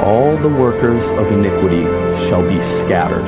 All 0.00 0.36
the 0.36 0.48
workers 0.50 1.10
of 1.12 1.32
iniquity 1.32 1.84
shall 2.28 2.46
be 2.46 2.60
scattered. 2.60 3.24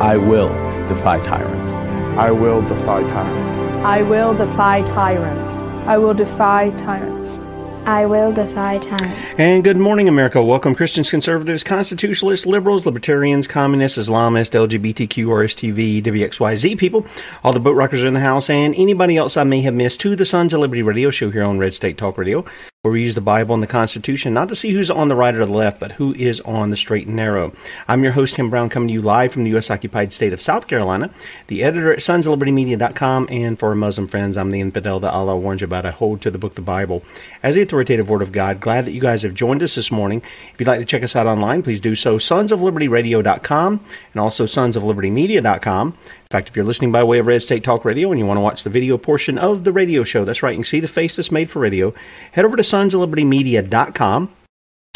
I 0.00 0.16
will 0.16 0.48
defy 0.88 1.22
tyrants. 1.26 1.70
I 2.18 2.30
will 2.30 2.62
defy 2.62 3.02
tyrants. 3.02 3.58
I 3.84 4.00
will 4.00 4.34
defy 4.34 4.80
tyrants. 4.82 5.50
I 5.86 5.98
will 5.98 6.14
defy 6.14 6.70
tyrants. 6.70 7.38
I 7.84 8.06
will 8.06 8.32
defy 8.32 8.78
tyrants. 8.78 9.38
And 9.38 9.62
good 9.62 9.76
morning, 9.76 10.08
America. 10.08 10.42
Welcome, 10.42 10.74
Christians, 10.74 11.10
conservatives, 11.10 11.64
constitutionalists, 11.64 12.46
liberals, 12.46 12.86
libertarians, 12.86 13.46
communists, 13.46 13.98
Islamists, 13.98 14.54
LGBTQ, 14.54 15.26
RSTV, 15.26 16.02
WXYZ 16.02 16.78
people, 16.78 17.06
all 17.44 17.52
the 17.52 17.60
boat 17.60 17.76
rockers 17.76 18.02
are 18.02 18.06
in 18.06 18.14
the 18.14 18.20
house, 18.20 18.48
and 18.48 18.74
anybody 18.74 19.18
else 19.18 19.36
I 19.36 19.44
may 19.44 19.60
have 19.62 19.74
missed 19.74 20.00
to 20.00 20.16
the 20.16 20.24
Sons 20.24 20.54
of 20.54 20.60
Liberty 20.60 20.82
radio 20.82 21.10
show 21.10 21.30
here 21.30 21.42
on 21.42 21.58
Red 21.58 21.74
State 21.74 21.98
Talk 21.98 22.16
Radio, 22.16 22.44
where 22.82 22.92
we 22.92 23.02
use 23.02 23.14
the 23.14 23.20
Bible 23.20 23.52
and 23.52 23.62
the 23.62 23.66
Constitution 23.66 24.32
not 24.32 24.48
to 24.48 24.56
see 24.56 24.70
who's 24.70 24.90
on 24.90 25.08
the 25.08 25.14
right 25.14 25.34
or 25.34 25.44
the 25.44 25.52
left, 25.52 25.78
but 25.78 25.92
who 25.92 26.14
is 26.14 26.40
on 26.40 26.70
the 26.70 26.76
straight 26.78 27.06
and 27.06 27.14
narrow. 27.14 27.52
I'm 27.86 28.02
your 28.02 28.12
host, 28.12 28.36
Tim 28.36 28.48
Brown, 28.48 28.70
coming 28.70 28.88
to 28.88 28.94
you 28.94 29.02
live 29.02 29.34
from 29.34 29.44
the 29.44 29.50
U.S. 29.50 29.70
occupied 29.70 30.14
state 30.14 30.32
of 30.32 30.40
South 30.40 30.66
Carolina, 30.66 31.10
the 31.48 31.62
editor 31.62 31.92
at 31.92 32.00
sons 32.00 32.26
of 32.26 32.38
libertymedia.com, 32.38 33.28
and 33.30 33.58
for 33.58 33.68
our 33.68 33.74
Muslim 33.74 34.08
friends, 34.08 34.38
I'm 34.38 34.50
the 34.50 34.62
infidel 34.62 34.98
that 35.00 35.12
Allah 35.12 35.36
warns 35.36 35.60
you 35.60 35.66
about. 35.66 35.84
I 35.84 35.90
hold 35.90 36.22
to 36.22 36.30
the 36.30 36.38
book, 36.38 36.54
the 36.54 36.62
Bible, 36.62 37.02
as 37.42 37.56
the 37.56 37.60
authoritative 37.60 38.08
word 38.08 38.22
of 38.22 38.32
God. 38.32 38.60
Glad 38.60 38.86
that 38.86 38.92
you 38.92 39.00
guys 39.02 39.20
have 39.24 39.34
joined 39.34 39.62
us 39.62 39.74
this 39.74 39.92
morning. 39.92 40.22
If 40.54 40.58
you'd 40.58 40.66
like 40.66 40.80
to 40.80 40.86
check 40.86 41.02
us 41.02 41.14
out 41.14 41.26
online, 41.26 41.62
please 41.62 41.82
do 41.82 41.94
so. 41.94 42.16
Sons 42.16 42.50
of 42.50 42.60
LibertyRadio.com 42.60 43.84
and 44.14 44.20
also 44.20 44.46
Sons 44.46 44.74
of 44.74 44.84
LibertyMedia.com. 44.84 45.98
In 46.30 46.36
fact, 46.36 46.48
if 46.48 46.54
you're 46.54 46.64
listening 46.64 46.92
by 46.92 47.02
way 47.02 47.18
of 47.18 47.26
Red 47.26 47.42
State 47.42 47.64
Talk 47.64 47.84
Radio 47.84 48.12
and 48.12 48.20
you 48.20 48.24
want 48.24 48.36
to 48.36 48.42
watch 48.42 48.62
the 48.62 48.70
video 48.70 48.96
portion 48.96 49.36
of 49.36 49.64
the 49.64 49.72
radio 49.72 50.04
show, 50.04 50.24
that's 50.24 50.44
right, 50.44 50.52
you 50.52 50.58
can 50.58 50.64
see 50.64 50.78
the 50.78 50.86
face 50.86 51.16
that's 51.16 51.32
made 51.32 51.50
for 51.50 51.58
radio. 51.58 51.92
Head 52.30 52.44
over 52.44 52.56
to 52.56 52.62
Sons 52.62 52.94
of 52.94 53.00
LibertyMedia.com. 53.00 54.30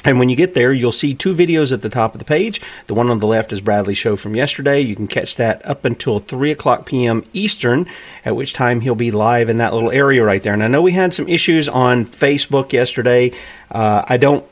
And 0.05 0.21
when 0.21 0.29
you 0.29 0.37
get 0.37 0.55
there, 0.55 0.73
you'll 0.73 0.93
see 0.93 1.13
two 1.13 1.35
videos 1.35 1.73
at 1.73 1.83
the 1.83 1.89
top 1.89 2.15
of 2.15 2.21
the 2.21 2.25
page. 2.25 2.61
The 2.87 2.95
one 2.95 3.11
on 3.11 3.19
the 3.19 3.27
left 3.27 3.53
is 3.53 3.61
Bradley's 3.61 3.99
show 3.99 4.15
from 4.15 4.37
yesterday. 4.37 4.81
You 4.81 4.95
can 4.95 5.09
catch 5.09 5.35
that 5.35 5.67
up 5.67 5.85
until 5.85 6.21
3 6.21 6.53
o'clock 6.53 6.87
p.m. 6.87 7.25
Eastern, 7.33 7.87
at 8.25 8.37
which 8.37 8.53
time 8.53 8.83
he'll 8.83 8.95
be 8.95 9.11
live 9.11 9.49
in 9.49 9.59
that 9.59 9.75
little 9.75 9.91
area 9.91 10.23
right 10.23 10.41
there. 10.41 10.53
And 10.53 10.63
I 10.63 10.69
know 10.69 10.83
we 10.83 10.93
had 10.93 11.15
some 11.15 11.27
issues 11.27 11.69
on 11.69 12.05
Facebook 12.05 12.73
yesterday. 12.73 13.33
Uh, 13.73 14.05
I 14.09 14.19
don't 14.19 14.47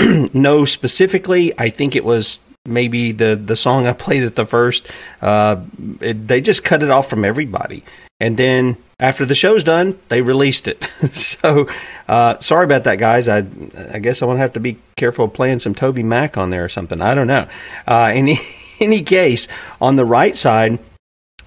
know 0.32 0.64
specifically. 0.64 1.52
I 1.58 1.68
think 1.68 1.94
it 1.94 2.06
was 2.06 2.38
maybe 2.64 3.12
the, 3.12 3.36
the 3.36 3.56
song 3.56 3.86
I 3.86 3.92
played 3.92 4.22
at 4.22 4.36
the 4.36 4.46
first. 4.46 4.86
Uh, 5.20 5.62
it, 6.00 6.28
they 6.28 6.40
just 6.40 6.64
cut 6.64 6.82
it 6.82 6.90
off 6.90 7.08
from 7.08 7.24
everybody. 7.24 7.84
And 8.20 8.36
then 8.36 8.76
after 9.00 9.26
the 9.26 9.34
show's 9.34 9.64
done, 9.64 9.98
they 10.08 10.22
released 10.22 10.68
it. 10.68 10.84
so 11.12 11.68
uh, 12.08 12.38
sorry 12.40 12.64
about 12.64 12.84
that, 12.84 12.98
guys. 12.98 13.26
I 13.26 13.38
I 13.92 13.98
guess 13.98 14.22
I'm 14.22 14.28
gonna 14.28 14.38
have 14.38 14.52
to 14.52 14.60
be 14.60 14.78
careful 14.96 15.26
playing 15.26 15.58
some 15.58 15.74
Toby 15.74 16.04
Mac 16.04 16.36
on 16.36 16.50
there 16.50 16.64
or 16.64 16.68
something. 16.68 17.02
I 17.02 17.14
don't 17.14 17.26
know. 17.26 17.48
Uh, 17.86 18.12
in 18.14 18.36
any 18.80 19.02
case, 19.02 19.48
on 19.80 19.96
the 19.96 20.04
right 20.04 20.36
side 20.36 20.78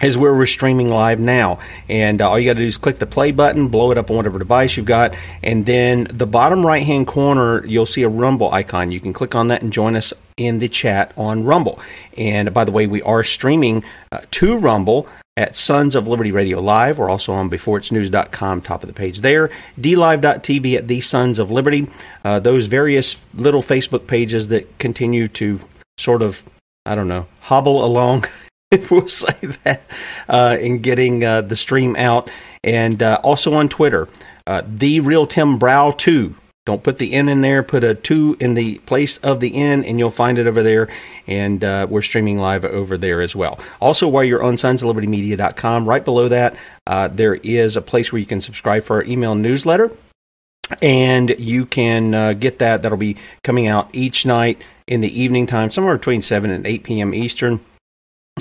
is 0.02 0.18
where 0.18 0.34
we're 0.34 0.44
streaming 0.44 0.88
live 0.88 1.18
now. 1.18 1.58
And 1.88 2.20
uh, 2.20 2.28
all 2.28 2.38
you 2.38 2.44
got 2.44 2.58
to 2.58 2.62
do 2.62 2.66
is 2.66 2.76
click 2.76 2.98
the 2.98 3.06
play 3.06 3.32
button, 3.32 3.68
blow 3.68 3.90
it 3.90 3.96
up 3.96 4.10
on 4.10 4.16
whatever 4.18 4.38
device 4.38 4.76
you've 4.76 4.84
got, 4.84 5.16
and 5.42 5.64
then 5.64 6.06
the 6.10 6.26
bottom 6.26 6.66
right 6.66 6.84
hand 6.84 7.06
corner, 7.06 7.64
you'll 7.64 7.86
see 7.86 8.02
a 8.02 8.08
Rumble 8.10 8.52
icon. 8.52 8.92
You 8.92 9.00
can 9.00 9.14
click 9.14 9.34
on 9.34 9.48
that 9.48 9.62
and 9.62 9.72
join 9.72 9.96
us 9.96 10.12
in 10.36 10.58
the 10.58 10.68
chat 10.68 11.12
on 11.16 11.44
Rumble. 11.44 11.80
And 12.16 12.52
by 12.52 12.64
the 12.64 12.72
way, 12.72 12.86
we 12.86 13.02
are 13.02 13.24
streaming 13.24 13.84
uh, 14.12 14.20
to 14.32 14.56
Rumble 14.58 15.08
at 15.36 15.54
Sons 15.54 15.94
of 15.94 16.08
Liberty 16.08 16.32
Radio 16.32 16.60
Live. 16.60 16.98
We're 16.98 17.10
also 17.10 17.32
on 17.32 17.50
beforeitsnews.com, 17.50 18.62
top 18.62 18.82
of 18.82 18.86
the 18.86 18.94
page 18.94 19.20
there. 19.20 19.50
DLive.tv 19.78 20.76
at 20.76 20.88
The 20.88 21.00
Sons 21.00 21.38
of 21.38 21.50
Liberty. 21.50 21.88
Uh, 22.24 22.40
those 22.40 22.66
various 22.66 23.24
little 23.34 23.62
Facebook 23.62 24.06
pages 24.06 24.48
that 24.48 24.78
continue 24.78 25.28
to 25.28 25.60
sort 25.98 26.22
of, 26.22 26.44
I 26.84 26.94
don't 26.94 27.08
know, 27.08 27.26
hobble 27.40 27.84
along. 27.84 28.24
if 28.70 28.90
we'll 28.90 29.08
say 29.08 29.34
that, 29.64 29.82
uh, 30.28 30.56
in 30.60 30.80
getting 30.80 31.24
uh, 31.24 31.42
the 31.42 31.56
stream 31.56 31.96
out, 31.96 32.30
and 32.64 33.02
uh, 33.02 33.20
also 33.22 33.54
on 33.54 33.68
Twitter, 33.68 34.08
uh, 34.46 34.62
the 34.66 35.00
real 35.00 35.26
Tim 35.26 35.58
Brow 35.58 35.90
two. 35.90 36.34
Don't 36.66 36.82
put 36.82 36.98
the 36.98 37.14
N 37.14 37.28
in 37.28 37.40
there. 37.40 37.62
Put 37.62 37.84
a 37.84 37.94
two 37.94 38.36
in 38.40 38.54
the 38.54 38.78
place 38.78 39.18
of 39.18 39.40
the 39.40 39.54
N, 39.54 39.84
and 39.84 39.98
you'll 39.98 40.10
find 40.10 40.36
it 40.36 40.46
over 40.46 40.62
there. 40.62 40.88
And 41.26 41.64
uh, 41.64 41.86
we're 41.88 42.02
streaming 42.02 42.38
live 42.38 42.64
over 42.64 42.98
there 42.98 43.22
as 43.22 43.34
well. 43.34 43.58
Also, 43.80 44.08
while 44.08 44.24
you're 44.24 44.42
on 44.42 44.54
sonsoflibertymedia.com, 44.54 45.88
right 45.88 46.04
below 46.04 46.28
that, 46.28 46.56
uh, 46.86 47.08
there 47.08 47.36
is 47.36 47.76
a 47.76 47.82
place 47.82 48.12
where 48.12 48.18
you 48.18 48.26
can 48.26 48.40
subscribe 48.40 48.82
for 48.82 48.96
our 48.96 49.04
email 49.04 49.34
newsletter 49.34 49.90
and 50.82 51.30
you 51.38 51.66
can 51.66 52.14
uh, 52.14 52.32
get 52.32 52.58
that. 52.58 52.82
That'll 52.82 52.98
be 52.98 53.16
coming 53.44 53.68
out 53.68 53.88
each 53.92 54.26
night 54.26 54.60
in 54.88 55.00
the 55.00 55.20
evening 55.20 55.46
time, 55.46 55.70
somewhere 55.70 55.96
between 55.96 56.20
7 56.20 56.50
and 56.50 56.66
8 56.66 56.82
p.m. 56.82 57.14
Eastern. 57.14 57.60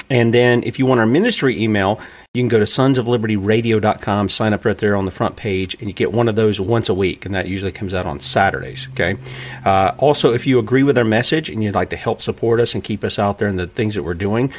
And 0.09 0.33
then 0.33 0.63
if 0.63 0.79
you 0.79 0.85
want 0.85 0.99
our 0.99 1.05
ministry 1.05 1.61
email, 1.61 1.99
you 2.33 2.41
can 2.41 2.49
go 2.49 2.59
to 2.59 2.65
sonsoflibertyradio.com, 2.65 4.29
sign 4.29 4.53
up 4.53 4.65
right 4.65 4.77
there 4.77 4.95
on 4.95 5.05
the 5.05 5.11
front 5.11 5.35
page, 5.35 5.75
and 5.75 5.87
you 5.87 5.93
get 5.93 6.11
one 6.11 6.27
of 6.27 6.35
those 6.35 6.59
once 6.59 6.89
a 6.89 6.93
week, 6.93 7.25
and 7.25 7.33
that 7.33 7.47
usually 7.47 7.71
comes 7.71 7.93
out 7.93 8.05
on 8.05 8.19
Saturdays. 8.19 8.87
Okay. 8.91 9.15
Uh, 9.63 9.93
also, 9.97 10.33
if 10.33 10.45
you 10.45 10.59
agree 10.59 10.83
with 10.83 10.97
our 10.97 11.05
message 11.05 11.49
and 11.49 11.63
you'd 11.63 11.75
like 11.75 11.91
to 11.91 11.97
help 11.97 12.21
support 12.21 12.59
us 12.59 12.75
and 12.75 12.83
keep 12.83 13.03
us 13.03 13.17
out 13.17 13.39
there 13.39 13.47
in 13.47 13.55
the 13.55 13.67
things 13.67 13.95
that 13.95 14.03
we're 14.03 14.13
doing, 14.13 14.51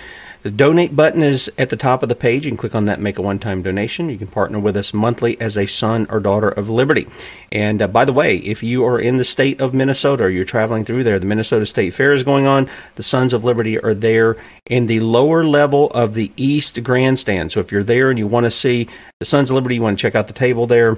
the 0.46 0.52
donate 0.52 0.94
button 0.94 1.25
is 1.25 1.50
at 1.58 1.70
the 1.70 1.76
top 1.76 2.04
of 2.04 2.08
the 2.08 2.14
page. 2.14 2.44
You 2.44 2.52
can 2.52 2.56
click 2.56 2.76
on 2.76 2.84
that, 2.84 3.00
make 3.00 3.19
a 3.19 3.22
one 3.22 3.40
time 3.40 3.62
donation. 3.62 4.08
You 4.08 4.16
can 4.16 4.28
partner 4.28 4.60
with 4.60 4.76
us 4.76 4.94
monthly 4.94 5.40
as 5.40 5.58
a 5.58 5.66
son 5.66 6.06
or 6.08 6.20
daughter 6.20 6.48
of 6.48 6.70
liberty. 6.70 7.08
And 7.50 7.82
uh, 7.82 7.88
by 7.88 8.04
the 8.04 8.12
way, 8.12 8.37
if 8.37 8.62
you 8.62 8.84
are 8.84 9.00
in 9.00 9.16
the 9.16 9.25
state 9.25 9.60
of 9.60 9.75
Minnesota 9.75 10.22
or 10.22 10.28
you're 10.28 10.44
traveling 10.44 10.84
through 10.84 11.02
there, 11.02 11.19
the 11.19 11.26
Minnesota 11.26 11.66
State 11.66 11.94
Fair 11.94 12.12
is 12.12 12.22
going 12.22 12.46
on. 12.46 12.70
The 12.94 13.02
Sons 13.02 13.32
of 13.32 13.44
Liberty 13.44 13.76
are 13.81 13.93
there 13.93 14.37
in 14.66 14.87
the 14.87 15.00
lower 15.00 15.43
level 15.43 15.90
of 15.90 16.14
the 16.14 16.31
East 16.37 16.81
Grandstand. 16.84 17.50
So 17.50 17.58
if 17.58 17.72
you're 17.72 17.82
there 17.82 18.08
and 18.08 18.16
you 18.16 18.28
want 18.28 18.44
to 18.44 18.52
see 18.52 18.87
the 19.19 19.26
Sons 19.26 19.50
of 19.50 19.56
Liberty, 19.56 19.75
you 19.75 19.82
want 19.82 19.99
to 19.99 20.02
check 20.02 20.14
out 20.14 20.28
the 20.28 20.32
table 20.32 20.69
there. 20.69 20.96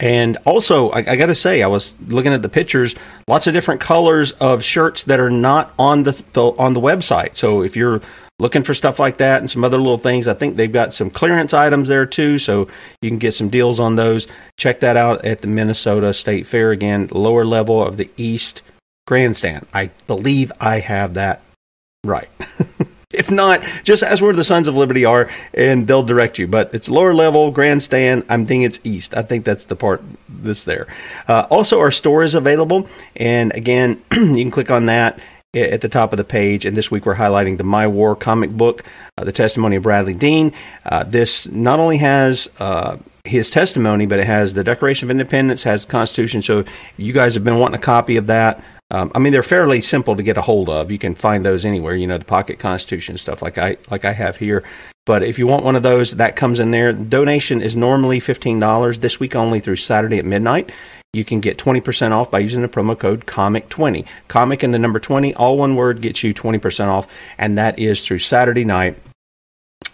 And 0.00 0.38
also, 0.46 0.88
I, 0.92 1.00
I 1.00 1.16
got 1.16 1.26
to 1.26 1.34
say, 1.34 1.62
I 1.62 1.66
was 1.66 1.94
looking 2.08 2.32
at 2.32 2.40
the 2.40 2.48
pictures. 2.48 2.94
Lots 3.28 3.46
of 3.48 3.52
different 3.52 3.82
colors 3.82 4.32
of 4.32 4.64
shirts 4.64 5.02
that 5.04 5.20
are 5.20 5.30
not 5.30 5.74
on 5.78 6.04
the, 6.04 6.22
the 6.32 6.42
on 6.42 6.72
the 6.72 6.80
website. 6.80 7.36
So 7.36 7.62
if 7.62 7.76
you're 7.76 8.00
looking 8.38 8.62
for 8.62 8.74
stuff 8.74 8.98
like 8.98 9.16
that 9.18 9.40
and 9.40 9.50
some 9.50 9.64
other 9.64 9.78
little 9.78 9.98
things. 9.98 10.28
I 10.28 10.34
think 10.34 10.56
they've 10.56 10.72
got 10.72 10.92
some 10.92 11.10
clearance 11.10 11.54
items 11.54 11.88
there 11.88 12.06
too, 12.06 12.38
so 12.38 12.68
you 13.00 13.10
can 13.10 13.18
get 13.18 13.32
some 13.32 13.48
deals 13.48 13.80
on 13.80 13.96
those. 13.96 14.26
Check 14.58 14.80
that 14.80 14.96
out 14.96 15.24
at 15.24 15.40
the 15.40 15.48
Minnesota 15.48 16.12
State 16.12 16.46
Fair 16.46 16.70
again, 16.70 17.08
lower 17.10 17.44
level 17.44 17.82
of 17.82 17.96
the 17.96 18.10
East 18.16 18.62
Grandstand. 19.06 19.66
I 19.72 19.90
believe 20.06 20.52
I 20.60 20.80
have 20.80 21.14
that 21.14 21.42
right. 22.04 22.28
if 23.14 23.30
not, 23.30 23.62
just 23.82 24.02
ask 24.02 24.22
where 24.22 24.34
the 24.34 24.44
Sons 24.44 24.68
of 24.68 24.74
Liberty 24.74 25.04
are 25.04 25.30
and 25.54 25.86
they'll 25.86 26.02
direct 26.02 26.38
you. 26.38 26.46
But 26.46 26.74
it's 26.74 26.88
lower 26.88 27.14
level 27.14 27.50
grandstand. 27.50 28.24
I'm 28.28 28.44
thinking 28.44 28.62
it's 28.62 28.80
east. 28.84 29.16
I 29.16 29.22
think 29.22 29.44
that's 29.44 29.64
the 29.64 29.76
part 29.76 30.02
that's 30.28 30.64
there. 30.64 30.86
Uh, 31.26 31.46
also, 31.48 31.80
our 31.80 31.90
store 31.90 32.22
is 32.22 32.34
available, 32.34 32.88
and 33.14 33.54
again, 33.54 34.02
you 34.12 34.34
can 34.36 34.50
click 34.50 34.70
on 34.70 34.86
that 34.86 35.20
at 35.54 35.80
the 35.80 35.88
top 35.88 36.12
of 36.12 36.16
the 36.16 36.24
page. 36.24 36.64
And 36.64 36.76
this 36.76 36.90
week 36.90 37.06
we're 37.06 37.14
highlighting 37.14 37.58
the 37.58 37.64
My 37.64 37.86
War 37.86 38.14
comic 38.14 38.50
book, 38.50 38.84
uh, 39.16 39.24
the 39.24 39.32
testimony 39.32 39.76
of 39.76 39.82
Bradley 39.82 40.14
Dean. 40.14 40.52
Uh, 40.84 41.04
this 41.04 41.48
not 41.48 41.80
only 41.80 41.96
has 41.98 42.48
uh, 42.58 42.98
his 43.24 43.50
testimony, 43.50 44.06
but 44.06 44.18
it 44.18 44.26
has 44.26 44.54
the 44.54 44.64
Declaration 44.64 45.06
of 45.06 45.10
Independence, 45.10 45.62
has 45.62 45.86
the 45.86 45.92
Constitution. 45.92 46.42
So 46.42 46.64
you 46.96 47.12
guys 47.12 47.34
have 47.34 47.44
been 47.44 47.58
wanting 47.58 47.78
a 47.78 47.82
copy 47.82 48.16
of 48.16 48.26
that. 48.26 48.62
Um, 48.90 49.10
I 49.14 49.18
mean, 49.18 49.32
they're 49.32 49.42
fairly 49.42 49.80
simple 49.80 50.14
to 50.14 50.22
get 50.22 50.36
a 50.36 50.42
hold 50.42 50.68
of. 50.68 50.92
You 50.92 50.98
can 50.98 51.16
find 51.16 51.44
those 51.44 51.64
anywhere. 51.64 51.96
You 51.96 52.06
know, 52.06 52.18
the 52.18 52.24
Pocket 52.24 52.60
Constitution 52.60 53.16
stuff, 53.16 53.42
like 53.42 53.58
I 53.58 53.78
like 53.90 54.04
I 54.04 54.12
have 54.12 54.36
here. 54.36 54.62
But 55.06 55.24
if 55.24 55.38
you 55.38 55.46
want 55.46 55.64
one 55.64 55.74
of 55.74 55.82
those, 55.82 56.16
that 56.16 56.36
comes 56.36 56.60
in 56.60 56.70
there. 56.70 56.92
Donation 56.92 57.62
is 57.62 57.76
normally 57.76 58.20
fifteen 58.20 58.60
dollars. 58.60 59.00
This 59.00 59.18
week 59.18 59.34
only 59.34 59.58
through 59.58 59.76
Saturday 59.76 60.18
at 60.18 60.24
midnight 60.24 60.70
you 61.12 61.24
can 61.24 61.40
get 61.40 61.58
20% 61.58 62.12
off 62.12 62.30
by 62.30 62.38
using 62.38 62.62
the 62.62 62.68
promo 62.68 62.98
code 62.98 63.26
COMIC20. 63.26 64.04
Comic 64.28 64.62
and 64.62 64.74
the 64.74 64.78
number 64.78 64.98
20, 64.98 65.34
all 65.34 65.56
one 65.56 65.74
word, 65.76 66.00
gets 66.00 66.22
you 66.22 66.34
20% 66.34 66.88
off, 66.88 67.12
and 67.38 67.56
that 67.58 67.78
is 67.78 68.04
through 68.04 68.18
Saturday 68.18 68.64
night 68.64 68.96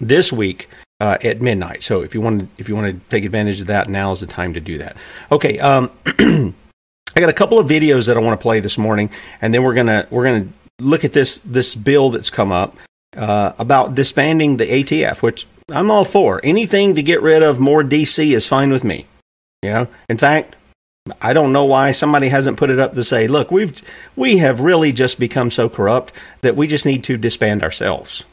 this 0.01 0.33
week 0.33 0.69
uh, 1.01 1.19
at 1.23 1.41
midnight. 1.41 1.83
So 1.83 2.03
if 2.03 2.15
you 2.15 2.21
want 2.21 2.41
to, 2.41 2.49
if 2.59 2.69
you 2.69 2.77
want 2.77 2.95
to 2.95 3.11
take 3.11 3.25
advantage 3.25 3.61
of 3.61 3.67
that, 3.69 3.89
now 3.89 4.13
is 4.13 4.21
the 4.21 4.27
time 4.27 4.55
to 4.55 4.61
do 4.61 4.79
that. 4.79 4.97
Okay. 5.31 5.59
Um, 5.59 5.91
I 7.15 7.21
got 7.21 7.29
a 7.29 7.35
couple 7.35 7.59
of 7.59 7.67
videos 7.67 8.07
that 8.07 8.17
I 8.17 8.21
want 8.21 8.39
to 8.39 8.43
play 8.43 8.61
this 8.61 8.79
morning, 8.79 9.11
and 9.41 9.53
then 9.53 9.63
we're 9.63 9.75
gonna 9.75 10.07
we're 10.11 10.25
gonna 10.25 10.49
look 10.81 11.05
at 11.05 11.13
this 11.13 11.39
this 11.39 11.75
bill 11.75 12.11
that's 12.11 12.31
come 12.31 12.53
up 12.53 12.77
uh, 13.17 13.53
about 13.59 13.95
disbanding 13.95 14.57
the 14.57 14.67
ATF, 14.67 15.23
which 15.23 15.47
I'm 15.71 15.91
all 15.91 16.05
for. 16.05 16.41
Anything 16.43 16.95
to 16.95 17.03
get 17.03 17.21
rid 17.21 17.43
of 17.43 17.61
more 17.61 17.83
DC 17.83 18.33
is 18.33 18.49
fine 18.49 18.71
with 18.71 18.85
me. 18.85 19.07
You 19.63 19.71
know, 19.71 19.89
in 20.09 20.19
fact, 20.19 20.57
I 21.21 21.33
don't 21.33 21.53
know 21.53 21.65
why 21.65 21.93
somebody 21.93 22.29
hasn't 22.29 22.59
put 22.59 22.71
it 22.71 22.79
up 22.79 22.95
to 22.95 23.03
say, 23.03 23.27
look, 23.27 23.51
we've 23.51 23.83
we 24.15 24.37
have 24.39 24.61
really 24.61 24.93
just 24.93 25.19
become 25.19 25.51
so 25.51 25.69
corrupt 25.69 26.13
that 26.43 26.55
we 26.55 26.67
just 26.67 26.87
need 26.87 27.03
to 27.05 27.17
disband 27.17 27.63
ourselves. 27.63 28.25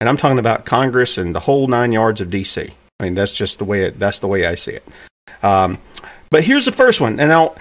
And 0.00 0.08
I'm 0.08 0.16
talking 0.16 0.38
about 0.38 0.64
Congress 0.64 1.18
and 1.18 1.34
the 1.34 1.40
whole 1.40 1.68
nine 1.68 1.92
yards 1.92 2.20
of 2.20 2.28
DC. 2.28 2.72
I 3.00 3.04
mean, 3.04 3.14
that's 3.14 3.32
just 3.32 3.58
the 3.58 3.64
way 3.64 3.84
it, 3.84 3.98
that's 3.98 4.18
the 4.18 4.26
way 4.26 4.46
I 4.46 4.56
see 4.56 4.72
it. 4.72 4.86
Um, 5.42 5.78
but 6.30 6.44
here's 6.44 6.64
the 6.64 6.72
first 6.72 7.00
one, 7.00 7.20
and 7.20 7.28
now 7.28 7.54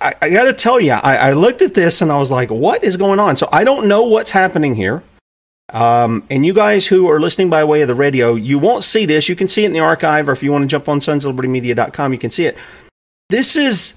I, 0.00 0.14
I 0.20 0.30
got 0.30 0.44
to 0.44 0.52
tell 0.52 0.80
you, 0.80 0.92
I, 0.92 1.16
I, 1.16 1.32
looked 1.32 1.62
at 1.62 1.74
this 1.74 2.02
and 2.02 2.12
I 2.12 2.18
was 2.18 2.30
like, 2.30 2.50
what 2.50 2.84
is 2.84 2.96
going 2.96 3.18
on? 3.18 3.36
So 3.36 3.48
I 3.50 3.64
don't 3.64 3.88
know 3.88 4.04
what's 4.04 4.30
happening 4.30 4.74
here. 4.74 5.02
Um, 5.72 6.24
and 6.30 6.44
you 6.44 6.52
guys 6.52 6.86
who 6.86 7.10
are 7.10 7.18
listening 7.18 7.50
by 7.50 7.64
way 7.64 7.82
of 7.82 7.88
the 7.88 7.94
radio, 7.94 8.34
you 8.34 8.58
won't 8.58 8.84
see 8.84 9.06
this. 9.06 9.28
You 9.28 9.36
can 9.36 9.48
see 9.48 9.64
it 9.64 9.68
in 9.68 9.72
the 9.72 9.80
archive, 9.80 10.28
or 10.28 10.32
if 10.32 10.42
you 10.42 10.52
want 10.52 10.62
to 10.62 10.68
jump 10.68 10.88
on 10.88 11.00
sonslibertymedia.com, 11.00 12.12
you 12.12 12.18
can 12.18 12.30
see 12.30 12.46
it. 12.46 12.56
This 13.34 13.56
is 13.56 13.94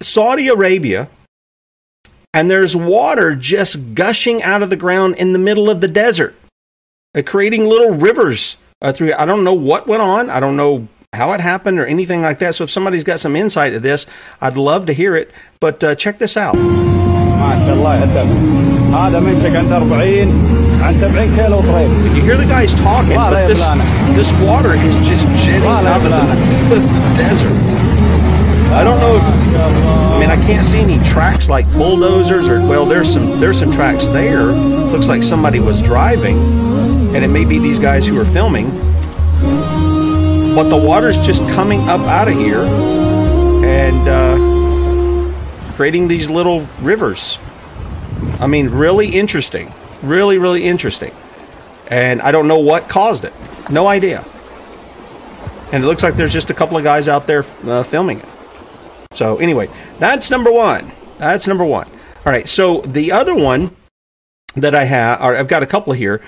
Saudi 0.00 0.48
Arabia, 0.48 1.08
and 2.34 2.50
there's 2.50 2.76
water 2.76 3.34
just 3.34 3.94
gushing 3.94 4.42
out 4.42 4.62
of 4.62 4.68
the 4.68 4.76
ground 4.76 5.16
in 5.16 5.32
the 5.32 5.38
middle 5.38 5.70
of 5.70 5.80
the 5.80 5.88
desert, 5.88 6.34
uh, 7.16 7.22
creating 7.24 7.64
little 7.66 7.92
rivers 7.92 8.58
uh, 8.82 8.92
through. 8.92 9.14
I 9.14 9.24
don't 9.24 9.44
know 9.44 9.54
what 9.54 9.86
went 9.86 10.02
on. 10.02 10.28
I 10.28 10.40
don't 10.40 10.58
know 10.58 10.88
how 11.14 11.32
it 11.32 11.40
happened 11.40 11.78
or 11.78 11.86
anything 11.86 12.20
like 12.20 12.36
that. 12.40 12.54
So 12.54 12.64
if 12.64 12.70
somebody's 12.70 13.02
got 13.02 13.18
some 13.18 13.34
insight 13.34 13.72
to 13.72 13.80
this, 13.80 14.04
I'd 14.42 14.58
love 14.58 14.84
to 14.86 14.92
hear 14.92 15.16
it. 15.16 15.30
But 15.58 15.82
uh, 15.82 15.94
check 15.94 16.18
this 16.18 16.36
out. 16.36 16.54
You 22.14 22.22
hear 22.22 22.36
the 22.36 22.44
guys 22.44 22.74
talking, 22.74 23.14
but 23.14 23.46
this, 23.46 23.66
this 24.14 24.32
water 24.42 24.74
is 24.74 24.94
just 25.08 25.26
jetting 25.42 25.64
out 25.64 25.86
of 25.86 26.02
the, 26.02 26.74
the 26.74 27.14
desert. 27.16 27.81
I 28.72 28.82
don't 28.84 28.98
know 29.00 29.16
if 29.16 29.22
I 29.22 30.18
mean 30.18 30.30
I 30.30 30.36
can't 30.46 30.64
see 30.64 30.78
any 30.78 30.98
tracks 31.04 31.48
like 31.48 31.70
bulldozers 31.72 32.48
or 32.48 32.60
well 32.60 32.86
there's 32.86 33.12
some 33.12 33.38
there's 33.38 33.58
some 33.58 33.70
tracks 33.70 34.06
there. 34.08 34.46
Looks 34.46 35.08
like 35.08 35.22
somebody 35.22 35.60
was 35.60 35.82
driving, 35.82 36.38
and 37.14 37.24
it 37.24 37.28
may 37.28 37.44
be 37.44 37.58
these 37.58 37.78
guys 37.78 38.06
who 38.06 38.18
are 38.18 38.24
filming. 38.24 38.70
But 40.54 40.68
the 40.68 40.76
water's 40.76 41.18
just 41.18 41.42
coming 41.50 41.88
up 41.88 42.00
out 42.02 42.28
of 42.28 42.34
here 42.34 42.62
and 42.62 44.08
uh, 44.08 45.74
creating 45.74 46.08
these 46.08 46.28
little 46.28 46.66
rivers. 46.80 47.38
I 48.38 48.46
mean, 48.46 48.68
really 48.68 49.08
interesting. 49.08 49.72
Really, 50.02 50.38
really 50.38 50.64
interesting. 50.64 51.12
And 51.88 52.20
I 52.20 52.32
don't 52.32 52.48
know 52.48 52.58
what 52.58 52.88
caused 52.88 53.24
it. 53.24 53.32
No 53.70 53.86
idea. 53.86 54.24
And 55.72 55.82
it 55.82 55.86
looks 55.86 56.02
like 56.02 56.16
there's 56.16 56.32
just 56.32 56.50
a 56.50 56.54
couple 56.54 56.76
of 56.76 56.84
guys 56.84 57.08
out 57.08 57.26
there 57.26 57.44
uh, 57.64 57.82
filming 57.82 58.20
it. 58.20 58.28
So 59.12 59.36
anyway, 59.38 59.68
that's 59.98 60.30
number 60.30 60.52
one. 60.52 60.90
That's 61.18 61.46
number 61.46 61.64
one. 61.64 61.88
All 62.24 62.32
right. 62.32 62.48
So 62.48 62.80
the 62.82 63.12
other 63.12 63.34
one 63.34 63.74
that 64.54 64.74
I 64.74 64.84
have, 64.84 65.20
or 65.20 65.36
I've 65.36 65.48
got 65.48 65.62
a 65.62 65.66
couple 65.66 65.92
here. 65.92 66.20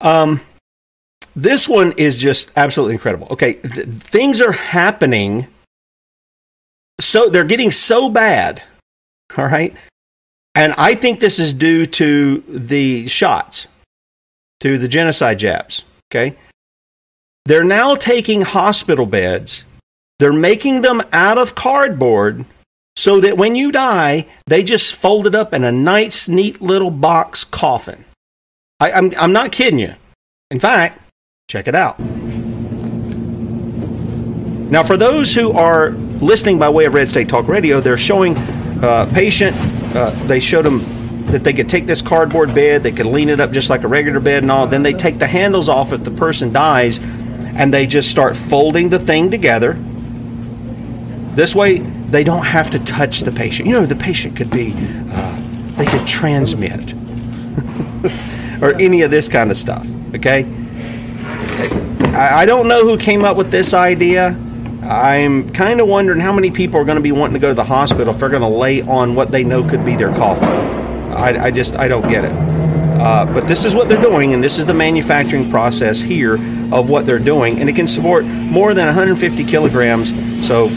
Um, 0.00 0.40
this 1.34 1.68
one 1.68 1.92
is 1.96 2.16
just 2.16 2.50
absolutely 2.56 2.94
incredible. 2.94 3.28
Okay, 3.30 3.54
th- 3.54 3.86
things 3.88 4.40
are 4.40 4.52
happening. 4.52 5.46
So 7.00 7.28
they're 7.28 7.44
getting 7.44 7.70
so 7.70 8.08
bad. 8.08 8.62
All 9.36 9.44
right. 9.44 9.76
And 10.54 10.72
I 10.78 10.94
think 10.94 11.20
this 11.20 11.38
is 11.38 11.52
due 11.52 11.84
to 11.86 12.42
the 12.48 13.06
shots, 13.08 13.68
to 14.60 14.78
the 14.78 14.88
genocide 14.88 15.38
jabs. 15.38 15.84
Okay. 16.10 16.36
They're 17.44 17.64
now 17.64 17.94
taking 17.94 18.40
hospital 18.40 19.04
beds 19.04 19.64
they're 20.18 20.32
making 20.32 20.80
them 20.82 21.02
out 21.12 21.38
of 21.38 21.54
cardboard 21.54 22.44
so 22.96 23.20
that 23.20 23.36
when 23.36 23.54
you 23.54 23.70
die, 23.70 24.26
they 24.46 24.62
just 24.62 24.96
fold 24.96 25.26
it 25.26 25.34
up 25.34 25.52
in 25.52 25.64
a 25.64 25.72
nice, 25.72 26.28
neat 26.28 26.62
little 26.62 26.90
box 26.90 27.44
coffin. 27.44 28.04
I, 28.80 28.90
am 28.90 29.06
I'm, 29.06 29.14
I'm 29.18 29.32
not 29.32 29.52
kidding 29.52 29.78
you. 29.78 29.94
In 30.50 30.58
fact, 30.58 30.98
check 31.48 31.68
it 31.68 31.74
out. 31.74 31.98
Now, 34.70 34.82
for 34.82 34.96
those 34.96 35.34
who 35.34 35.52
are 35.52 35.90
listening 35.90 36.58
by 36.58 36.70
way 36.70 36.86
of 36.86 36.94
Red 36.94 37.08
State 37.08 37.28
Talk 37.28 37.46
Radio, 37.46 37.80
they're 37.80 37.98
showing 37.98 38.36
uh, 38.82 39.10
patient. 39.14 39.54
Uh, 39.94 40.10
they 40.26 40.40
showed 40.40 40.64
them 40.64 40.78
that 41.26 41.44
they 41.44 41.52
could 41.52 41.68
take 41.68 41.86
this 41.86 42.00
cardboard 42.00 42.54
bed, 42.54 42.82
they 42.82 42.92
could 42.92 43.06
lean 43.06 43.28
it 43.28 43.40
up 43.40 43.50
just 43.50 43.68
like 43.68 43.82
a 43.82 43.88
regular 43.88 44.20
bed 44.20 44.42
and 44.42 44.50
all. 44.50 44.66
Then 44.66 44.82
they 44.82 44.92
take 44.92 45.18
the 45.18 45.26
handles 45.26 45.68
off 45.68 45.92
if 45.92 46.02
the 46.04 46.10
person 46.10 46.52
dies, 46.52 46.98
and 46.98 47.74
they 47.74 47.86
just 47.86 48.10
start 48.10 48.36
folding 48.36 48.88
the 48.88 48.98
thing 48.98 49.30
together 49.30 49.76
this 51.36 51.54
way, 51.54 51.78
they 51.78 52.24
don't 52.24 52.46
have 52.46 52.70
to 52.70 52.78
touch 52.78 53.20
the 53.20 53.30
patient. 53.30 53.68
You 53.68 53.74
know, 53.74 53.86
the 53.86 53.94
patient 53.94 54.36
could 54.36 54.50
be, 54.50 54.72
uh, 55.12 55.40
they 55.76 55.84
could 55.84 56.06
transmit 56.06 56.94
or 58.62 58.72
any 58.80 59.02
of 59.02 59.10
this 59.10 59.28
kind 59.28 59.50
of 59.50 59.56
stuff. 59.58 59.86
Okay? 60.14 60.46
I, 62.14 62.40
I 62.40 62.46
don't 62.46 62.68
know 62.68 62.86
who 62.86 62.96
came 62.96 63.22
up 63.22 63.36
with 63.36 63.50
this 63.50 63.74
idea. 63.74 64.28
I'm 64.82 65.52
kind 65.52 65.82
of 65.82 65.88
wondering 65.88 66.20
how 66.20 66.32
many 66.32 66.50
people 66.50 66.80
are 66.80 66.84
going 66.84 66.96
to 66.96 67.02
be 67.02 67.12
wanting 67.12 67.34
to 67.34 67.40
go 67.40 67.48
to 67.48 67.54
the 67.54 67.64
hospital 67.64 68.14
if 68.14 68.18
they're 68.18 68.30
going 68.30 68.40
to 68.40 68.48
lay 68.48 68.80
on 68.80 69.14
what 69.14 69.30
they 69.30 69.44
know 69.44 69.62
could 69.68 69.84
be 69.84 69.94
their 69.94 70.12
coffin. 70.12 70.48
I, 71.12 71.44
I 71.44 71.50
just, 71.50 71.76
I 71.76 71.86
don't 71.86 72.08
get 72.08 72.24
it. 72.24 72.32
Uh, 72.32 73.26
but 73.26 73.46
this 73.46 73.66
is 73.66 73.74
what 73.74 73.90
they're 73.90 74.00
doing, 74.00 74.32
and 74.32 74.42
this 74.42 74.58
is 74.58 74.64
the 74.64 74.72
manufacturing 74.72 75.50
process 75.50 76.00
here 76.00 76.36
of 76.72 76.88
what 76.88 77.04
they're 77.04 77.18
doing, 77.18 77.60
and 77.60 77.68
it 77.68 77.76
can 77.76 77.86
support 77.86 78.24
more 78.24 78.72
than 78.72 78.86
150 78.86 79.44
kilograms. 79.44 80.14
So, 80.46 80.68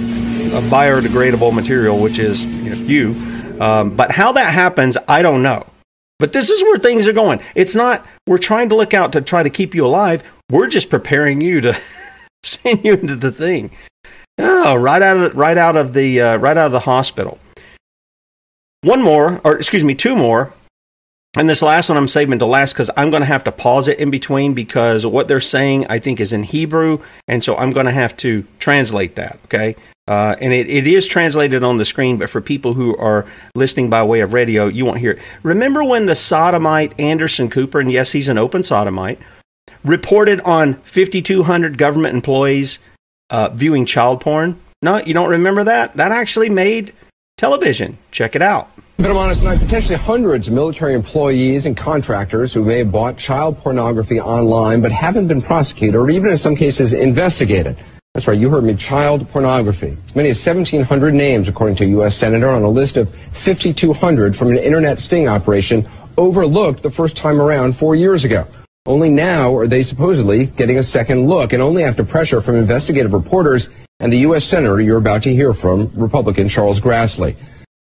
a 0.53 0.61
biodegradable 0.69 1.53
material, 1.53 1.99
which 1.99 2.19
is 2.19 2.45
you. 2.45 2.75
Know, 2.75 2.75
you. 2.75 3.61
Um, 3.61 3.95
but 3.95 4.11
how 4.11 4.31
that 4.31 4.53
happens, 4.53 4.97
I 5.07 5.21
don't 5.21 5.43
know. 5.43 5.65
But 6.17 6.33
this 6.33 6.49
is 6.49 6.63
where 6.63 6.77
things 6.77 7.07
are 7.07 7.13
going. 7.13 7.41
It's 7.55 7.75
not 7.75 8.05
we're 8.27 8.37
trying 8.37 8.69
to 8.69 8.75
look 8.75 8.93
out 8.93 9.13
to 9.13 9.21
try 9.21 9.43
to 9.43 9.49
keep 9.49 9.73
you 9.73 9.85
alive. 9.85 10.23
We're 10.49 10.67
just 10.67 10.89
preparing 10.89 11.41
you 11.41 11.61
to 11.61 11.77
send 12.43 12.83
you 12.83 12.93
into 12.93 13.15
the 13.15 13.31
thing. 13.31 13.71
Oh, 14.37 14.75
right 14.75 15.01
out 15.01 15.17
of 15.17 15.35
right 15.35 15.57
out 15.57 15.75
of 15.75 15.93
the 15.93 16.21
uh, 16.21 16.37
right 16.37 16.57
out 16.57 16.67
of 16.67 16.71
the 16.71 16.79
hospital. 16.79 17.39
One 18.81 19.01
more, 19.01 19.41
or 19.43 19.57
excuse 19.57 19.83
me, 19.83 19.95
two 19.95 20.15
more. 20.15 20.53
And 21.37 21.47
this 21.47 21.61
last 21.61 21.89
one 21.89 21.97
I'm 21.97 22.07
saving 22.07 22.39
to 22.39 22.45
last 22.45 22.73
because 22.73 22.89
I'm 22.97 23.11
going 23.11 23.21
to 23.21 23.27
have 23.27 23.43
to 23.43 23.51
pause 23.51 23.87
it 23.87 23.99
in 23.99 24.09
between 24.09 24.55
because 24.55 25.05
what 25.05 25.27
they're 25.27 25.39
saying 25.39 25.85
I 25.87 25.99
think 25.99 26.19
is 26.19 26.33
in 26.33 26.43
Hebrew, 26.43 26.99
and 27.27 27.43
so 27.43 27.55
I'm 27.55 27.71
going 27.71 27.85
to 27.85 27.91
have 27.91 28.17
to 28.17 28.45
translate 28.57 29.15
that. 29.15 29.39
Okay, 29.45 29.75
uh, 30.09 30.35
and 30.41 30.51
it, 30.51 30.67
it 30.67 30.87
is 30.87 31.05
translated 31.05 31.63
on 31.63 31.77
the 31.77 31.85
screen, 31.85 32.17
but 32.17 32.31
for 32.31 32.41
people 32.41 32.73
who 32.73 32.97
are 32.97 33.27
listening 33.53 33.91
by 33.91 34.01
way 34.01 34.21
of 34.21 34.33
radio, 34.33 34.65
you 34.65 34.83
won't 34.83 34.97
hear 34.97 35.11
it. 35.11 35.19
Remember 35.43 35.83
when 35.83 36.07
the 36.07 36.15
sodomite 36.15 36.99
Anderson 36.99 37.47
Cooper, 37.47 37.79
and 37.79 37.91
yes, 37.91 38.11
he's 38.11 38.27
an 38.27 38.39
open 38.39 38.63
sodomite, 38.63 39.19
reported 39.83 40.41
on 40.41 40.73
5,200 40.81 41.77
government 41.77 42.15
employees 42.15 42.79
uh, 43.29 43.49
viewing 43.49 43.85
child 43.85 44.19
porn? 44.19 44.59
No, 44.81 44.97
you 44.97 45.13
don't 45.13 45.29
remember 45.29 45.65
that? 45.65 45.95
That 45.97 46.11
actually 46.11 46.49
made 46.49 46.91
television. 47.37 47.99
Check 48.09 48.35
it 48.35 48.41
out. 48.41 48.71
Been 48.97 49.11
honest 49.11 49.41
tonight, 49.41 49.59
potentially 49.59 49.95
hundreds 49.95 50.47
of 50.47 50.55
military 50.55 50.95
employees 50.95 51.67
and 51.67 51.77
contractors 51.77 52.51
who 52.51 52.65
may 52.65 52.79
have 52.79 52.91
bought 52.91 53.17
child 53.17 53.59
pornography 53.59 54.19
online 54.19 54.81
but 54.81 54.91
haven't 54.91 55.27
been 55.27 55.43
prosecuted 55.43 55.95
or 55.95 56.09
even 56.09 56.31
in 56.31 56.37
some 56.39 56.55
cases 56.55 56.93
investigated. 56.93 57.77
That's 58.15 58.27
right, 58.27 58.39
you 58.39 58.49
heard 58.49 58.63
me, 58.63 58.73
child 58.73 59.29
pornography. 59.29 59.95
As 60.05 60.15
many 60.15 60.29
as 60.29 60.45
1,700 60.45 61.13
names, 61.13 61.47
according 61.47 61.75
to 61.77 61.83
a 61.83 61.87
U.S. 61.89 62.17
Senator, 62.17 62.49
on 62.49 62.63
a 62.63 62.69
list 62.69 62.97
of 62.97 63.07
5,200 63.33 64.35
from 64.35 64.49
an 64.49 64.57
internet 64.57 64.99
sting 64.99 65.27
operation 65.27 65.87
overlooked 66.17 66.81
the 66.81 66.89
first 66.89 67.15
time 67.15 67.39
around 67.39 67.77
four 67.77 67.95
years 67.95 68.25
ago. 68.25 68.47
Only 68.87 69.11
now 69.11 69.55
are 69.55 69.67
they 69.67 69.83
supposedly 69.83 70.47
getting 70.47 70.79
a 70.79 70.83
second 70.83 71.27
look, 71.27 71.53
and 71.53 71.61
only 71.61 71.83
after 71.83 72.03
pressure 72.03 72.41
from 72.41 72.55
investigative 72.55 73.13
reporters 73.13 73.69
and 73.99 74.11
the 74.11 74.17
U.S. 74.19 74.43
Senator 74.43 74.81
you're 74.81 74.97
about 74.97 75.21
to 75.23 75.33
hear 75.33 75.53
from, 75.53 75.91
Republican 75.93 76.49
Charles 76.49 76.81
Grassley. 76.81 77.35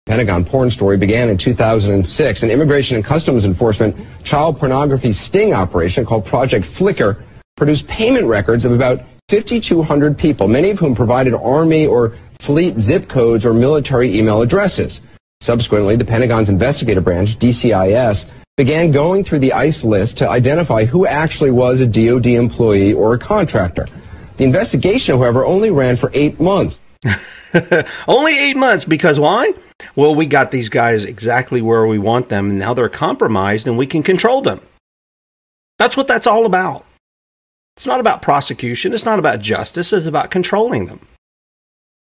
Pentagon 0.05 0.45
porn 0.45 0.71
story 0.71 0.99
began 0.99 1.31
in 1.31 1.39
2006. 1.39 2.43
An 2.43 2.51
Immigration 2.51 2.97
and 2.97 3.05
Customs 3.05 3.47
Enforcement 3.47 3.97
child 4.25 4.59
pornography 4.59 5.13
sting 5.13 5.55
operation 5.55 6.05
called 6.05 6.27
Project 6.27 6.67
Flicker 6.67 7.25
produced 7.57 7.89
payment 7.89 8.27
records 8.27 8.67
of 8.67 8.73
about 8.73 9.03
5,200 9.29 10.17
people, 10.17 10.49
many 10.49 10.71
of 10.71 10.79
whom 10.79 10.95
provided 10.95 11.35
Army 11.35 11.87
or 11.87 12.17
fleet 12.41 12.79
zip 12.79 13.09
codes 13.09 13.45
or 13.45 13.53
military 13.53 14.19
email 14.19 14.41
addresses. 14.41 15.03
Subsequently, 15.41 15.97
the 15.97 16.05
Pentagon's 16.05 16.49
investigative 16.49 17.05
branch, 17.05 17.39
DCIS, 17.39 18.27
began 18.57 18.91
going 18.91 19.23
through 19.25 19.39
the 19.41 19.53
ICE 19.53 19.85
list 19.85 20.19
to 20.19 20.29
identify 20.29 20.85
who 20.85 21.07
actually 21.07 21.51
was 21.51 21.81
a 21.81 21.87
DoD 21.87 22.27
employee 22.27 22.93
or 22.93 23.15
a 23.15 23.19
contractor. 23.19 23.87
The 24.39 24.45
investigation, 24.45 25.19
however, 25.19 25.45
only 25.45 25.71
ran 25.71 25.97
for 25.97 26.11
eight 26.15 26.41
months. 26.41 26.81
Only 28.09 28.39
eight 28.39 28.57
months 28.57 28.85
because 28.85 29.21
why? 29.21 29.55
Well, 29.95 30.15
we 30.15 30.27
got 30.27 30.51
these 30.51 30.69
guys 30.69 31.05
exactly 31.05 31.63
where 31.63 31.87
we 31.87 31.99
want 31.99 32.29
them, 32.29 32.51
and 32.51 32.59
now 32.59 32.75
they're 32.75 32.89
compromised 32.89 33.69
and 33.69 33.79
we 33.79 33.87
can 33.87 34.03
control 34.03 34.43
them. 34.43 34.61
That's 35.79 35.97
what 35.97 36.09
that's 36.09 36.27
all 36.27 36.45
about. 36.45 36.85
It's 37.79 37.87
not 37.87 38.01
about 38.01 38.23
prosecution, 38.23 38.93
it's 38.93 39.05
not 39.05 39.21
about 39.21 39.39
justice, 39.39 39.93
it's 39.93 40.05
about 40.05 40.33
controlling 40.33 40.87
them. 40.87 40.99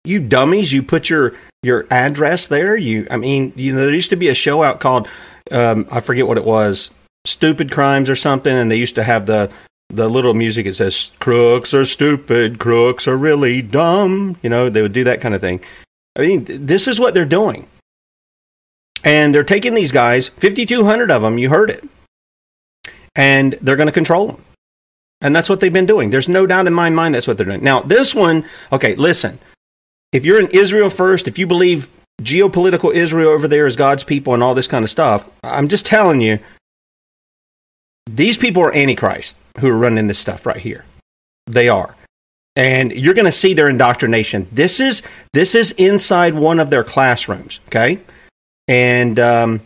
You 0.05 0.21
dummies, 0.21 0.71
you 0.71 0.81
put 0.81 1.09
your 1.09 1.33
your 1.63 1.85
address 1.91 2.47
there. 2.47 2.77
You, 2.77 3.05
I 3.11 3.17
mean, 3.17 3.51
you 3.57 3.73
know, 3.73 3.81
there 3.81 3.93
used 3.93 4.11
to 4.11 4.15
be 4.15 4.29
a 4.29 4.33
show 4.33 4.63
out 4.63 4.79
called 4.79 5.09
um, 5.51 5.85
I 5.91 5.99
forget 5.99 6.27
what 6.27 6.37
it 6.37 6.45
was, 6.45 6.91
Stupid 7.25 7.73
Crimes 7.73 8.09
or 8.09 8.15
something, 8.15 8.53
and 8.53 8.71
they 8.71 8.77
used 8.77 8.95
to 8.95 9.03
have 9.03 9.25
the 9.25 9.51
the 9.89 10.07
little 10.07 10.33
music 10.33 10.65
it 10.65 10.75
says 10.75 11.11
crooks 11.19 11.73
are 11.73 11.83
stupid 11.83 12.57
crooks 12.57 13.05
are 13.05 13.17
really 13.17 13.61
dumb. 13.61 14.37
You 14.41 14.49
know 14.49 14.69
they 14.69 14.81
would 14.81 14.93
do 14.93 15.03
that 15.03 15.19
kind 15.19 15.35
of 15.35 15.41
thing. 15.41 15.59
I 16.15 16.21
mean 16.21 16.45
this 16.47 16.87
is 16.87 17.01
what 17.01 17.13
they're 17.13 17.25
doing. 17.25 17.67
And 19.03 19.35
they're 19.35 19.43
taking 19.43 19.73
these 19.73 19.91
guys 19.91 20.29
5200 20.29 21.11
of 21.11 21.21
them 21.21 21.37
you 21.37 21.49
heard 21.49 21.69
it 21.69 21.83
and 23.13 23.57
they're 23.61 23.75
going 23.75 23.87
to 23.87 23.91
control 23.91 24.27
them 24.27 24.45
and 25.21 25.35
that's 25.35 25.49
what 25.49 25.59
they've 25.59 25.73
been 25.73 25.85
doing 25.85 26.09
there's 26.09 26.29
no 26.29 26.45
doubt 26.45 26.67
in 26.67 26.73
my 26.73 26.89
mind 26.89 27.13
that's 27.13 27.27
what 27.27 27.37
they're 27.37 27.45
doing 27.45 27.63
now 27.63 27.81
this 27.81 28.13
one 28.15 28.45
okay 28.71 28.95
listen 28.95 29.39
if 30.11 30.25
you're 30.25 30.39
in 30.39 30.47
israel 30.47 30.89
first 30.89 31.27
if 31.27 31.37
you 31.37 31.47
believe 31.47 31.89
geopolitical 32.21 32.93
israel 32.93 33.31
over 33.31 33.47
there 33.47 33.65
is 33.65 33.75
god's 33.75 34.03
people 34.03 34.33
and 34.33 34.43
all 34.43 34.55
this 34.55 34.67
kind 34.67 34.83
of 34.83 34.91
stuff 34.91 35.29
i'm 35.43 35.67
just 35.67 35.85
telling 35.85 36.21
you 36.21 36.39
these 38.15 38.37
people 38.37 38.63
are 38.63 38.75
antichrist 38.75 39.37
who 39.59 39.67
are 39.67 39.77
running 39.77 40.07
this 40.07 40.19
stuff 40.19 40.45
right 40.45 40.57
here. 40.57 40.85
They 41.47 41.69
are. 41.69 41.95
And 42.55 42.91
you're 42.91 43.13
going 43.13 43.25
to 43.25 43.31
see 43.31 43.53
their 43.53 43.69
indoctrination. 43.69 44.47
This 44.51 44.79
is 44.79 45.03
this 45.33 45.55
is 45.55 45.71
inside 45.73 46.33
one 46.33 46.59
of 46.59 46.69
their 46.69 46.83
classrooms, 46.83 47.59
okay? 47.67 47.99
And 48.67 49.19
um, 49.19 49.61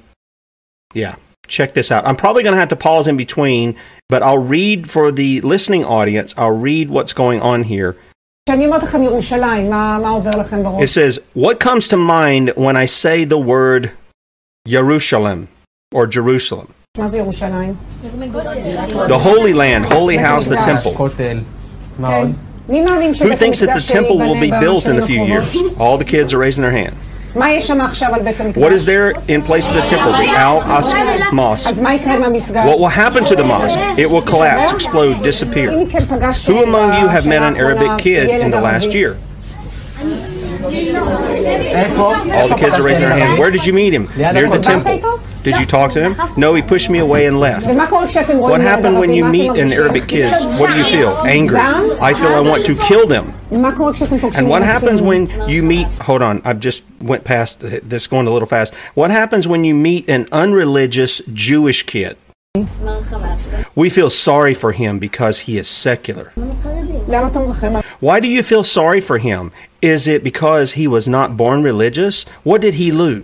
yeah, 0.94 1.16
check 1.48 1.74
this 1.74 1.92
out. 1.92 2.06
I'm 2.06 2.16
probably 2.16 2.44
going 2.44 2.54
to 2.54 2.60
have 2.60 2.70
to 2.70 2.76
pause 2.76 3.08
in 3.08 3.18
between, 3.18 3.78
but 4.14 4.22
I'll 4.22 4.38
read 4.38 4.92
for 4.92 5.12
the 5.12 5.42
listening 5.42 5.84
audience. 5.84 6.36
I'll 6.38 6.52
read 6.52 6.92
what's 6.92 7.14
going 7.14 7.42
on 7.42 7.64
here. 7.64 7.96
It 8.48 10.90
says, 10.90 11.20
"What 11.34 11.60
comes 11.60 11.88
to 11.88 11.98
mind 11.98 12.54
when 12.56 12.78
I 12.78 12.86
say 12.86 13.26
the 13.26 13.40
word 13.40 13.90
Jerusalem 14.68 15.48
or 15.92 16.06
Jerusalem?" 16.06 16.76
The 16.94 17.10
Holy 19.20 19.54
Land, 19.54 19.86
Holy 19.86 20.18
House, 20.18 20.46
the 20.46 20.58
Temple. 20.58 20.94
Who 20.94 21.10
thinks 23.36 23.62
that 23.62 23.74
the 23.74 23.82
temple 23.82 24.20
will 24.20 24.40
be 24.40 24.52
built 24.52 24.86
in 24.86 24.98
a 24.98 25.02
few 25.02 25.24
years? 25.24 25.58
All 25.80 25.98
the 25.98 26.06
kids 26.06 26.36
are 26.36 26.38
raising 26.38 26.62
their 26.62 26.72
hand. 26.72 26.96
What 27.36 28.72
is 28.72 28.86
there 28.86 29.12
in 29.28 29.42
place 29.42 29.68
of 29.68 29.74
the 29.74 29.82
temple? 29.82 30.12
The 30.12 30.30
Al 30.30 30.62
Aqsa 30.62 31.32
Mosque. 31.34 31.76
What 31.76 32.80
will 32.80 32.88
happen 32.88 33.26
to 33.26 33.36
the 33.36 33.44
mosque? 33.44 33.80
It 33.98 34.10
will 34.10 34.22
collapse, 34.22 34.72
explode, 34.72 35.24
disappear. 35.24 35.72
Who 35.72 36.64
among 36.64 37.02
you 37.02 37.08
have 37.08 37.26
met 37.26 37.42
an 37.42 37.58
Arabic 37.58 37.98
kid 37.98 38.30
in 38.30 38.52
the 38.52 38.62
last 38.62 38.94
year? 38.94 39.18
All 40.64 42.48
the 42.48 42.56
kids 42.58 42.78
are 42.80 42.84
raising 42.84 43.04
their 43.04 43.18
hand. 43.18 43.40
Where 43.40 43.52
did 43.52 43.66
you 43.66 43.74
meet 43.74 43.94
him? 43.94 44.08
Near 44.16 44.50
the 44.50 44.60
temple. 44.60 45.20
Did 45.44 45.58
you 45.58 45.66
talk 45.66 45.92
to 45.92 46.02
him? 46.02 46.16
No, 46.38 46.54
he 46.54 46.62
pushed 46.62 46.90
me 46.90 47.00
away 47.00 47.26
and 47.26 47.38
left. 47.40 47.66
What 47.68 48.62
happened 48.62 49.00
when 49.00 49.14
you 49.14 49.26
meet 49.26 49.58
an 49.58 49.74
Arabic 49.74 50.08
kid? 50.08 50.32
What 50.60 50.72
do 50.72 50.78
you 50.78 50.86
feel? 50.86 51.18
Angry. 51.26 51.58
I 51.60 52.14
feel 52.14 52.30
I 52.30 52.40
want 52.40 52.66
to 52.66 52.76
kill 52.76 53.08
them. 53.08 53.34
And 54.36 54.50
what 54.50 54.62
happens 54.64 55.02
when 55.02 55.30
you 55.48 55.64
meet? 55.64 55.88
Hold 56.02 56.22
on, 56.22 56.42
I've 56.44 56.60
just 56.60 56.84
went 57.02 57.24
past 57.24 57.60
this, 57.60 58.08
going 58.08 58.28
a 58.28 58.32
little 58.32 58.48
fast. 58.48 58.74
What 58.96 59.12
happens 59.12 59.48
when 59.48 59.64
you 59.64 59.74
meet 59.76 60.10
an 60.10 60.28
unreligious 60.32 61.22
Jewish 61.34 61.84
kid? 61.84 62.18
We 63.76 63.90
feel 63.90 64.12
sorry 64.12 64.54
for 64.54 64.72
him 64.74 65.00
because 65.00 65.40
he 65.40 65.58
is 65.58 65.68
secular. 65.68 66.32
Why 68.00 68.20
do 68.20 68.28
you 68.28 68.44
feel 68.44 68.62
sorry 68.64 69.02
for 69.02 69.18
him? 69.18 69.52
Is 69.82 70.08
it 70.08 70.24
because 70.24 70.74
he 70.74 70.88
was 70.88 71.08
not 71.08 71.36
born 71.36 71.64
religious? 71.64 72.24
What 72.44 72.62
did 72.62 72.76
he 72.76 72.92
lose? 72.92 73.24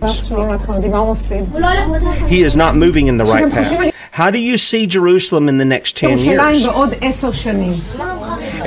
He 2.28 2.42
is 2.42 2.56
not 2.56 2.74
moving 2.76 3.06
in 3.06 3.16
the 3.18 3.24
right 3.24 3.50
path. 3.50 3.94
How 4.10 4.30
do 4.32 4.38
you 4.38 4.58
see 4.58 4.86
Jerusalem 4.86 5.48
in 5.48 5.58
the 5.58 5.64
next 5.64 5.96
10 5.96 6.18
years? 6.18 6.66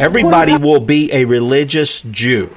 Everybody 0.03 0.57
will 0.57 0.81
be 0.81 1.13
a 1.13 1.23
religious 1.23 2.01
Jew. 2.01 2.53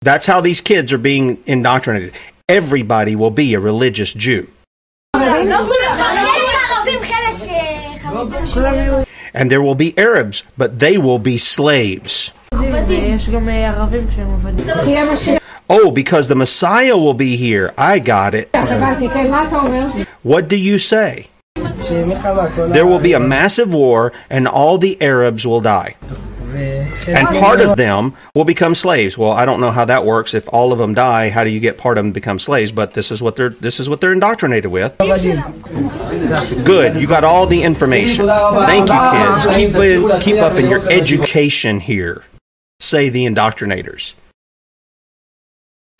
That's 0.00 0.24
how 0.24 0.40
these 0.40 0.62
kids 0.62 0.90
are 0.90 0.98
being 0.98 1.42
indoctrinated. 1.44 2.14
Everybody 2.48 3.14
will 3.14 3.30
be 3.30 3.52
a 3.52 3.60
religious 3.60 4.14
Jew. 4.14 4.48
And 9.34 9.50
there 9.50 9.60
will 9.60 9.74
be 9.74 9.92
Arabs, 9.98 10.44
but 10.56 10.78
they 10.78 10.96
will 10.96 11.18
be 11.18 11.36
slaves. 11.36 12.32
Oh, 15.68 15.90
because 15.92 16.28
the 16.28 16.36
Messiah 16.36 16.96
will 16.96 17.12
be 17.12 17.36
here. 17.36 17.74
I 17.76 17.98
got 17.98 18.34
it. 18.34 18.48
What 20.22 20.48
do 20.48 20.56
you 20.56 20.78
say? 20.78 21.26
There 21.88 22.86
will 22.86 23.00
be 23.00 23.12
a 23.12 23.20
massive 23.20 23.72
war 23.72 24.12
and 24.30 24.46
all 24.48 24.78
the 24.78 25.00
Arabs 25.00 25.46
will 25.46 25.60
die. 25.60 25.96
And 27.08 27.28
part 27.28 27.60
of 27.60 27.76
them 27.76 28.14
will 28.34 28.44
become 28.44 28.74
slaves. 28.74 29.18
Well, 29.18 29.32
I 29.32 29.44
don't 29.44 29.60
know 29.60 29.70
how 29.70 29.84
that 29.84 30.04
works. 30.04 30.34
If 30.34 30.48
all 30.52 30.72
of 30.72 30.78
them 30.78 30.94
die, 30.94 31.28
how 31.28 31.44
do 31.44 31.50
you 31.50 31.60
get 31.60 31.78
part 31.78 31.98
of 31.98 32.04
them 32.04 32.12
to 32.12 32.14
become 32.14 32.38
slaves? 32.38 32.72
But 32.72 32.92
this 32.92 33.10
is 33.10 33.20
what 33.22 33.36
they're 33.36 33.50
this 33.50 33.78
is 33.78 33.88
what 33.88 34.00
they're 34.00 34.12
indoctrinated 34.12 34.70
with. 34.70 34.96
Good. 34.98 36.96
You 37.00 37.06
got 37.06 37.24
all 37.24 37.46
the 37.46 37.62
information. 37.62 38.26
Thank 38.26 38.88
you, 38.88 39.10
kids. 39.12 39.46
Keep 39.46 40.22
keep 40.22 40.42
up 40.42 40.54
in 40.54 40.68
your 40.70 40.90
education 40.90 41.80
here. 41.80 42.24
Say 42.80 43.08
the 43.08 43.24
indoctrinators. 43.26 44.14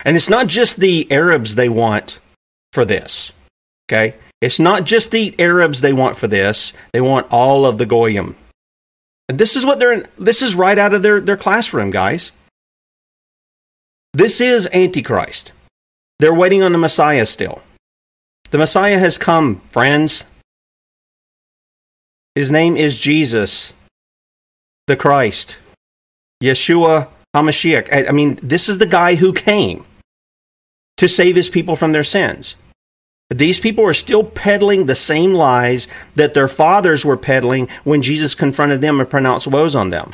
And 0.05 0.15
it's 0.15 0.29
not 0.29 0.47
just 0.47 0.77
the 0.77 1.11
Arabs 1.11 1.55
they 1.55 1.69
want 1.69 2.19
for 2.71 2.85
this. 2.85 3.31
Okay? 3.89 4.15
It's 4.41 4.59
not 4.59 4.85
just 4.85 5.11
the 5.11 5.35
Arabs 5.39 5.81
they 5.81 5.93
want 5.93 6.17
for 6.17 6.27
this. 6.27 6.73
They 6.91 7.01
want 7.01 7.27
all 7.31 7.65
of 7.65 7.77
the 7.77 7.85
goyim. 7.85 8.35
And 9.29 9.37
this 9.37 9.55
is 9.55 9.65
what 9.65 9.79
they're 9.79 9.93
in, 9.93 10.07
this 10.17 10.41
is 10.41 10.55
right 10.55 10.77
out 10.77 10.93
of 10.93 11.03
their, 11.03 11.19
their 11.19 11.37
classroom, 11.37 11.91
guys. 11.91 12.31
This 14.13 14.39
is 14.39 14.67
Antichrist. 14.73 15.51
They're 16.19 16.33
waiting 16.33 16.63
on 16.63 16.71
the 16.71 16.77
Messiah 16.77 17.25
still. 17.25 17.61
The 18.51 18.57
Messiah 18.57 18.97
has 18.97 19.17
come, 19.17 19.59
friends. 19.71 20.23
His 22.33 22.51
name 22.51 22.77
is 22.77 22.99
Jesus, 22.99 23.73
the 24.85 24.95
Christ, 24.95 25.57
Yeshua 26.41 27.09
HaMashiach. 27.35 28.07
I 28.07 28.11
mean, 28.11 28.39
this 28.41 28.69
is 28.69 28.77
the 28.77 28.85
guy 28.85 29.15
who 29.15 29.33
came 29.33 29.85
to 30.97 31.07
save 31.07 31.35
his 31.35 31.49
people 31.49 31.75
from 31.75 31.91
their 31.91 32.03
sins. 32.03 32.55
These 33.29 33.59
people 33.59 33.83
are 33.85 33.93
still 33.93 34.23
peddling 34.23 34.85
the 34.85 34.95
same 34.95 35.33
lies 35.33 35.87
that 36.15 36.33
their 36.33 36.47
fathers 36.47 37.03
were 37.03 37.17
peddling 37.17 37.67
when 37.83 38.01
Jesus 38.01 38.35
confronted 38.35 38.79
them 38.79 38.99
and 38.99 39.09
pronounced 39.09 39.47
woes 39.47 39.75
on 39.75 39.89
them. 39.89 40.13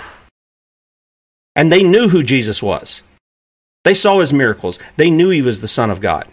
And 1.56 1.72
they 1.72 1.84
knew 1.84 2.10
who 2.10 2.24
Jesus 2.24 2.64
was. 2.64 3.04
They 3.84 3.94
saw 3.94 4.20
his 4.20 4.34
miracles. 4.34 4.80
They 4.98 5.12
knew 5.12 5.30
he 5.30 5.42
was 5.42 5.62
the 5.62 5.68
Son 5.68 5.92
of 5.92 6.02
God. 6.02 6.28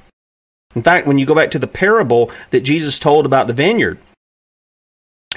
In 0.75 0.83
fact, 0.83 1.07
when 1.07 1.19
you 1.19 1.27
go 1.27 1.35
back 1.35 1.51
to 1.51 1.59
the 1.59 1.67
parable 1.67 2.31
that 2.51 2.61
Jesus 2.61 2.99
told 2.99 3.27
about 3.27 3.47
the 3.47 3.53
vineyard, 3.53 3.99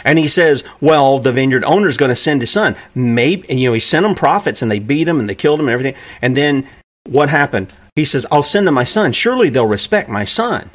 and 0.06 0.20
he 0.20 0.28
says, 0.28 0.64
well, 0.82 1.20
the 1.20 1.32
vineyard 1.32 1.64
owner 1.64 1.88
is 1.88 1.98
going 1.98 2.10
to 2.10 2.16
send 2.16 2.42
his 2.42 2.52
son. 2.52 2.76
Maybe, 2.94 3.54
you 3.54 3.70
know, 3.70 3.74
he 3.74 3.80
sent 3.80 4.04
them 4.04 4.16
prophets 4.16 4.62
and 4.62 4.70
they 4.70 4.80
beat 4.80 5.08
him 5.08 5.20
and 5.20 5.30
they 5.30 5.36
killed 5.36 5.60
him 5.60 5.68
and 5.68 5.74
everything. 5.74 5.96
And 6.22 6.36
then 6.36 6.68
what 7.08 7.30
happened? 7.30 7.74
He 7.96 8.04
says, 8.04 8.26
I'll 8.32 8.44
send 8.44 8.68
them 8.68 8.74
my 8.74 8.84
son. 8.84 9.12
Surely 9.14 9.50
they'll 9.50 9.66
respect 9.66 10.10
my 10.10 10.26
son. 10.26 10.70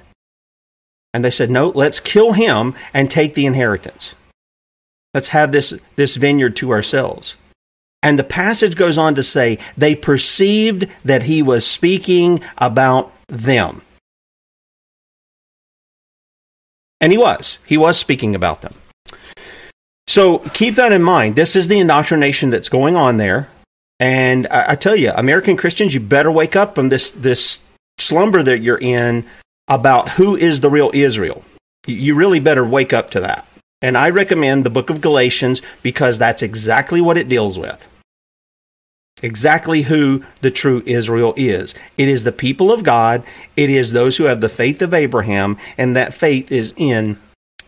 And 1.12 1.24
they 1.24 1.30
said, 1.30 1.50
No, 1.50 1.68
let's 1.70 2.00
kill 2.00 2.32
him 2.32 2.74
and 2.92 3.10
take 3.10 3.34
the 3.34 3.46
inheritance. 3.46 4.14
Let's 5.14 5.28
have 5.28 5.52
this, 5.52 5.78
this 5.96 6.16
vineyard 6.16 6.56
to 6.56 6.70
ourselves. 6.70 7.36
And 8.02 8.18
the 8.18 8.24
passage 8.24 8.76
goes 8.76 8.98
on 8.98 9.14
to 9.16 9.22
say, 9.22 9.58
They 9.76 9.94
perceived 9.94 10.86
that 11.04 11.24
he 11.24 11.42
was 11.42 11.66
speaking 11.66 12.42
about 12.58 13.12
them. 13.26 13.82
And 17.00 17.12
he 17.12 17.18
was. 17.18 17.58
He 17.66 17.76
was 17.76 17.98
speaking 17.98 18.34
about 18.34 18.62
them. 18.62 18.74
So 20.06 20.38
keep 20.38 20.76
that 20.76 20.92
in 20.92 21.02
mind. 21.02 21.36
This 21.36 21.54
is 21.54 21.68
the 21.68 21.78
indoctrination 21.78 22.50
that's 22.50 22.68
going 22.68 22.96
on 22.96 23.18
there. 23.18 23.48
And 24.00 24.46
I, 24.48 24.72
I 24.72 24.74
tell 24.74 24.96
you, 24.96 25.12
American 25.14 25.56
Christians, 25.56 25.94
you 25.94 26.00
better 26.00 26.30
wake 26.30 26.56
up 26.56 26.74
from 26.74 26.88
this, 26.88 27.10
this 27.10 27.60
slumber 27.98 28.42
that 28.42 28.60
you're 28.60 28.78
in 28.78 29.26
about 29.68 30.10
who 30.10 30.36
is 30.36 30.60
the 30.60 30.70
real 30.70 30.90
Israel. 30.94 31.44
You 31.86 32.14
really 32.14 32.40
better 32.40 32.64
wake 32.64 32.92
up 32.92 33.10
to 33.10 33.20
that. 33.20 33.46
And 33.80 33.96
I 33.96 34.10
recommend 34.10 34.64
the 34.64 34.70
book 34.70 34.90
of 34.90 35.00
Galatians 35.00 35.62
because 35.82 36.18
that's 36.18 36.42
exactly 36.42 37.00
what 37.00 37.16
it 37.16 37.28
deals 37.28 37.58
with. 37.58 37.86
Exactly 39.22 39.82
who 39.82 40.24
the 40.40 40.50
true 40.50 40.82
Israel 40.86 41.34
is. 41.36 41.74
It 41.96 42.08
is 42.08 42.24
the 42.24 42.32
people 42.32 42.72
of 42.72 42.84
God, 42.84 43.22
it 43.56 43.70
is 43.70 43.92
those 43.92 44.16
who 44.16 44.24
have 44.24 44.40
the 44.40 44.48
faith 44.48 44.80
of 44.82 44.94
Abraham, 44.94 45.56
and 45.76 45.96
that 45.96 46.14
faith 46.14 46.52
is 46.52 46.72
in 46.76 47.18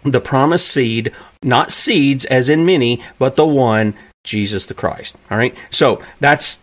the 0.05 0.21
promised 0.21 0.69
seed, 0.69 1.13
not 1.43 1.73
seeds 1.73 2.25
as 2.27 2.49
in 2.49 2.65
many, 2.65 3.03
but 3.19 3.37
the 3.37 3.47
one, 3.47 3.95
Jesus 4.25 4.67
the 4.67 4.75
Christ. 4.75 5.17
All 5.31 5.39
right? 5.39 5.57
So 5.71 6.03
that's 6.21 6.59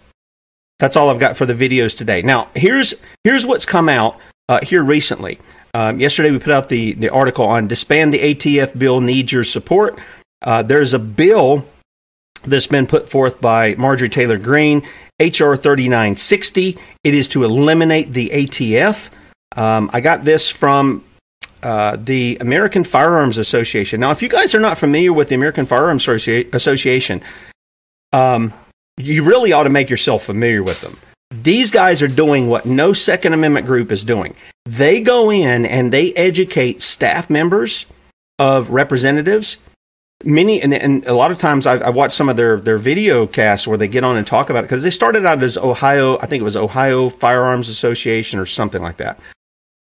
that's 0.80 0.96
all 0.96 1.10
I've 1.10 1.20
got 1.20 1.38
for 1.38 1.46
the 1.46 1.54
videos 1.54 1.98
today. 1.98 2.22
Now, 2.22 2.50
here's 2.56 2.94
here's 3.24 3.46
what's 3.46 3.66
come 3.66 3.90
out 3.90 4.18
uh, 4.50 4.60
here 4.64 4.84
recently. 4.84 5.40
Um, 5.74 6.00
yesterday, 6.00 6.32
we 6.32 6.40
put 6.40 6.54
up 6.54 6.70
the, 6.70 6.94
the 6.94 7.10
article 7.10 7.46
on 7.46 7.68
disband 7.68 8.14
the 8.14 8.20
ATF 8.20 8.78
bill 8.78 9.02
needs 9.02 9.32
your 9.32 9.44
support. 9.44 10.00
Uh, 10.42 10.64
there's 10.64 10.94
a 10.94 11.00
bill 11.00 11.66
that's 12.44 12.68
been 12.68 12.86
put 12.86 13.10
forth 13.10 13.42
by 13.42 13.76
Marjorie 13.76 14.10
Taylor 14.10 14.38
Greene, 14.38 14.80
HR 15.20 15.56
3960. 15.56 16.78
It 17.04 17.14
is 17.14 17.28
to 17.30 17.44
eliminate 17.44 18.14
the 18.14 18.30
ATF. 18.30 19.10
Um, 19.56 19.90
I 19.94 20.02
got 20.02 20.24
this 20.24 20.50
from 20.50 21.04
uh, 21.64 21.98
the 22.00 22.38
American 22.40 22.84
Firearms 22.84 23.38
Association. 23.38 24.00
Now, 24.00 24.12
if 24.12 24.22
you 24.22 24.30
guys 24.30 24.54
are 24.54 24.60
not 24.60 24.78
familiar 24.78 25.12
with 25.12 25.30
the 25.30 25.36
American 25.36 25.66
Firearms 25.66 26.06
Associ- 26.06 26.54
Association, 26.54 27.22
um, 28.14 28.54
you 28.98 29.24
really 29.24 29.52
ought 29.54 29.64
to 29.64 29.70
make 29.70 29.90
yourself 29.90 30.24
familiar 30.24 30.64
with 30.64 30.82
them. 30.82 30.98
These 31.44 31.72
guys 31.72 32.02
are 32.02 32.08
doing 32.08 32.48
what 32.48 32.66
no 32.66 32.94
Second 32.94 33.34
Amendment 33.34 33.66
group 33.66 33.92
is 33.92 34.04
doing. 34.04 34.36
They 34.66 35.02
go 35.02 35.32
in 35.32 35.66
and 35.66 35.94
they 35.94 36.14
educate 36.14 36.82
staff 36.82 37.30
members 37.30 37.86
of 38.40 38.70
representatives. 38.70 39.58
Many 40.24 40.62
and, 40.62 40.74
and 40.74 41.06
a 41.06 41.14
lot 41.14 41.32
of 41.32 41.38
times 41.38 41.68
I've, 41.68 41.84
I've, 41.84 41.96
watched 41.96 42.16
some 42.16 42.28
of 42.28 42.38
their 42.38 42.60
their 42.60 42.80
video 42.80 43.28
casts 43.28 43.68
where 43.68 43.78
they 43.78 43.88
get 43.88 44.04
on 44.04 44.18
and 44.18 44.26
talk 44.26 44.50
about 44.50 44.64
it 44.64 44.64
because 44.64 44.84
they 44.84 44.90
started 44.90 45.28
out 45.28 45.44
as 45.44 45.60
Ohio, 45.60 46.18
I 46.18 46.26
think 46.26 46.42
it 46.42 46.44
was 46.44 46.58
Ohio 46.58 47.10
Firearms 47.10 47.70
Association 47.70 48.40
or 48.40 48.48
something 48.48 48.82
like 48.82 48.98
that, 48.98 49.20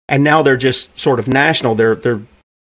and 0.06 0.22
now 0.22 0.42
they're 0.42 0.58
just 0.58 0.98
sort 0.98 1.18
of 1.18 1.28
national. 1.28 1.76
They're 1.76 1.94
they're 1.94 2.20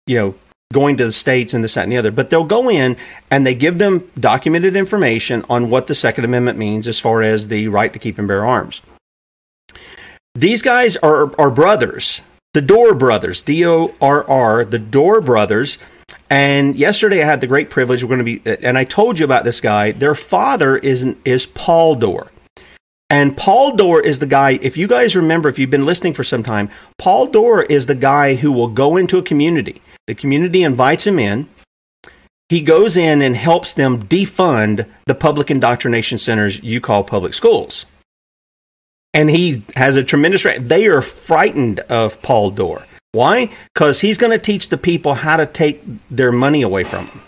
you 0.08 0.16
know 0.16 0.36
going 0.72 0.98
to 0.98 1.06
the 1.06 1.12
states 1.12 1.56
and 1.56 1.64
this, 1.64 1.74
that, 1.74 1.84
and 1.84 1.92
the 1.92 1.98
other. 1.98 2.12
But 2.12 2.30
they'll 2.30 2.44
go 2.44 2.70
in 2.70 2.96
and 3.32 3.46
they 3.46 3.56
give 3.56 3.80
them 3.80 4.10
documented 4.20 4.76
information 4.76 5.44
on 5.50 5.72
what 5.72 5.88
the 5.88 5.96
Second 5.96 6.26
Amendment 6.26 6.60
means 6.60 6.88
as 6.88 7.00
far 7.00 7.24
as 7.24 7.48
the 7.48 7.68
right 7.70 7.92
to 7.92 7.98
keep 7.98 8.20
and 8.20 8.28
bear 8.28 8.46
arms. 8.46 8.82
These 10.36 10.62
guys 10.62 10.96
are, 10.98 11.36
are 11.42 11.50
brothers, 11.50 12.22
the 12.54 12.62
Dorr 12.62 12.94
brothers, 12.94 13.42
D 13.42 13.66
O 13.66 13.96
R 14.00 14.24
R, 14.30 14.64
the 14.64 14.78
Dorr 14.78 15.22
brothers. 15.22 15.80
And 16.30 16.76
yesterday 16.76 17.24
I 17.24 17.26
had 17.26 17.42
the 17.42 17.48
great 17.48 17.72
privilege. 17.72 18.04
We're 18.04 18.16
going 18.16 18.26
to 18.26 18.40
be, 18.40 18.66
and 18.68 18.78
I 18.78 18.84
told 18.84 19.18
you 19.18 19.26
about 19.26 19.46
this 19.46 19.62
guy. 19.62 19.92
Their 19.92 20.16
father 20.16 20.78
is 20.78 21.16
is 21.26 21.48
Paul 21.48 21.96
Dorr. 21.96 22.32
And 23.10 23.36
Paul 23.36 23.76
Dorr 23.76 24.02
is 24.02 24.20
the 24.20 24.28
guy, 24.28 24.60
if 24.62 24.78
you 24.78 24.88
guys 24.88 25.16
remember, 25.16 25.50
if 25.50 25.58
you've 25.58 25.72
been 25.72 25.88
listening 25.88 26.14
for 26.14 26.24
some 26.24 26.44
time, 26.44 26.70
Paul 27.00 27.26
Dorr 27.26 27.64
is 27.64 27.88
the 27.88 27.96
guy 27.96 28.36
who 28.36 28.52
will 28.52 28.68
go 28.68 28.98
into 28.98 29.18
a 29.18 29.24
community 29.24 29.82
the 30.10 30.16
community 30.16 30.64
invites 30.64 31.06
him 31.06 31.20
in. 31.20 31.48
He 32.50 32.62
goes 32.62 32.98
in 32.98 33.22
and 33.22 33.38
helps 33.38 33.74
them 33.74 34.02
defund 34.02 34.88
the 35.06 35.14
public 35.14 35.52
indoctrination 35.52 36.18
centers 36.18 36.64
you 36.64 36.82
call 36.82 37.04
public 37.04 37.36
schools. 37.36 37.86
And 39.14 39.30
he 39.30 39.62
has 39.76 39.98
a 39.98 40.04
tremendous. 40.04 40.48
They 40.58 40.88
are 40.88 41.02
frightened 41.02 41.82
of 41.82 42.20
Paul 42.24 42.50
Dorr. 42.50 42.88
Why? 43.12 43.52
Because 43.72 44.02
he's 44.02 44.18
going 44.18 44.32
to 44.32 44.40
teach 44.40 44.70
the 44.70 44.80
people 44.80 45.14
how 45.14 45.38
to 45.38 45.46
take 45.46 45.84
their 46.10 46.32
money 46.32 46.64
away 46.64 46.84
from 46.84 47.06
them. 47.06 47.22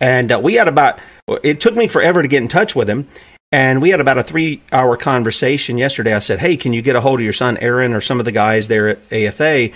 And 0.00 0.30
uh, 0.30 0.40
we 0.42 0.54
had 0.54 0.68
about, 0.68 0.98
it 1.42 1.62
took 1.62 1.74
me 1.74 1.88
forever 1.88 2.20
to 2.20 2.28
get 2.28 2.42
in 2.42 2.48
touch 2.48 2.76
with 2.76 2.90
him. 2.90 3.08
And 3.52 3.80
we 3.80 3.88
had 3.88 4.00
about 4.00 4.18
a 4.18 4.22
three 4.22 4.60
hour 4.70 4.98
conversation 4.98 5.78
yesterday. 5.78 6.12
I 6.12 6.18
said, 6.18 6.40
Hey, 6.40 6.58
can 6.58 6.74
you 6.74 6.82
get 6.82 6.94
a 6.94 7.00
hold 7.00 7.20
of 7.20 7.24
your 7.24 7.32
son, 7.32 7.56
Aaron, 7.56 7.94
or 7.94 8.02
some 8.02 8.18
of 8.18 8.26
the 8.26 8.32
guys 8.32 8.68
there 8.68 8.88
at 8.90 8.98
AFA? 9.10 9.70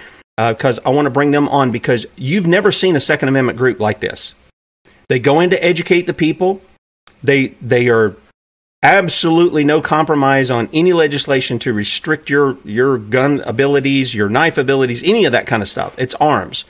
Because 0.50 0.78
uh, 0.78 0.82
I 0.86 0.88
want 0.90 1.06
to 1.06 1.10
bring 1.10 1.30
them 1.30 1.48
on 1.48 1.70
because 1.70 2.06
you've 2.16 2.46
never 2.46 2.72
seen 2.72 2.96
a 2.96 3.00
Second 3.00 3.28
Amendment 3.28 3.58
group 3.58 3.80
like 3.80 4.00
this. 4.00 4.34
They 5.08 5.18
go 5.18 5.40
in 5.40 5.50
to 5.50 5.64
educate 5.64 6.02
the 6.02 6.14
people. 6.14 6.62
They 7.22 7.48
they 7.60 7.88
are 7.88 8.16
absolutely 8.82 9.64
no 9.64 9.80
compromise 9.80 10.50
on 10.50 10.68
any 10.72 10.92
legislation 10.92 11.58
to 11.60 11.72
restrict 11.72 12.30
your 12.30 12.56
your 12.64 12.98
gun 12.98 13.40
abilities, 13.42 14.14
your 14.14 14.28
knife 14.28 14.58
abilities, 14.58 15.02
any 15.02 15.24
of 15.24 15.32
that 15.32 15.46
kind 15.46 15.62
of 15.62 15.68
stuff. 15.68 15.94
It's 15.98 16.14
arms, 16.16 16.64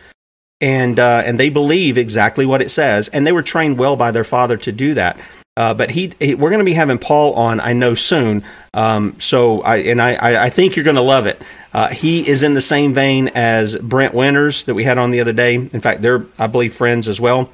and 0.60 0.98
uh, 0.98 1.22
and 1.24 1.38
they 1.38 1.48
believe 1.48 1.96
exactly 1.98 2.46
what 2.46 2.62
it 2.62 2.70
says, 2.70 3.08
and 3.08 3.26
they 3.26 3.32
were 3.32 3.42
trained 3.42 3.78
well 3.78 3.96
by 3.96 4.10
their 4.10 4.24
father 4.24 4.56
to 4.58 4.72
do 4.72 4.94
that. 4.94 5.18
Uh, 5.54 5.74
but 5.74 5.90
he, 5.90 6.14
he 6.18 6.34
we're 6.34 6.48
going 6.48 6.60
to 6.60 6.64
be 6.64 6.72
having 6.72 6.98
Paul 6.98 7.34
on, 7.34 7.60
I 7.60 7.74
know 7.74 7.94
soon. 7.94 8.42
Um, 8.72 9.20
so 9.20 9.60
I 9.62 9.76
and 9.76 10.00
I, 10.00 10.44
I 10.44 10.50
think 10.50 10.76
you're 10.76 10.84
going 10.84 10.96
to 10.96 11.02
love 11.02 11.26
it. 11.26 11.40
Uh, 11.72 11.88
he 11.88 12.26
is 12.28 12.42
in 12.42 12.54
the 12.54 12.60
same 12.60 12.92
vein 12.92 13.28
as 13.34 13.76
Brent 13.76 14.14
Winters 14.14 14.64
that 14.64 14.74
we 14.74 14.84
had 14.84 14.98
on 14.98 15.10
the 15.10 15.20
other 15.20 15.32
day. 15.32 15.54
In 15.54 15.80
fact, 15.80 16.02
they're 16.02 16.26
I 16.38 16.46
believe 16.46 16.74
friends 16.74 17.08
as 17.08 17.20
well. 17.20 17.50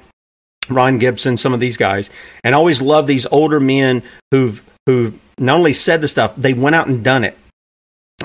Ron 0.69 0.99
Gibson, 0.99 1.37
some 1.37 1.55
of 1.55 1.61
these 1.61 1.77
guys, 1.77 2.11
and 2.45 2.55
I 2.55 2.59
always 2.59 2.83
love 2.83 3.07
these 3.07 3.27
older 3.27 3.61
men 3.61 4.03
who've 4.31 4.63
who 4.87 5.15
not 5.39 5.57
only 5.57 5.73
said 5.73 6.01
the 6.01 6.09
stuff, 6.09 6.35
they 6.37 6.53
went 6.53 6.75
out 6.75 6.89
and 6.89 7.05
done 7.05 7.25
it 7.25 7.37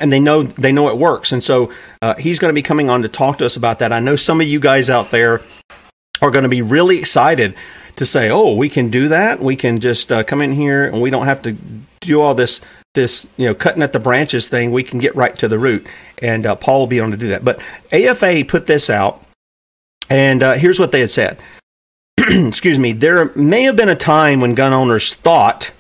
and 0.02 0.12
they 0.12 0.20
know 0.20 0.44
they 0.44 0.72
know 0.72 0.90
it 0.90 0.98
works. 0.98 1.32
And 1.32 1.44
so 1.44 1.72
uh, 2.02 2.16
he's 2.16 2.40
going 2.40 2.50
to 2.50 2.56
be 2.56 2.64
coming 2.64 2.90
on 2.90 3.04
to 3.04 3.10
talk 3.10 3.38
to 3.40 3.46
us 3.46 3.56
about 3.56 3.80
that. 3.80 3.92
I 3.92 4.00
know 4.00 4.16
some 4.16 4.42
of 4.42 4.48
you 4.48 4.60
guys 4.60 4.90
out 4.90 5.12
there 5.12 5.42
are 6.22 6.32
going 6.32 6.44
to 6.44 6.50
be 6.50 6.62
really 6.62 6.98
excited 6.98 7.56
to 7.98 8.06
say, 8.06 8.30
oh, 8.30 8.56
we 8.56 8.70
can 8.70 8.90
do 8.90 9.10
that. 9.10 9.40
We 9.40 9.56
can 9.56 9.80
just 9.80 10.12
uh, 10.12 10.24
come 10.24 10.42
in 10.42 10.52
here 10.52 10.86
and 10.86 11.02
we 11.02 11.10
don't 11.10 11.26
have 11.26 11.44
to 11.44 11.56
do 12.02 12.22
all 12.22 12.34
this 12.34 12.62
this 12.94 13.28
you 13.38 13.46
know 13.48 13.56
cutting 13.56 13.84
at 13.84 13.94
the 13.94 14.00
branches 14.00 14.50
thing. 14.50 14.72
We 14.72 14.84
can 14.84 15.00
get 15.00 15.16
right 15.16 15.38
to 15.40 15.48
the 15.48 15.60
root, 15.60 15.86
and 16.22 16.46
uh, 16.46 16.56
Paul 16.56 16.82
will 16.82 16.88
be 16.88 16.98
able 16.98 17.12
to 17.12 17.18
do 17.18 17.30
that. 17.30 17.44
But 17.44 17.62
AFA 17.92 18.46
put 18.48 18.68
this 18.68 18.90
out, 18.90 19.24
and 20.10 20.44
uh, 20.44 20.54
here's 20.54 20.80
what 20.80 20.92
they 20.92 21.00
had 21.00 21.12
said. 21.12 21.38
Excuse 22.18 22.80
me. 22.80 22.94
There 22.94 23.34
may 23.36 23.64
have 23.64 23.76
been 23.76 23.90
a 23.90 23.96
time 23.96 24.42
when 24.42 24.56
gun 24.56 24.74
owners 24.74 25.14
thought 25.14 25.72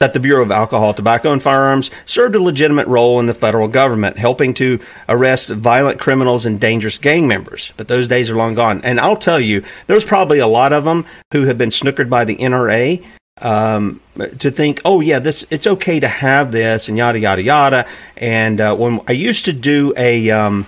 that 0.00 0.14
the 0.14 0.20
Bureau 0.20 0.42
of 0.42 0.50
Alcohol, 0.50 0.94
Tobacco, 0.94 1.30
and 1.30 1.42
Firearms 1.42 1.90
served 2.06 2.34
a 2.34 2.40
legitimate 2.40 2.86
role 2.88 3.20
in 3.20 3.26
the 3.26 3.34
federal 3.34 3.68
government, 3.68 4.16
helping 4.16 4.54
to 4.54 4.80
arrest 5.10 5.50
violent 5.50 6.00
criminals 6.00 6.46
and 6.46 6.58
dangerous 6.58 6.96
gang 6.96 7.28
members. 7.28 7.74
But 7.76 7.88
those 7.88 8.08
days 8.08 8.30
are 8.30 8.34
long 8.34 8.54
gone. 8.54 8.80
And 8.82 8.98
I'll 8.98 9.14
tell 9.14 9.38
you, 9.38 9.62
there's 9.88 10.06
probably 10.06 10.38
a 10.38 10.46
lot 10.46 10.72
of 10.72 10.84
them 10.84 11.04
who 11.34 11.44
have 11.44 11.58
been 11.58 11.68
snookered 11.68 12.08
by 12.08 12.24
the 12.24 12.36
NRA 12.36 13.04
um, 13.40 14.00
to 14.38 14.50
think, 14.50 14.80
oh 14.84 15.00
yeah, 15.00 15.18
this 15.18 15.46
it's 15.50 15.66
okay 15.66 16.00
to 16.00 16.08
have 16.08 16.52
this 16.52 16.88
and 16.88 16.96
yada 16.96 17.18
yada 17.18 17.42
yada. 17.42 17.86
And 18.16 18.60
uh, 18.60 18.76
when 18.76 19.00
I 19.08 19.12
used 19.12 19.46
to 19.46 19.52
do 19.52 19.92
a 19.96 20.30
um, 20.30 20.66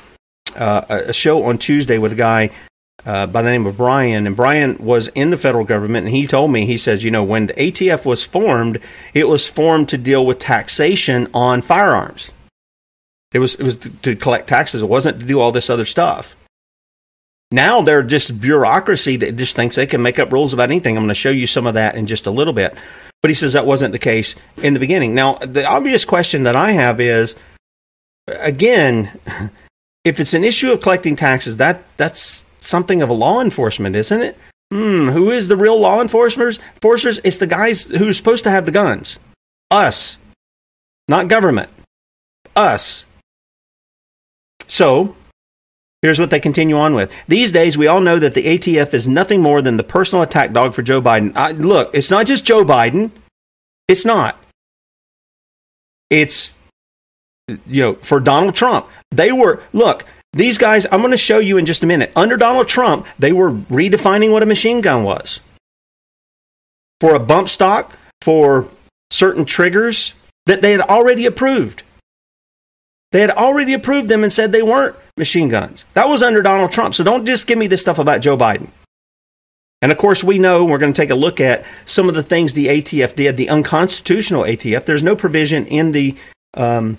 uh, 0.56 0.84
a 0.88 1.12
show 1.12 1.44
on 1.44 1.58
Tuesday 1.58 1.98
with 1.98 2.12
a 2.12 2.16
guy 2.16 2.50
uh, 3.04 3.26
by 3.26 3.42
the 3.42 3.50
name 3.50 3.66
of 3.66 3.76
Brian, 3.76 4.26
and 4.26 4.36
Brian 4.36 4.76
was 4.78 5.08
in 5.08 5.30
the 5.30 5.36
federal 5.36 5.64
government, 5.64 6.06
and 6.06 6.14
he 6.14 6.26
told 6.26 6.52
me, 6.52 6.66
he 6.66 6.78
says, 6.78 7.02
you 7.02 7.10
know, 7.10 7.24
when 7.24 7.46
the 7.46 7.54
ATF 7.54 8.04
was 8.04 8.24
formed, 8.24 8.78
it 9.12 9.28
was 9.28 9.48
formed 9.48 9.88
to 9.88 9.98
deal 9.98 10.24
with 10.24 10.38
taxation 10.38 11.26
on 11.34 11.62
firearms. 11.62 12.30
It 13.32 13.38
was 13.38 13.54
it 13.54 13.64
was 13.64 13.76
to 13.76 14.14
collect 14.16 14.48
taxes. 14.48 14.82
It 14.82 14.88
wasn't 14.88 15.20
to 15.20 15.26
do 15.26 15.40
all 15.40 15.52
this 15.52 15.70
other 15.70 15.84
stuff. 15.84 16.36
Now 17.52 17.82
they're 17.82 18.02
just 18.02 18.40
bureaucracy 18.40 19.16
that 19.18 19.36
just 19.36 19.54
thinks 19.54 19.76
they 19.76 19.86
can 19.86 20.02
make 20.02 20.18
up 20.18 20.32
rules 20.32 20.52
about 20.52 20.70
anything. 20.70 20.96
I'm 20.96 21.02
going 21.02 21.08
to 21.08 21.14
show 21.14 21.30
you 21.30 21.46
some 21.46 21.66
of 21.66 21.74
that 21.74 21.94
in 21.94 22.06
just 22.06 22.26
a 22.26 22.30
little 22.30 22.54
bit. 22.54 22.74
But 23.20 23.30
he 23.30 23.34
says 23.34 23.52
that 23.52 23.66
wasn't 23.66 23.92
the 23.92 23.98
case 23.98 24.34
in 24.62 24.74
the 24.74 24.80
beginning. 24.80 25.14
Now, 25.14 25.34
the 25.34 25.64
obvious 25.64 26.04
question 26.04 26.42
that 26.44 26.56
I 26.56 26.72
have 26.72 27.00
is 27.00 27.36
again, 28.26 29.10
if 30.04 30.18
it's 30.18 30.34
an 30.34 30.44
issue 30.44 30.72
of 30.72 30.80
collecting 30.80 31.14
taxes, 31.14 31.58
that 31.58 31.86
that's 31.96 32.46
something 32.58 33.02
of 33.02 33.10
a 33.10 33.14
law 33.14 33.40
enforcement, 33.40 33.96
isn't 33.96 34.22
it? 34.22 34.38
Hmm, 34.72 35.08
who 35.08 35.30
is 35.30 35.48
the 35.48 35.56
real 35.56 35.78
law 35.78 36.00
enforcers? 36.00 36.58
Enforcers? 36.74 37.20
It's 37.24 37.38
the 37.38 37.46
guys 37.46 37.84
who's 37.84 38.16
supposed 38.16 38.44
to 38.44 38.50
have 38.50 38.64
the 38.64 38.72
guns. 38.72 39.18
Us. 39.70 40.16
Not 41.08 41.28
government. 41.28 41.68
Us. 42.56 43.04
So, 44.68 45.14
here's 46.02 46.20
what 46.20 46.30
they 46.30 46.40
continue 46.40 46.76
on 46.76 46.94
with. 46.94 47.12
These 47.28 47.52
days, 47.52 47.78
we 47.78 47.86
all 47.86 48.00
know 48.00 48.18
that 48.18 48.34
the 48.34 48.44
ATF 48.44 48.92
is 48.92 49.08
nothing 49.08 49.40
more 49.40 49.62
than 49.62 49.76
the 49.76 49.84
personal 49.84 50.22
attack 50.22 50.52
dog 50.52 50.74
for 50.74 50.82
Joe 50.82 51.00
Biden. 51.00 51.32
I, 51.34 51.52
look, 51.52 51.94
it's 51.94 52.10
not 52.10 52.26
just 52.26 52.44
Joe 52.44 52.64
Biden. 52.64 53.10
It's 53.88 54.04
not. 54.04 54.38
It's, 56.10 56.58
you 57.66 57.82
know, 57.82 57.94
for 57.94 58.20
Donald 58.20 58.54
Trump. 58.54 58.86
They 59.10 59.32
were, 59.32 59.62
look, 59.72 60.04
these 60.32 60.58
guys, 60.58 60.86
I'm 60.90 61.00
going 61.00 61.12
to 61.12 61.16
show 61.16 61.38
you 61.38 61.56
in 61.56 61.66
just 61.66 61.82
a 61.82 61.86
minute. 61.86 62.12
Under 62.16 62.36
Donald 62.36 62.68
Trump, 62.68 63.06
they 63.18 63.32
were 63.32 63.50
redefining 63.50 64.32
what 64.32 64.42
a 64.42 64.46
machine 64.46 64.80
gun 64.80 65.04
was. 65.04 65.40
For 67.00 67.14
a 67.14 67.20
bump 67.20 67.48
stock, 67.48 67.96
for 68.22 68.68
certain 69.10 69.44
triggers 69.44 70.14
that 70.46 70.62
they 70.62 70.72
had 70.72 70.80
already 70.80 71.26
approved. 71.26 71.82
They 73.12 73.20
had 73.20 73.30
already 73.30 73.74
approved 73.74 74.08
them 74.08 74.24
and 74.24 74.32
said 74.32 74.50
they 74.50 74.62
weren't 74.62 74.96
machine 75.16 75.48
guns. 75.48 75.84
That 75.94 76.08
was 76.08 76.22
under 76.22 76.42
Donald 76.42 76.72
Trump. 76.72 76.94
So 76.94 77.04
don't 77.04 77.26
just 77.26 77.46
give 77.46 77.58
me 77.58 77.66
this 77.66 77.82
stuff 77.82 77.98
about 77.98 78.22
Joe 78.22 78.36
Biden. 78.36 78.70
And 79.82 79.92
of 79.92 79.98
course, 79.98 80.24
we 80.24 80.38
know 80.38 80.64
we're 80.64 80.78
going 80.78 80.92
to 80.92 81.00
take 81.00 81.10
a 81.10 81.14
look 81.14 81.40
at 81.40 81.64
some 81.84 82.08
of 82.08 82.14
the 82.14 82.22
things 82.22 82.54
the 82.54 82.66
ATF 82.66 83.14
did, 83.14 83.36
the 83.36 83.50
unconstitutional 83.50 84.44
ATF. 84.44 84.86
There's 84.86 85.02
no 85.02 85.14
provision 85.14 85.66
in 85.66 85.92
the 85.92 86.16
um, 86.54 86.98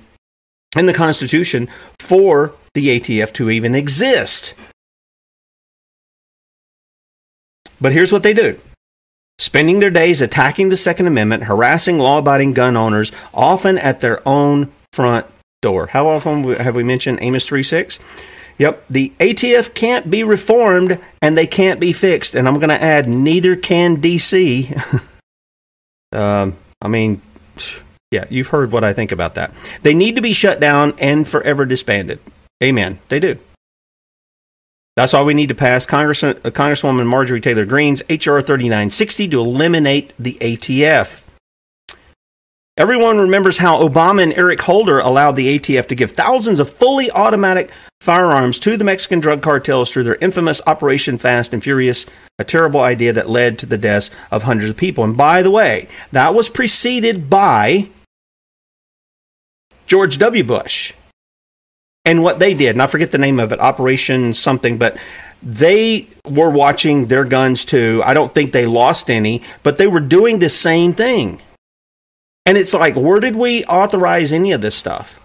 in 0.76 0.86
the 0.86 0.94
Constitution 0.94 1.68
for 2.00 2.54
the 2.74 3.00
ATF 3.00 3.34
to 3.34 3.50
even 3.50 3.74
exist. 3.74 4.54
But 7.82 7.92
here's 7.92 8.12
what 8.12 8.24
they 8.24 8.34
do 8.34 8.60
spending 9.40 9.80
their 9.80 9.90
days 9.90 10.22
attacking 10.22 10.70
the 10.70 10.78
Second 10.78 11.08
Amendment, 11.08 11.44
harassing 11.44 11.98
law 11.98 12.20
abiding 12.20 12.54
gun 12.54 12.78
owners, 12.78 13.12
often 13.34 13.80
at 13.80 14.00
their 14.00 14.28
own 14.28 14.72
front 14.92 15.26
door. 15.64 15.88
How 15.88 16.08
often 16.08 16.44
have 16.54 16.76
we 16.76 16.84
mentioned 16.84 17.18
Amos 17.22 17.48
3 17.48 17.64
6? 17.64 18.00
Yep, 18.60 18.86
the 18.88 19.12
ATF 19.20 19.74
can't 19.74 20.12
be 20.12 20.24
reformed 20.24 21.00
and 21.24 21.36
they 21.36 21.48
can't 21.48 21.80
be 21.80 21.92
fixed. 21.92 22.36
And 22.36 22.48
I'm 22.48 22.60
going 22.60 22.70
to 22.70 22.82
add, 22.82 23.10
neither 23.10 23.56
can 23.56 23.98
DC. 23.98 24.70
um, 26.12 26.56
I 26.80 26.88
mean, 26.88 27.20
yeah, 28.12 28.26
you've 28.30 28.48
heard 28.48 28.72
what 28.72 28.84
I 28.84 28.94
think 28.94 29.12
about 29.12 29.36
that. 29.36 29.56
They 29.82 29.96
need 29.96 30.18
to 30.18 30.22
be 30.22 30.34
shut 30.34 30.60
down 30.60 30.94
and 31.00 31.28
forever 31.28 31.66
disbanded. 31.66 32.20
Amen. 32.62 33.00
They 33.10 33.20
do. 33.20 33.40
That's 34.96 35.16
all 35.16 35.26
we 35.26 35.34
need 35.34 35.50
to 35.50 35.56
pass 35.56 35.88
Congress, 35.88 36.24
uh, 36.24 36.34
Congresswoman 36.36 37.08
Marjorie 37.08 37.42
Taylor 37.42 37.66
Greene's 37.66 38.04
H.R. 38.10 38.44
3960 38.44 39.28
to 39.30 39.40
eliminate 39.40 40.14
the 40.20 40.38
ATF. 40.40 41.23
Everyone 42.76 43.20
remembers 43.20 43.60
how 43.60 43.88
Obama 43.88 44.24
and 44.24 44.34
Eric 44.34 44.60
Holder 44.62 44.98
allowed 44.98 45.34
the 45.34 45.60
ATF 45.60 45.86
to 45.90 45.96
give 45.96 46.10
thousands 46.10 46.60
of 46.60 46.74
fully 46.74 47.12
automatic 47.12 47.70
firearms 48.02 48.60
to 48.62 48.78
the 48.78 48.84
Mexican 48.84 49.20
drug 49.20 49.44
cartels 49.44 49.92
through 49.92 50.06
their 50.06 50.16
infamous 50.16 50.60
Operation 50.66 51.20
Fast 51.20 51.54
and 51.54 51.62
Furious, 51.62 52.08
a 52.40 52.44
terrible 52.44 52.80
idea 52.80 53.14
that 53.14 53.30
led 53.30 53.60
to 53.60 53.68
the 53.68 53.78
deaths 53.78 54.10
of 54.32 54.42
hundreds 54.42 54.72
of 54.72 54.78
people. 54.78 55.04
And 55.04 55.16
by 55.16 55.44
the 55.44 55.52
way, 55.52 55.88
that 56.14 56.34
was 56.34 56.50
preceded 56.50 57.30
by 57.30 57.90
George 59.86 60.18
W. 60.18 60.44
Bush 60.44 60.94
and 62.06 62.24
what 62.24 62.40
they 62.40 62.56
did. 62.56 62.72
And 62.72 62.82
I 62.82 62.88
forget 62.88 63.12
the 63.12 63.20
name 63.20 63.40
of 63.40 63.52
it, 63.52 63.60
Operation 63.60 64.34
something, 64.34 64.80
but 64.80 64.98
they 65.44 66.08
were 66.28 66.50
watching 66.50 67.06
their 67.06 67.24
guns 67.24 67.66
too. 67.66 68.02
I 68.04 68.16
don't 68.16 68.34
think 68.34 68.52
they 68.52 68.66
lost 68.66 69.12
any, 69.12 69.44
but 69.62 69.78
they 69.78 69.86
were 69.86 70.00
doing 70.00 70.40
the 70.40 70.50
same 70.50 70.94
thing. 70.94 71.40
And 72.46 72.58
it's 72.58 72.74
like, 72.74 72.96
where 72.96 73.20
did 73.20 73.36
we 73.36 73.64
authorize 73.66 74.34
any 74.34 74.52
of 74.52 74.62
this 74.62 74.76
stuff? 74.76 75.20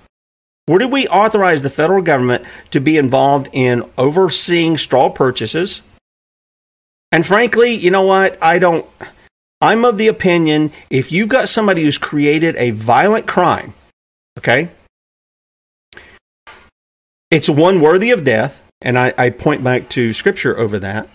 Where 0.67 0.79
did 0.79 0.93
we 0.93 1.09
authorize 1.09 1.63
the 1.63 1.71
federal 1.71 2.03
government 2.03 2.45
to 2.71 2.81
be 2.81 2.97
involved 2.97 3.49
in 3.53 3.89
overseeing 3.97 4.77
straw 4.77 5.09
purchases? 5.09 5.83
And 7.11 7.27
frankly, 7.27 7.73
you 7.73 7.91
know 7.91 8.05
what? 8.05 8.41
I 8.43 8.59
don't. 8.59 8.87
I'm 9.61 9.85
of 9.85 9.99
the 9.99 10.09
opinion 10.09 10.71
if 10.91 11.11
you've 11.11 11.31
got 11.31 11.49
somebody 11.49 11.83
who's 11.83 11.99
created 11.99 12.55
a 12.57 12.71
violent 12.71 13.27
crime, 13.27 13.73
okay, 14.39 14.69
it's 17.31 17.49
one 17.49 17.81
worthy 17.81 18.11
of 18.11 18.25
death, 18.25 18.63
and 18.83 18.99
I, 18.99 19.13
I 19.19 19.31
point 19.31 19.65
back 19.65 19.89
to 19.91 20.15
scripture 20.15 20.57
over 20.57 20.79
that. 20.79 21.09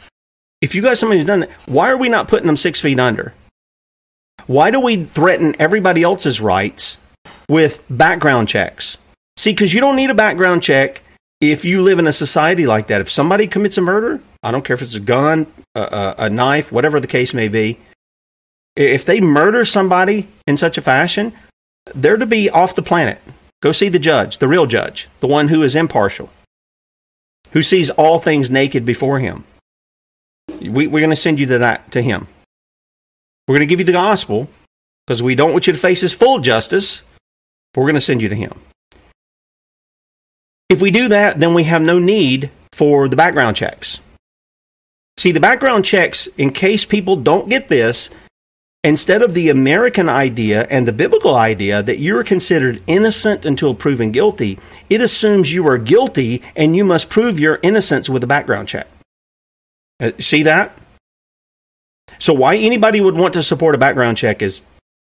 If 0.62 0.76
you 0.76 0.82
got 0.82 0.98
somebody 0.98 1.20
who's 1.20 1.28
done 1.28 1.42
that, 1.42 1.52
why 1.68 1.90
are 1.90 1.98
we 1.98 2.10
not 2.10 2.28
putting 2.28 2.48
them 2.48 2.58
six 2.58 2.82
feet 2.82 3.00
under? 3.00 3.34
Why 4.48 4.72
do 4.72 4.80
we 4.80 5.04
threaten 5.04 5.56
everybody 5.60 6.04
else's 6.04 6.42
rights 6.42 6.98
with 7.48 7.82
background 7.90 8.48
checks? 8.48 8.98
See, 9.38 9.52
because 9.52 9.74
you 9.74 9.82
don't 9.82 9.96
need 9.96 10.10
a 10.10 10.16
background 10.16 10.64
check 10.64 11.02
if 11.40 11.66
you 11.66 11.82
live 11.82 12.00
in 12.00 12.08
a 12.08 12.14
society 12.14 12.66
like 12.66 12.88
that. 12.88 13.02
If 13.02 13.10
somebody 13.10 13.48
commits 13.48 13.78
a 13.78 13.82
murder, 13.82 14.22
I 14.44 14.52
don't 14.52 14.66
care 14.66 14.74
if 14.76 14.82
it's 14.82 14.96
a 14.96 15.00
gun, 15.00 15.48
a, 15.76 16.16
a, 16.18 16.30
knife, 16.30 16.72
whatever 16.72 17.00
the 17.00 17.08
case 17.08 17.34
may 17.34 17.48
be, 17.48 17.80
if 18.76 19.06
they 19.06 19.22
murder 19.22 19.66
somebody 19.66 20.28
in 20.48 20.58
such 20.58 20.78
a 20.78 20.82
fashion, 20.82 21.34
they're 21.96 22.18
to 22.18 22.26
be 22.26 22.50
off 22.50 22.76
the 22.76 22.82
planet. 22.82 23.20
Go 23.62 23.72
see 23.72 23.90
the 23.90 24.00
judge, 24.00 24.40
the 24.40 24.48
real 24.48 24.66
judge, 24.66 25.08
the 25.20 25.28
one 25.28 25.48
who 25.48 25.64
is 25.64 25.76
impartial, 25.76 26.30
who 27.52 27.62
sees 27.62 27.90
all 27.92 28.20
things 28.20 28.52
naked 28.52 28.86
before 28.86 29.20
him. 29.20 29.46
We, 30.60 30.88
are 30.88 30.90
going 30.90 31.10
to 31.10 31.16
send 31.16 31.40
you 31.40 31.46
to 31.48 31.60
that 31.60 31.92
to 31.92 32.02
him. 32.02 32.28
We're 33.48 33.56
going 33.56 33.68
to 33.68 33.72
give 33.72 33.80
you 33.80 33.86
the 33.86 33.92
gospel 33.92 34.50
because 35.06 35.22
we 35.22 35.36
don't 35.36 35.52
want 35.52 35.68
you 35.68 35.74
to 35.74 35.80
face 35.80 36.02
his 36.02 36.14
full 36.14 36.40
justice. 36.40 37.04
But 37.74 37.82
we're 37.82 37.88
going 37.88 37.96
to 37.96 38.02
send 38.02 38.22
you 38.22 38.30
to 38.30 38.36
him. 38.36 38.60
If 40.70 40.82
we 40.82 40.92
do 40.92 41.10
that, 41.10 41.40
then 41.40 41.54
we 41.54 41.66
have 41.66 41.82
no 41.82 42.00
need 42.00 42.50
for 42.72 43.08
the 43.08 43.16
background 43.16 43.56
checks. 43.56 44.00
See, 45.18 45.32
the 45.32 45.40
background 45.40 45.86
checks, 45.86 46.28
in 46.38 46.52
case 46.52 46.86
people 46.86 47.16
don't 47.16 47.50
get 47.50 47.68
this, 47.68 48.10
instead 48.84 49.22
of 49.22 49.34
the 49.34 49.50
American 49.50 50.10
idea 50.10 50.66
and 50.70 50.88
the 50.88 50.92
biblical 50.92 51.36
idea 51.36 51.84
that 51.84 52.00
you're 52.00 52.24
considered 52.24 52.82
innocent 52.88 53.46
until 53.46 53.76
proven 53.76 54.12
guilty, 54.12 54.58
it 54.90 55.02
assumes 55.02 55.54
you 55.54 55.68
are 55.68 55.78
guilty 55.78 56.42
and 56.56 56.76
you 56.76 56.84
must 56.84 57.10
prove 57.10 57.40
your 57.40 57.60
innocence 57.62 58.10
with 58.10 58.24
a 58.24 58.28
background 58.28 58.68
check. 58.68 58.88
Uh, 60.00 60.12
see 60.20 60.44
that? 60.44 60.76
So, 62.20 62.34
why 62.34 62.56
anybody 62.56 63.02
would 63.02 63.16
want 63.16 63.34
to 63.34 63.42
support 63.42 63.76
a 63.76 63.78
background 63.78 64.18
check 64.18 64.42
is, 64.42 64.62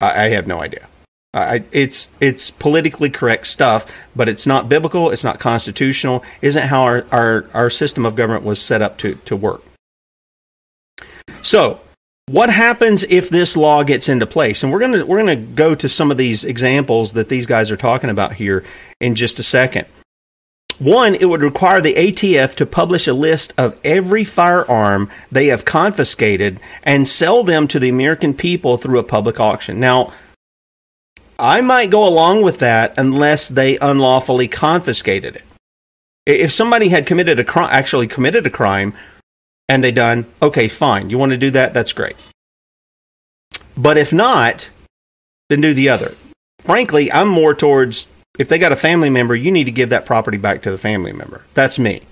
I, 0.00 0.26
I 0.26 0.28
have 0.30 0.46
no 0.46 0.60
idea. 0.60 0.86
I, 1.34 1.64
it's 1.70 2.10
it's 2.18 2.50
politically 2.50 3.10
correct 3.10 3.46
stuff, 3.46 3.92
but 4.14 4.28
it's 4.28 4.46
not 4.46 4.68
biblical. 4.68 5.10
It's 5.10 5.24
not 5.24 5.38
constitutional. 5.38 6.24
Isn't 6.40 6.68
how 6.68 6.82
our, 6.82 7.06
our, 7.12 7.44
our 7.52 7.70
system 7.70 8.06
of 8.06 8.16
government 8.16 8.44
was 8.44 8.60
set 8.60 8.80
up 8.80 8.96
to, 8.98 9.16
to 9.16 9.36
work. 9.36 9.62
So, 11.42 11.80
what 12.26 12.48
happens 12.48 13.04
if 13.04 13.28
this 13.28 13.56
law 13.56 13.82
gets 13.82 14.08
into 14.08 14.26
place? 14.26 14.62
And 14.62 14.72
we're 14.72 14.80
to 14.80 15.04
we're 15.04 15.24
to 15.26 15.36
go 15.36 15.74
to 15.74 15.88
some 15.88 16.10
of 16.10 16.16
these 16.16 16.42
examples 16.42 17.12
that 17.12 17.28
these 17.28 17.46
guys 17.46 17.70
are 17.70 17.76
talking 17.76 18.10
about 18.10 18.32
here 18.32 18.64
in 19.00 19.14
just 19.14 19.38
a 19.38 19.42
second. 19.42 19.86
One, 20.78 21.14
it 21.14 21.24
would 21.24 21.42
require 21.42 21.80
the 21.80 21.94
ATF 21.94 22.54
to 22.56 22.66
publish 22.66 23.08
a 23.08 23.14
list 23.14 23.54
of 23.56 23.78
every 23.82 24.24
firearm 24.24 25.10
they 25.32 25.46
have 25.46 25.64
confiscated 25.64 26.60
and 26.82 27.08
sell 27.08 27.42
them 27.42 27.66
to 27.68 27.78
the 27.78 27.88
American 27.88 28.34
people 28.34 28.76
through 28.76 28.98
a 28.98 29.04
public 29.04 29.40
auction. 29.40 29.80
Now, 29.80 30.12
I 31.38 31.62
might 31.62 31.90
go 31.90 32.06
along 32.06 32.42
with 32.42 32.58
that 32.58 32.94
unless 32.98 33.48
they 33.48 33.78
unlawfully 33.78 34.48
confiscated 34.48 35.36
it. 35.36 35.42
If 36.26 36.52
somebody 36.52 36.88
had 36.88 37.06
committed 37.06 37.38
a 37.38 37.44
crime, 37.44 37.68
actually 37.70 38.08
committed 38.08 38.46
a 38.46 38.50
crime, 38.50 38.94
and 39.68 39.82
they 39.82 39.92
done, 39.92 40.26
okay, 40.42 40.68
fine. 40.68 41.08
You 41.08 41.18
want 41.18 41.32
to 41.32 41.38
do 41.38 41.50
that? 41.52 41.72
That's 41.72 41.92
great. 41.92 42.16
But 43.76 43.96
if 43.96 44.12
not, 44.12 44.70
then 45.48 45.60
do 45.60 45.72
the 45.72 45.88
other. 45.88 46.14
Frankly, 46.60 47.12
I'm 47.12 47.28
more 47.28 47.54
towards 47.54 48.06
if 48.38 48.48
they 48.48 48.58
got 48.58 48.72
a 48.72 48.76
family 48.76 49.10
member, 49.10 49.34
you 49.34 49.50
need 49.50 49.64
to 49.64 49.72
give 49.72 49.90
that 49.90 50.06
property 50.06 50.38
back 50.38 50.62
to 50.62 50.70
the 50.70 50.78
family 50.78 51.12
member. 51.12 51.42
That's 51.54 51.78
me. 51.78 52.02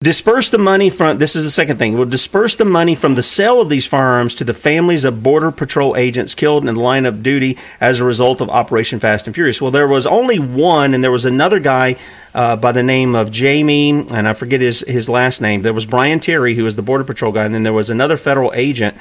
Disperse 0.00 0.50
the 0.50 0.58
money 0.58 0.90
from 0.90 1.18
this 1.18 1.34
is 1.34 1.42
the 1.42 1.50
second 1.50 1.78
thing. 1.78 1.94
We'll 1.94 2.08
disperse 2.08 2.54
the 2.54 2.64
money 2.64 2.94
from 2.94 3.16
the 3.16 3.22
sale 3.22 3.60
of 3.60 3.68
these 3.68 3.84
firearms 3.84 4.36
to 4.36 4.44
the 4.44 4.54
families 4.54 5.02
of 5.02 5.24
border 5.24 5.50
patrol 5.50 5.96
agents 5.96 6.36
killed 6.36 6.68
in 6.68 6.76
the 6.76 6.80
line 6.80 7.04
of 7.04 7.20
duty 7.20 7.58
as 7.80 7.98
a 7.98 8.04
result 8.04 8.40
of 8.40 8.48
Operation 8.48 9.00
Fast 9.00 9.26
and 9.26 9.34
Furious. 9.34 9.60
Well, 9.60 9.72
there 9.72 9.88
was 9.88 10.06
only 10.06 10.38
one, 10.38 10.94
and 10.94 11.02
there 11.02 11.10
was 11.10 11.24
another 11.24 11.58
guy 11.58 11.96
uh, 12.32 12.54
by 12.54 12.70
the 12.70 12.84
name 12.84 13.16
of 13.16 13.32
Jamie, 13.32 13.90
and 13.90 14.28
I 14.28 14.34
forget 14.34 14.60
his 14.60 14.84
his 14.86 15.08
last 15.08 15.40
name. 15.40 15.62
There 15.62 15.74
was 15.74 15.84
Brian 15.84 16.20
Terry, 16.20 16.54
who 16.54 16.62
was 16.62 16.76
the 16.76 16.82
border 16.82 17.02
patrol 17.02 17.32
guy, 17.32 17.44
and 17.44 17.52
then 17.52 17.64
there 17.64 17.72
was 17.72 17.90
another 17.90 18.16
federal 18.16 18.52
agent, 18.54 18.96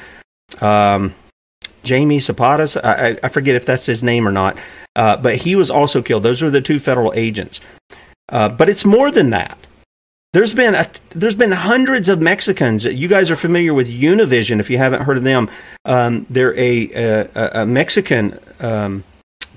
um, 0.62 1.13
Jamie 1.84 2.17
Zapatas. 2.17 2.76
I, 2.84 3.20
I, 3.22 3.30
forget 3.30 3.54
if 3.54 3.67
that's 3.67 3.86
his 3.86 4.02
name 4.02 4.28
or 4.28 4.32
not, 4.32 4.58
uh, 4.97 5.15
but 5.15 5.38
he 5.38 5.55
was 5.55 5.71
also 5.71 6.01
killed. 6.01 6.23
Those 6.23 6.43
are 6.43 6.49
the 6.49 6.60
two 6.60 6.79
federal 6.79 7.13
agents. 7.15 7.62
Uh, 8.29 8.49
but 8.49 8.67
it's 8.67 8.83
more 8.83 9.12
than 9.12 9.29
that. 9.29 9.57
There's 10.33 10.53
been 10.53 10.75
a, 10.75 10.89
there's 11.12 11.36
been 11.36 11.51
hundreds 11.51 12.10
of 12.10 12.19
Mexicans. 12.19 12.83
You 12.83 13.07
guys 13.07 13.31
are 13.31 13.38
familiar 13.38 13.73
with 13.73 13.88
Univision 13.88 14.60
if 14.60 14.69
you 14.69 14.77
haven't 14.77 15.03
heard 15.03 15.15
of 15.15 15.23
them. 15.23 15.49
Um, 15.86 16.25
they're 16.29 16.57
a, 16.57 16.91
a, 16.91 17.62
a 17.62 17.65
Mexican 17.65 18.38
um, 18.60 19.03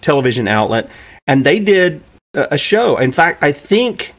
television 0.00 0.46
outlet, 0.46 0.88
and 1.26 1.44
they 1.44 1.58
did 1.58 2.02
a 2.34 2.56
show. 2.56 2.98
In 2.98 3.10
fact, 3.10 3.42
I 3.42 3.50
think 3.50 4.14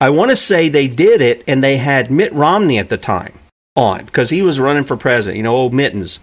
I 0.00 0.10
want 0.10 0.30
to 0.30 0.36
say 0.36 0.68
they 0.68 0.88
did 0.88 1.20
it, 1.20 1.44
and 1.46 1.62
they 1.62 1.76
had 1.76 2.10
Mitt 2.10 2.32
Romney 2.32 2.78
at 2.78 2.88
the 2.88 2.96
time 2.96 3.34
on 3.74 4.06
because 4.06 4.30
he 4.30 4.40
was 4.40 4.58
running 4.58 4.84
for 4.84 4.96
president. 4.96 5.36
You 5.36 5.42
know, 5.42 5.54
old 5.54 5.74
Mittens. 5.74 6.20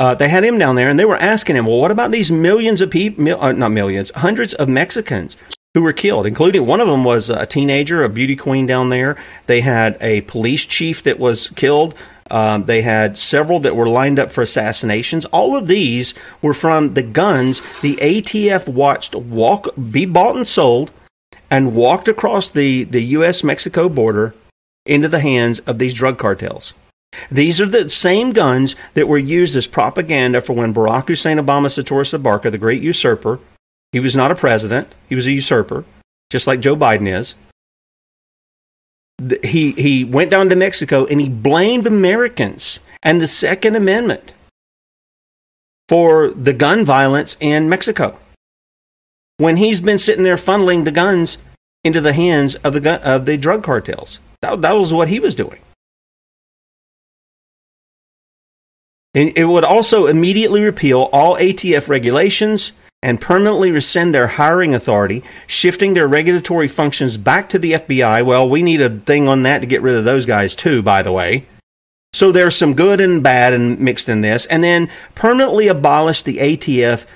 Uh, 0.00 0.14
they 0.14 0.30
had 0.30 0.42
him 0.42 0.56
down 0.56 0.76
there, 0.76 0.88
and 0.88 0.98
they 0.98 1.04
were 1.04 1.16
asking 1.16 1.56
him, 1.56 1.66
"Well, 1.66 1.76
what 1.76 1.90
about 1.90 2.10
these 2.10 2.32
millions 2.32 2.80
of 2.80 2.90
people? 2.90 3.22
Mil- 3.22 3.40
uh, 3.40 3.52
not 3.52 3.70
millions, 3.70 4.10
hundreds 4.16 4.54
of 4.54 4.66
Mexicans 4.66 5.36
who 5.74 5.82
were 5.82 5.92
killed, 5.92 6.26
including 6.26 6.64
one 6.66 6.80
of 6.80 6.88
them 6.88 7.04
was 7.04 7.28
a 7.28 7.44
teenager, 7.44 8.02
a 8.02 8.08
beauty 8.08 8.34
queen 8.34 8.66
down 8.66 8.88
there. 8.88 9.16
They 9.46 9.60
had 9.60 9.98
a 10.00 10.22
police 10.22 10.64
chief 10.64 11.02
that 11.02 11.18
was 11.18 11.48
killed. 11.48 11.94
Um, 12.30 12.64
they 12.64 12.80
had 12.80 13.18
several 13.18 13.60
that 13.60 13.76
were 13.76 13.88
lined 13.88 14.18
up 14.18 14.32
for 14.32 14.42
assassinations. 14.42 15.26
All 15.26 15.54
of 15.54 15.66
these 15.66 16.14
were 16.40 16.54
from 16.54 16.94
the 16.94 17.02
guns 17.02 17.80
the 17.80 17.96
ATF 17.96 18.68
watched 18.68 19.14
walk, 19.14 19.68
be 19.92 20.06
bought 20.06 20.36
and 20.36 20.46
sold, 20.46 20.92
and 21.50 21.74
walked 21.74 22.08
across 22.08 22.48
the, 22.48 22.84
the 22.84 23.02
U.S. 23.18 23.44
Mexico 23.44 23.88
border 23.88 24.34
into 24.86 25.08
the 25.08 25.20
hands 25.20 25.58
of 25.60 25.78
these 25.78 25.92
drug 25.92 26.18
cartels. 26.18 26.72
These 27.30 27.60
are 27.60 27.66
the 27.66 27.88
same 27.88 28.32
guns 28.32 28.76
that 28.94 29.08
were 29.08 29.18
used 29.18 29.56
as 29.56 29.66
propaganda 29.66 30.40
for 30.40 30.54
when 30.54 30.74
Barack 30.74 31.08
Hussein 31.08 31.38
Obama 31.38 31.66
Soetoro 31.66 32.18
Abarca, 32.18 32.50
the 32.50 32.58
great 32.58 32.82
usurper, 32.82 33.38
he 33.92 34.00
was 34.00 34.16
not 34.16 34.30
a 34.30 34.36
president. 34.36 34.88
He 35.08 35.14
was 35.14 35.26
a 35.26 35.32
usurper, 35.32 35.84
just 36.30 36.46
like 36.46 36.60
Joe 36.60 36.76
Biden 36.76 37.08
is. 37.08 37.34
He, 39.42 39.72
he 39.72 40.04
went 40.04 40.30
down 40.30 40.48
to 40.48 40.56
Mexico 40.56 41.04
and 41.06 41.20
he 41.20 41.28
blamed 41.28 41.86
Americans 41.86 42.80
and 43.02 43.20
the 43.20 43.26
Second 43.26 43.76
Amendment 43.76 44.32
for 45.88 46.30
the 46.30 46.52
gun 46.52 46.84
violence 46.84 47.36
in 47.40 47.68
Mexico. 47.68 48.18
When 49.36 49.56
he's 49.56 49.80
been 49.80 49.98
sitting 49.98 50.22
there 50.22 50.36
funneling 50.36 50.84
the 50.84 50.92
guns 50.92 51.38
into 51.84 52.00
the 52.00 52.12
hands 52.12 52.54
of 52.56 52.72
the, 52.72 52.80
gun, 52.80 53.00
of 53.02 53.26
the 53.26 53.36
drug 53.36 53.64
cartels. 53.64 54.20
That, 54.42 54.62
that 54.62 54.72
was 54.72 54.92
what 54.92 55.08
he 55.08 55.18
was 55.20 55.34
doing. 55.34 55.60
And 59.14 59.36
it 59.36 59.44
would 59.44 59.64
also 59.64 60.06
immediately 60.06 60.62
repeal 60.62 61.08
all 61.12 61.36
ATF 61.36 61.88
regulations 61.88 62.72
and 63.02 63.20
permanently 63.20 63.70
rescind 63.70 64.14
their 64.14 64.26
hiring 64.26 64.74
authority, 64.74 65.24
shifting 65.46 65.94
their 65.94 66.06
regulatory 66.06 66.68
functions 66.68 67.16
back 67.16 67.48
to 67.48 67.58
the 67.58 67.72
FBI. 67.72 68.24
Well, 68.24 68.48
we 68.48 68.62
need 68.62 68.80
a 68.80 68.90
thing 68.90 69.26
on 69.26 69.42
that 69.44 69.60
to 69.60 69.66
get 69.66 69.82
rid 69.82 69.96
of 69.96 70.04
those 70.04 70.26
guys, 70.26 70.54
too, 70.54 70.82
by 70.82 71.02
the 71.02 71.12
way. 71.12 71.46
So 72.12 72.30
there's 72.30 72.56
some 72.56 72.74
good 72.74 73.00
and 73.00 73.22
bad 73.22 73.52
and 73.52 73.80
mixed 73.80 74.08
in 74.08 74.20
this. 74.20 74.46
And 74.46 74.62
then 74.62 74.90
permanently 75.14 75.68
abolish 75.68 76.22
the 76.22 76.38
ATF 76.38 77.06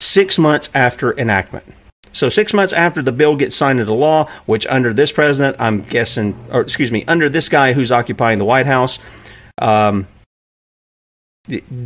six 0.00 0.38
months 0.38 0.70
after 0.74 1.16
enactment. 1.18 1.66
So 2.12 2.28
six 2.28 2.54
months 2.54 2.72
after 2.72 3.02
the 3.02 3.12
bill 3.12 3.36
gets 3.36 3.54
signed 3.54 3.80
into 3.80 3.92
law, 3.92 4.30
which 4.46 4.66
under 4.68 4.94
this 4.94 5.12
president, 5.12 5.56
I'm 5.60 5.82
guessing, 5.82 6.36
or 6.50 6.62
excuse 6.62 6.90
me, 6.90 7.04
under 7.06 7.28
this 7.28 7.48
guy 7.48 7.74
who's 7.74 7.92
occupying 7.92 8.38
the 8.38 8.44
White 8.44 8.66
House, 8.66 8.98
um, 9.58 10.06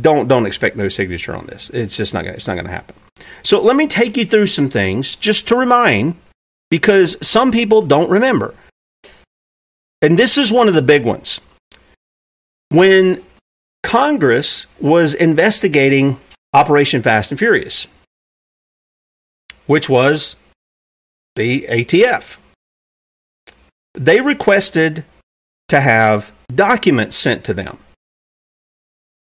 don't 0.01 0.27
don't 0.27 0.45
expect 0.45 0.75
no 0.75 0.87
signature 0.89 1.35
on 1.35 1.45
this. 1.45 1.69
It's 1.69 1.97
just 1.97 2.13
not 2.13 2.23
gonna, 2.23 2.35
it's 2.35 2.47
not 2.47 2.55
going 2.55 2.65
to 2.65 2.71
happen. 2.71 2.95
So 3.43 3.61
let 3.61 3.75
me 3.75 3.87
take 3.87 4.17
you 4.17 4.25
through 4.25 4.47
some 4.47 4.69
things 4.69 5.15
just 5.15 5.47
to 5.49 5.55
remind, 5.55 6.15
because 6.69 7.17
some 7.25 7.51
people 7.51 7.81
don't 7.81 8.09
remember. 8.09 8.55
And 10.01 10.17
this 10.17 10.37
is 10.37 10.51
one 10.51 10.67
of 10.67 10.73
the 10.73 10.81
big 10.81 11.05
ones. 11.05 11.39
When 12.69 13.23
Congress 13.83 14.65
was 14.79 15.13
investigating 15.13 16.19
Operation 16.53 17.01
Fast 17.01 17.31
and 17.31 17.39
Furious, 17.39 17.87
which 19.65 19.87
was 19.87 20.35
the 21.35 21.65
ATF, 21.69 22.37
they 23.93 24.19
requested 24.19 25.05
to 25.69 25.79
have 25.79 26.31
documents 26.53 27.15
sent 27.15 27.43
to 27.45 27.53
them. 27.53 27.77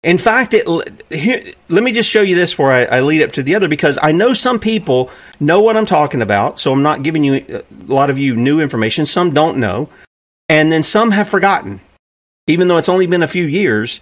In 0.03 0.19
fact, 0.19 0.55
it, 0.55 0.67
here, 1.11 1.43
let 1.69 1.83
me 1.83 1.93
just 1.93 2.09
show 2.09 2.23
you 2.23 2.35
this 2.37 2.53
before 2.53 2.71
I, 2.71 2.85
I, 2.85 3.01
lead 3.01 3.23
up 3.23 3.33
to 3.33 3.43
the 3.43 3.55
other 3.57 3.67
because 3.67 3.99
I 4.01 4.13
know 4.13 4.33
some 4.33 4.61
people 4.61 5.11
know 5.41 5.61
what 5.61 5.77
I'm 5.77 5.87
talking 5.87 6.23
about. 6.23 6.61
So 6.61 6.73
I'm 6.73 6.83
not 6.83 7.03
giving 7.03 7.25
you 7.25 7.45
uh, 7.53 7.63
a 7.89 7.93
lot 7.93 8.09
of 8.09 8.19
you 8.19 8.37
new 8.37 8.61
information. 8.61 9.05
Some 9.05 9.33
don't 9.33 9.59
know. 9.59 9.89
And 10.49 10.71
then 10.71 10.83
some 10.83 11.11
have 11.11 11.29
forgotten. 11.29 11.81
Even 12.47 12.69
though 12.69 12.77
it's 12.77 12.89
only 12.89 13.09
been 13.09 13.25
a 13.25 13.29
few 13.29 13.45
years, 13.45 14.01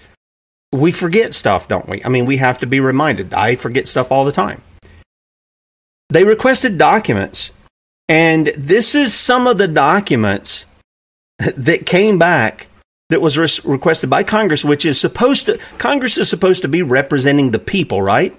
we 0.73 0.93
forget 0.93 1.33
stuff, 1.33 1.69
don't 1.69 1.89
we? 1.89 2.05
I 2.05 2.09
mean, 2.09 2.27
we 2.27 2.37
have 2.37 2.59
to 2.59 2.67
be 2.67 2.81
reminded. 2.81 3.33
I 3.33 3.57
forget 3.57 3.89
stuff 3.89 4.13
all 4.13 4.25
the 4.25 4.33
time. 4.33 4.61
They 6.11 6.25
requested 6.25 6.77
documents. 6.77 7.53
And 8.09 8.49
this 8.49 8.95
is 8.95 9.15
some 9.15 9.47
of 9.47 9.57
the 9.57 9.69
documents 9.69 10.67
that 11.57 11.87
came 11.87 12.19
back 12.19 12.67
that 13.15 13.21
was 13.21 13.39
re- 13.39 13.73
requested 13.73 14.11
by 14.11 14.25
Congress, 14.25 14.65
which 14.65 14.85
is 14.85 15.01
supposed 15.01 15.47
to, 15.47 15.57
Congress 15.79 16.19
is 16.19 16.29
supposed 16.29 16.63
to 16.63 16.69
be 16.69 16.83
representing 16.83 17.53
the 17.53 17.61
people, 17.61 18.03
right? 18.03 18.35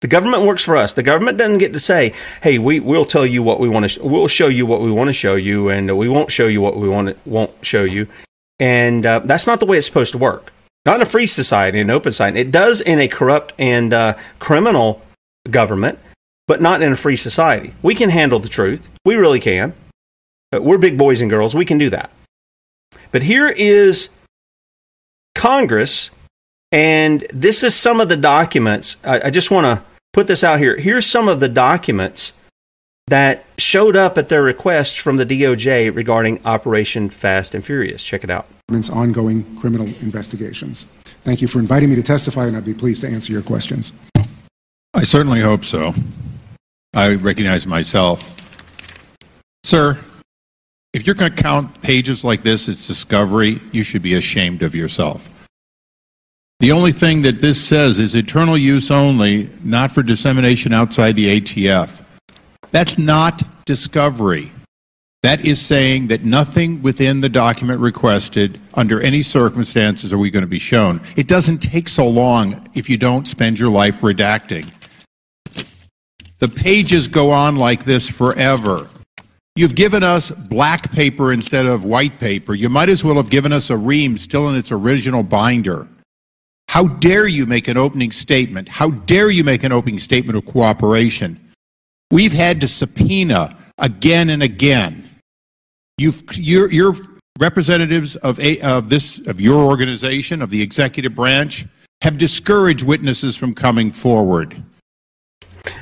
The 0.00 0.08
government 0.08 0.44
works 0.44 0.64
for 0.64 0.76
us. 0.76 0.94
The 0.94 1.02
government 1.02 1.36
doesn't 1.36 1.58
get 1.58 1.74
to 1.74 1.80
say, 1.80 2.14
"Hey, 2.42 2.58
we 2.58 2.80
will 2.80 3.04
tell 3.04 3.26
you 3.26 3.42
what 3.42 3.60
we 3.60 3.68
want 3.68 3.84
to. 3.84 3.88
Sh- 3.90 3.98
we'll 3.98 4.28
show 4.28 4.48
you 4.48 4.64
what 4.64 4.80
we 4.80 4.90
want 4.90 5.08
to 5.08 5.12
show 5.12 5.34
you, 5.34 5.68
and 5.68 5.96
we 5.96 6.08
won't 6.08 6.32
show 6.32 6.46
you 6.46 6.62
what 6.62 6.76
we 6.76 6.88
want 6.88 7.08
to, 7.08 7.28
won't 7.28 7.52
show 7.60 7.84
you." 7.84 8.06
And 8.58 9.04
uh, 9.04 9.20
that's 9.20 9.46
not 9.46 9.60
the 9.60 9.66
way 9.66 9.76
it's 9.76 9.86
supposed 9.86 10.12
to 10.12 10.18
work. 10.18 10.52
Not 10.86 10.96
in 10.96 11.02
a 11.02 11.06
free 11.06 11.26
society, 11.26 11.80
in 11.80 11.90
an 11.90 11.96
open 11.96 12.12
society. 12.12 12.40
It 12.40 12.50
does 12.50 12.80
in 12.80 12.98
a 12.98 13.08
corrupt 13.08 13.52
and 13.58 13.92
uh, 13.92 14.14
criminal 14.38 15.02
government, 15.50 15.98
but 16.48 16.62
not 16.62 16.80
in 16.82 16.92
a 16.92 16.96
free 16.96 17.16
society. 17.16 17.74
We 17.82 17.94
can 17.94 18.08
handle 18.08 18.40
the 18.40 18.48
truth. 18.48 18.88
We 19.04 19.16
really 19.16 19.40
can. 19.40 19.74
We're 20.50 20.78
big 20.78 20.96
boys 20.96 21.20
and 21.20 21.30
girls. 21.30 21.54
We 21.54 21.66
can 21.66 21.78
do 21.78 21.90
that. 21.90 22.10
But 23.10 23.22
here 23.22 23.48
is 23.48 24.08
Congress, 25.34 26.10
and 26.72 27.26
this 27.32 27.62
is 27.62 27.74
some 27.74 28.00
of 28.00 28.08
the 28.08 28.16
documents. 28.16 28.96
I, 29.04 29.26
I 29.26 29.30
just 29.30 29.50
want 29.50 29.66
to 29.66 29.84
put 30.12 30.26
this 30.26 30.44
out 30.44 30.58
here. 30.58 30.76
Here's 30.76 31.06
some 31.06 31.28
of 31.28 31.40
the 31.40 31.48
documents 31.48 32.32
that 33.08 33.44
showed 33.58 33.96
up 33.96 34.16
at 34.16 34.28
their 34.28 34.42
request 34.42 35.00
from 35.00 35.16
the 35.16 35.26
DOJ 35.26 35.94
regarding 35.94 36.40
Operation 36.46 37.10
Fast 37.10 37.54
and 37.54 37.64
Furious. 37.64 38.02
Check 38.02 38.24
it 38.24 38.30
out. 38.30 38.46
Ongoing 38.90 39.56
criminal 39.56 39.86
investigations. 40.00 40.84
Thank 41.22 41.42
you 41.42 41.48
for 41.48 41.58
inviting 41.58 41.90
me 41.90 41.96
to 41.96 42.02
testify, 42.02 42.46
and 42.46 42.56
I'd 42.56 42.64
be 42.64 42.74
pleased 42.74 43.02
to 43.02 43.08
answer 43.08 43.32
your 43.32 43.42
questions. 43.42 43.92
I 44.94 45.04
certainly 45.04 45.40
hope 45.40 45.64
so. 45.64 45.92
I 46.94 47.16
recognize 47.16 47.66
myself. 47.66 48.30
Sir, 49.64 49.98
if 50.94 51.06
you're 51.06 51.14
going 51.16 51.34
to 51.34 51.42
count 51.42 51.82
pages 51.82 52.24
like 52.24 52.42
this 52.42 52.68
as 52.68 52.86
discovery, 52.86 53.60
you 53.72 53.82
should 53.82 54.00
be 54.00 54.14
ashamed 54.14 54.62
of 54.62 54.74
yourself. 54.74 55.28
The 56.60 56.70
only 56.70 56.92
thing 56.92 57.22
that 57.22 57.40
this 57.40 57.62
says 57.62 57.98
is 57.98 58.14
eternal 58.14 58.56
use 58.56 58.92
only, 58.92 59.50
not 59.62 59.90
for 59.90 60.04
dissemination 60.04 60.72
outside 60.72 61.16
the 61.16 61.40
ATF. 61.40 62.02
That's 62.70 62.96
not 62.96 63.42
discovery. 63.64 64.52
That 65.24 65.44
is 65.44 65.60
saying 65.60 66.08
that 66.08 66.24
nothing 66.24 66.80
within 66.80 67.20
the 67.20 67.28
document 67.28 67.80
requested, 67.80 68.60
under 68.74 69.00
any 69.00 69.22
circumstances, 69.22 70.12
are 70.12 70.18
we 70.18 70.30
going 70.30 70.44
to 70.44 70.48
be 70.48 70.58
shown. 70.60 71.00
It 71.16 71.26
doesn't 71.26 71.58
take 71.58 71.88
so 71.88 72.06
long 72.06 72.68
if 72.74 72.88
you 72.88 72.98
don't 72.98 73.26
spend 73.26 73.58
your 73.58 73.70
life 73.70 74.02
redacting. 74.02 74.70
The 76.38 76.48
pages 76.48 77.08
go 77.08 77.30
on 77.30 77.56
like 77.56 77.84
this 77.84 78.08
forever. 78.08 78.88
You've 79.56 79.76
given 79.76 80.02
us 80.02 80.32
black 80.32 80.90
paper 80.90 81.32
instead 81.32 81.66
of 81.66 81.84
white 81.84 82.18
paper. 82.18 82.54
You 82.54 82.68
might 82.68 82.88
as 82.88 83.04
well 83.04 83.14
have 83.14 83.30
given 83.30 83.52
us 83.52 83.70
a 83.70 83.76
ream 83.76 84.18
still 84.18 84.48
in 84.48 84.56
its 84.56 84.72
original 84.72 85.22
binder. 85.22 85.86
How 86.68 86.88
dare 86.88 87.28
you 87.28 87.46
make 87.46 87.68
an 87.68 87.76
opening 87.76 88.10
statement? 88.10 88.68
How 88.68 88.90
dare 88.90 89.30
you 89.30 89.44
make 89.44 89.62
an 89.62 89.70
opening 89.70 90.00
statement 90.00 90.36
of 90.36 90.44
cooperation? 90.44 91.38
We've 92.10 92.32
had 92.32 92.60
to 92.62 92.68
subpoena 92.68 93.56
again 93.78 94.30
and 94.30 94.42
again. 94.42 95.08
You've, 95.98 96.24
your, 96.34 96.68
your 96.72 96.96
representatives 97.38 98.16
of, 98.16 98.40
a, 98.40 98.60
of, 98.60 98.88
this, 98.88 99.24
of 99.28 99.40
your 99.40 99.62
organization, 99.62 100.42
of 100.42 100.50
the 100.50 100.62
executive 100.62 101.14
branch, 101.14 101.64
have 102.00 102.18
discouraged 102.18 102.84
witnesses 102.84 103.36
from 103.36 103.54
coming 103.54 103.92
forward. 103.92 104.60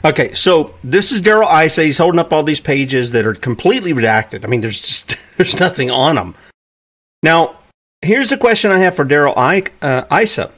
Okay, 0.05 0.33
so 0.33 0.75
this 0.85 1.12
is 1.12 1.21
Darrell 1.21 1.49
Issa. 1.49 1.85
He's 1.85 1.99
holding 1.99 2.21
up 2.21 2.33
all 2.33 2.42
these 2.42 2.61
pages 2.61 3.12
that 3.12 3.27
are 3.27 3.35
completely 3.35 3.92
redacted. 3.92 4.45
I 4.45 4.49
mean, 4.49 4.61
there's 4.61 4.81
just 4.81 5.16
there's 5.37 5.59
nothing 5.59 5.90
on 5.90 6.16
them. 6.16 6.35
Now, 7.23 7.57
here's 8.01 8.31
the 8.31 8.37
question 8.37 8.71
I 8.71 8.79
have 8.79 8.95
for 8.95 9.05
Darrell 9.05 9.35
uh. 9.37 10.49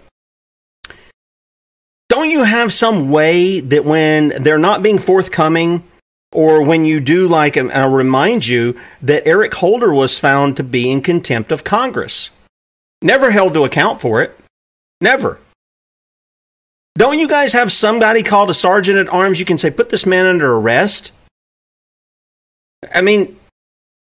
Don't 2.09 2.31
you 2.31 2.45
have 2.45 2.73
some 2.73 3.11
way 3.11 3.61
that 3.61 3.85
when 3.85 4.29
they're 4.43 4.59
not 4.59 4.83
being 4.83 4.99
forthcoming, 4.99 5.83
or 6.35 6.65
when 6.65 6.85
you 6.85 7.01
do 7.01 7.29
like, 7.29 7.57
and 7.57 7.73
I'll 7.73 7.91
remind 7.91 8.47
you 8.47 8.79
that 9.03 9.27
Eric 9.27 9.55
Holder 9.55 9.95
was 9.95 10.19
found 10.19 10.57
to 10.57 10.63
be 10.63 10.91
in 10.91 11.01
contempt 11.01 11.53
of 11.53 11.65
Congress, 11.65 12.31
never 13.01 13.31
held 13.31 13.55
to 13.55 13.65
account 13.65 14.01
for 14.01 14.21
it, 14.21 14.37
never. 15.01 15.39
Don't 16.97 17.19
you 17.19 17.27
guys 17.27 17.53
have 17.53 17.73
somebody 17.73 18.23
called 18.23 18.51
a 18.51 18.55
sergeant 18.55 18.99
at 18.99 19.09
arms 19.09 19.41
you 19.41 19.47
can 19.47 19.59
say, 19.59 19.71
put 19.71 19.91
this 19.91 20.07
man 20.07 20.27
under 20.27 20.55
arrest? 20.55 21.13
I 22.95 23.01
mean, 23.01 23.37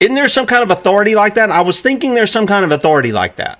isn't 0.01 0.15
there 0.15 0.29
some 0.29 0.47
kind 0.47 0.62
of 0.62 0.71
authority 0.71 1.15
like 1.15 1.35
that? 1.35 1.51
I 1.51 1.62
was 1.62 1.81
thinking 1.81 2.15
there's 2.15 2.31
some 2.31 2.47
kind 2.47 2.65
of 2.65 2.73
authority 2.73 3.12
like 3.12 3.37
that. 3.37 3.59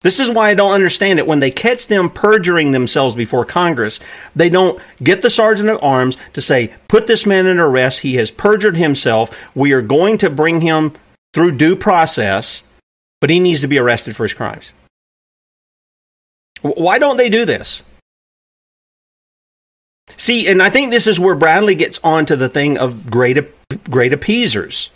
This 0.00 0.20
is 0.20 0.30
why 0.30 0.50
I 0.50 0.54
don't 0.54 0.72
understand 0.72 1.18
it. 1.18 1.26
When 1.26 1.40
they 1.40 1.50
catch 1.50 1.88
them 1.88 2.08
perjuring 2.08 2.70
themselves 2.70 3.14
before 3.14 3.44
Congress, 3.44 3.98
they 4.34 4.48
don't 4.48 4.80
get 5.02 5.22
the 5.22 5.30
sergeant 5.30 5.68
at 5.68 5.82
arms 5.82 6.16
to 6.34 6.40
say, 6.40 6.72
put 6.86 7.06
this 7.06 7.26
man 7.26 7.46
under 7.46 7.66
arrest. 7.66 8.00
He 8.00 8.14
has 8.14 8.30
perjured 8.30 8.76
himself. 8.76 9.36
We 9.56 9.72
are 9.72 9.82
going 9.82 10.18
to 10.18 10.30
bring 10.30 10.60
him 10.60 10.94
through 11.34 11.52
due 11.52 11.74
process, 11.74 12.62
but 13.20 13.30
he 13.30 13.40
needs 13.40 13.60
to 13.62 13.66
be 13.66 13.78
arrested 13.78 14.14
for 14.16 14.22
his 14.22 14.34
crimes. 14.34 14.72
Why 16.62 16.98
don't 16.98 17.16
they 17.16 17.28
do 17.28 17.44
this? 17.44 17.82
See, 20.16 20.48
and 20.48 20.62
I 20.62 20.70
think 20.70 20.90
this 20.90 21.06
is 21.06 21.20
where 21.20 21.34
Bradley 21.34 21.74
gets 21.74 22.00
onto 22.02 22.34
the 22.34 22.48
thing 22.48 22.78
of 22.78 23.10
great, 23.10 23.38
great 23.90 24.12
appeasers. 24.12 24.90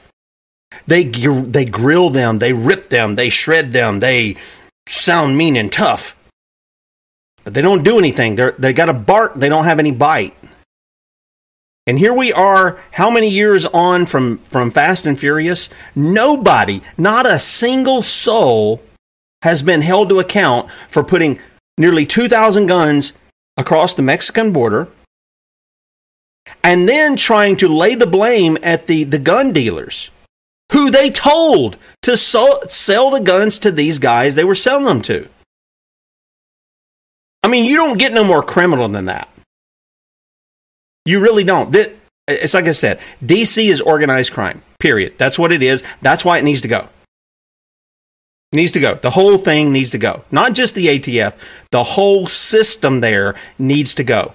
They 0.86 1.04
they 1.04 1.64
grill 1.64 2.10
them, 2.10 2.38
they 2.38 2.52
rip 2.52 2.88
them, 2.88 3.14
they 3.14 3.28
shred 3.28 3.72
them, 3.72 4.00
they 4.00 4.36
sound 4.88 5.36
mean 5.36 5.54
and 5.54 5.70
tough, 5.70 6.16
but 7.44 7.54
they 7.54 7.60
don't 7.60 7.84
do 7.84 7.98
anything. 7.98 8.36
They 8.36 8.50
they 8.58 8.72
got 8.72 8.88
a 8.88 8.94
bark, 8.94 9.34
they 9.34 9.48
don't 9.50 9.66
have 9.66 9.78
any 9.78 9.92
bite. 9.92 10.34
And 11.86 11.98
here 11.98 12.14
we 12.14 12.32
are, 12.32 12.80
how 12.92 13.10
many 13.10 13.28
years 13.28 13.66
on 13.66 14.06
from 14.06 14.38
from 14.38 14.70
Fast 14.70 15.04
and 15.04 15.18
Furious? 15.18 15.68
Nobody, 15.94 16.80
not 16.96 17.26
a 17.26 17.38
single 17.38 18.00
soul, 18.00 18.80
has 19.42 19.62
been 19.62 19.82
held 19.82 20.08
to 20.08 20.20
account 20.20 20.70
for 20.88 21.04
putting 21.04 21.38
nearly 21.76 22.06
two 22.06 22.28
thousand 22.28 22.66
guns 22.66 23.12
across 23.58 23.94
the 23.94 24.02
Mexican 24.02 24.52
border 24.52 24.88
and 26.62 26.88
then 26.88 27.16
trying 27.16 27.56
to 27.56 27.68
lay 27.68 27.94
the 27.94 28.06
blame 28.06 28.58
at 28.62 28.86
the, 28.86 29.04
the 29.04 29.18
gun 29.18 29.52
dealers 29.52 30.10
who 30.72 30.90
they 30.90 31.10
told 31.10 31.76
to 32.02 32.16
so, 32.16 32.60
sell 32.66 33.10
the 33.10 33.20
guns 33.20 33.58
to 33.60 33.70
these 33.70 33.98
guys 33.98 34.34
they 34.34 34.44
were 34.44 34.54
selling 34.54 34.86
them 34.86 35.02
to. 35.02 35.28
I 37.42 37.48
mean, 37.48 37.64
you 37.64 37.76
don't 37.76 37.98
get 37.98 38.12
no 38.12 38.24
more 38.24 38.42
criminal 38.42 38.88
than 38.88 39.06
that. 39.06 39.28
You 41.04 41.20
really 41.20 41.44
don't. 41.44 41.74
It's 42.28 42.54
like 42.54 42.66
I 42.66 42.72
said, 42.72 43.00
DC 43.24 43.68
is 43.68 43.80
organized 43.80 44.32
crime, 44.32 44.62
period. 44.78 45.14
That's 45.18 45.38
what 45.38 45.50
it 45.50 45.62
is. 45.62 45.82
That's 46.00 46.24
why 46.24 46.38
it 46.38 46.44
needs 46.44 46.60
to 46.60 46.68
go. 46.68 46.88
It 48.52 48.56
needs 48.56 48.72
to 48.72 48.80
go. 48.80 48.94
The 48.94 49.10
whole 49.10 49.38
thing 49.38 49.72
needs 49.72 49.90
to 49.90 49.98
go. 49.98 50.22
Not 50.30 50.54
just 50.54 50.74
the 50.74 50.86
ATF, 50.86 51.34
the 51.70 51.82
whole 51.82 52.26
system 52.26 53.00
there 53.00 53.34
needs 53.58 53.96
to 53.96 54.04
go. 54.04 54.34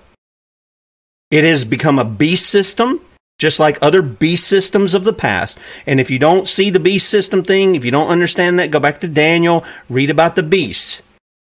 It 1.30 1.44
has 1.44 1.66
become 1.66 2.00
a 2.00 2.06
beast 2.06 2.50
system, 2.50 3.02
just 3.38 3.60
like 3.60 3.78
other 3.82 4.02
beast 4.02 4.48
systems 4.48 4.94
of 4.94 5.04
the 5.04 5.14
past. 5.14 5.60
And 5.86 6.00
if 6.00 6.10
you 6.10 6.20
don't 6.20 6.48
see 6.48 6.70
the 6.70 6.80
beast 6.80 7.10
system 7.10 7.44
thing, 7.44 7.76
if 7.76 7.84
you 7.84 7.92
don't 7.92 8.10
understand 8.10 8.60
that, 8.60 8.72
go 8.72 8.80
back 8.80 9.00
to 9.02 9.08
Daniel, 9.08 9.66
read 9.90 10.10
about 10.10 10.36
the 10.36 10.44
beasts, 10.44 11.02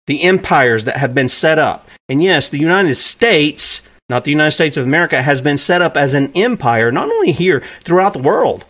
the 0.07 0.23
empires 0.23 0.85
that 0.85 0.97
have 0.97 1.13
been 1.13 1.29
set 1.29 1.59
up. 1.59 1.87
And 2.07 2.23
yes, 2.23 2.49
the 2.49 2.57
United 2.57 2.95
States, 2.95 3.83
not 4.09 4.23
the 4.23 4.31
United 4.31 4.51
States 4.51 4.75
of 4.75 4.85
America, 4.85 5.21
has 5.21 5.41
been 5.41 5.57
set 5.57 5.81
up 5.83 5.95
as 5.95 6.15
an 6.15 6.31
empire, 6.33 6.91
not 6.91 7.09
only 7.09 7.31
here, 7.31 7.63
throughout 7.83 8.13
the 8.13 8.21
world. 8.21 8.65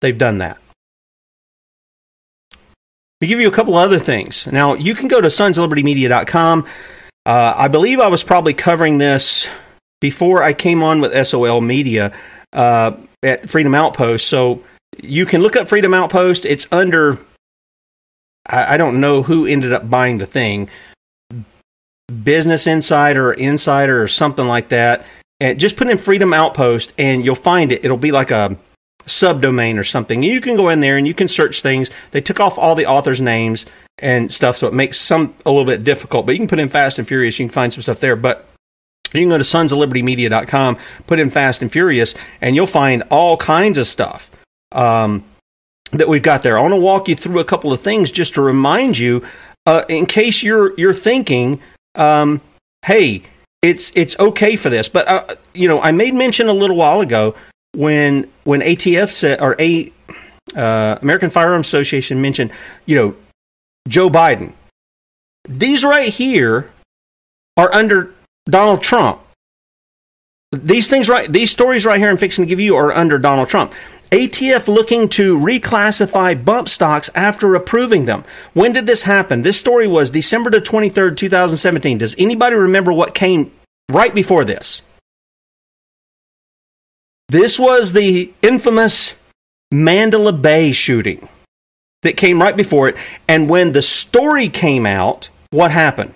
They've 0.00 0.18
done 0.18 0.38
that. 0.38 0.58
To 3.20 3.28
give 3.28 3.40
you 3.40 3.46
a 3.46 3.52
couple 3.52 3.76
other 3.76 4.00
things. 4.00 4.48
Now, 4.48 4.74
you 4.74 4.96
can 4.96 5.06
go 5.06 5.20
to 5.20 5.28
sonslibertymedia.com. 5.28 6.66
Uh, 7.24 7.54
I 7.56 7.68
believe 7.68 8.00
I 8.00 8.08
was 8.08 8.24
probably 8.24 8.52
covering 8.52 8.98
this 8.98 9.48
before 10.02 10.42
I 10.42 10.52
came 10.52 10.82
on 10.82 11.00
with 11.00 11.26
SOL 11.26 11.60
Media 11.60 12.12
uh, 12.52 12.92
at 13.22 13.48
Freedom 13.48 13.74
Outpost. 13.74 14.26
So 14.26 14.62
you 15.00 15.24
can 15.24 15.40
look 15.40 15.56
up 15.56 15.68
Freedom 15.68 15.94
Outpost. 15.94 16.44
It's 16.44 16.70
under, 16.72 17.16
I, 18.46 18.74
I 18.74 18.76
don't 18.76 19.00
know 19.00 19.22
who 19.22 19.46
ended 19.46 19.72
up 19.72 19.88
buying 19.88 20.18
the 20.18 20.26
thing, 20.26 20.68
Business 22.24 22.66
Insider, 22.66 23.30
or 23.30 23.32
Insider, 23.34 24.02
or 24.02 24.08
something 24.08 24.46
like 24.46 24.68
that. 24.70 25.06
And 25.40 25.58
just 25.58 25.76
put 25.76 25.86
in 25.86 25.98
Freedom 25.98 26.34
Outpost 26.34 26.92
and 26.98 27.24
you'll 27.24 27.34
find 27.36 27.70
it. 27.72 27.84
It'll 27.84 27.96
be 27.96 28.12
like 28.12 28.32
a 28.32 28.58
subdomain 29.06 29.78
or 29.78 29.84
something. 29.84 30.22
You 30.22 30.40
can 30.40 30.56
go 30.56 30.68
in 30.68 30.80
there 30.80 30.96
and 30.96 31.06
you 31.06 31.14
can 31.14 31.28
search 31.28 31.62
things. 31.62 31.90
They 32.10 32.20
took 32.20 32.40
off 32.40 32.58
all 32.58 32.74
the 32.74 32.86
authors' 32.86 33.20
names 33.20 33.66
and 33.98 34.32
stuff, 34.32 34.56
so 34.56 34.66
it 34.66 34.74
makes 34.74 35.00
some 35.00 35.34
a 35.46 35.50
little 35.50 35.64
bit 35.64 35.84
difficult. 35.84 36.26
But 36.26 36.32
you 36.32 36.40
can 36.40 36.48
put 36.48 36.58
in 36.58 36.68
Fast 36.68 36.98
and 36.98 37.06
Furious. 37.06 37.38
You 37.38 37.46
can 37.46 37.52
find 37.52 37.72
some 37.72 37.82
stuff 37.82 38.00
there. 38.00 38.16
But 38.16 38.46
you 39.14 39.22
can 39.22 39.30
go 39.30 39.38
to 39.38 39.44
sonsoflibertymedia.com, 39.44 40.78
put 41.06 41.18
in 41.18 41.30
Fast 41.30 41.62
and 41.62 41.70
Furious, 41.70 42.14
and 42.40 42.56
you'll 42.56 42.66
find 42.66 43.02
all 43.10 43.36
kinds 43.36 43.78
of 43.78 43.86
stuff 43.86 44.30
um, 44.72 45.24
that 45.92 46.08
we've 46.08 46.22
got 46.22 46.42
there. 46.42 46.58
I 46.58 46.62
want 46.62 46.72
to 46.72 46.80
walk 46.80 47.08
you 47.08 47.16
through 47.16 47.40
a 47.40 47.44
couple 47.44 47.72
of 47.72 47.80
things 47.80 48.10
just 48.10 48.34
to 48.34 48.42
remind 48.42 48.98
you, 48.98 49.24
uh, 49.66 49.84
in 49.88 50.06
case 50.06 50.42
you're 50.42 50.74
you're 50.78 50.94
thinking, 50.94 51.60
um, 51.94 52.40
hey, 52.84 53.22
it's 53.60 53.92
it's 53.94 54.18
okay 54.18 54.56
for 54.56 54.70
this. 54.70 54.88
But 54.88 55.08
uh, 55.08 55.34
you 55.54 55.68
know, 55.68 55.80
I 55.80 55.92
made 55.92 56.14
mention 56.14 56.48
a 56.48 56.52
little 56.52 56.76
while 56.76 57.00
ago 57.00 57.34
when 57.74 58.30
when 58.44 58.60
ATF 58.60 59.10
said 59.10 59.40
or 59.40 59.56
a 59.60 59.92
uh, 60.56 60.98
American 61.00 61.30
Firearms 61.30 61.66
Association 61.66 62.20
mentioned, 62.20 62.50
you 62.86 62.96
know, 62.96 63.14
Joe 63.88 64.10
Biden. 64.10 64.52
These 65.48 65.84
right 65.84 66.12
here 66.12 66.70
are 67.56 67.72
under 67.74 68.14
Donald 68.46 68.82
Trump. 68.82 69.20
These 70.52 70.88
things 70.88 71.08
right 71.08 71.32
these 71.32 71.50
stories 71.50 71.86
right 71.86 71.98
here 71.98 72.10
I'm 72.10 72.18
fixing 72.18 72.44
to 72.44 72.48
give 72.48 72.60
you 72.60 72.76
are 72.76 72.92
under 72.92 73.18
Donald 73.18 73.48
Trump. 73.48 73.72
ATF 74.10 74.68
looking 74.68 75.08
to 75.08 75.38
reclassify 75.38 76.44
bump 76.44 76.68
stocks 76.68 77.08
after 77.14 77.54
approving 77.54 78.04
them. 78.04 78.24
When 78.52 78.74
did 78.74 78.84
this 78.84 79.04
happen? 79.04 79.40
This 79.40 79.58
story 79.58 79.86
was 79.86 80.10
December 80.10 80.50
the 80.50 80.60
23rd, 80.60 81.16
2017. 81.16 81.96
Does 81.96 82.14
anybody 82.18 82.54
remember 82.54 82.92
what 82.92 83.14
came 83.14 83.50
right 83.90 84.14
before 84.14 84.44
this? 84.44 84.82
This 87.30 87.58
was 87.58 87.94
the 87.94 88.30
infamous 88.42 89.14
Mandalay 89.70 90.32
Bay 90.32 90.72
shooting 90.72 91.26
that 92.02 92.18
came 92.18 92.42
right 92.42 92.54
before 92.54 92.88
it. 92.88 92.96
And 93.26 93.48
when 93.48 93.72
the 93.72 93.80
story 93.80 94.50
came 94.50 94.84
out, 94.84 95.30
what 95.50 95.70
happened? 95.70 96.12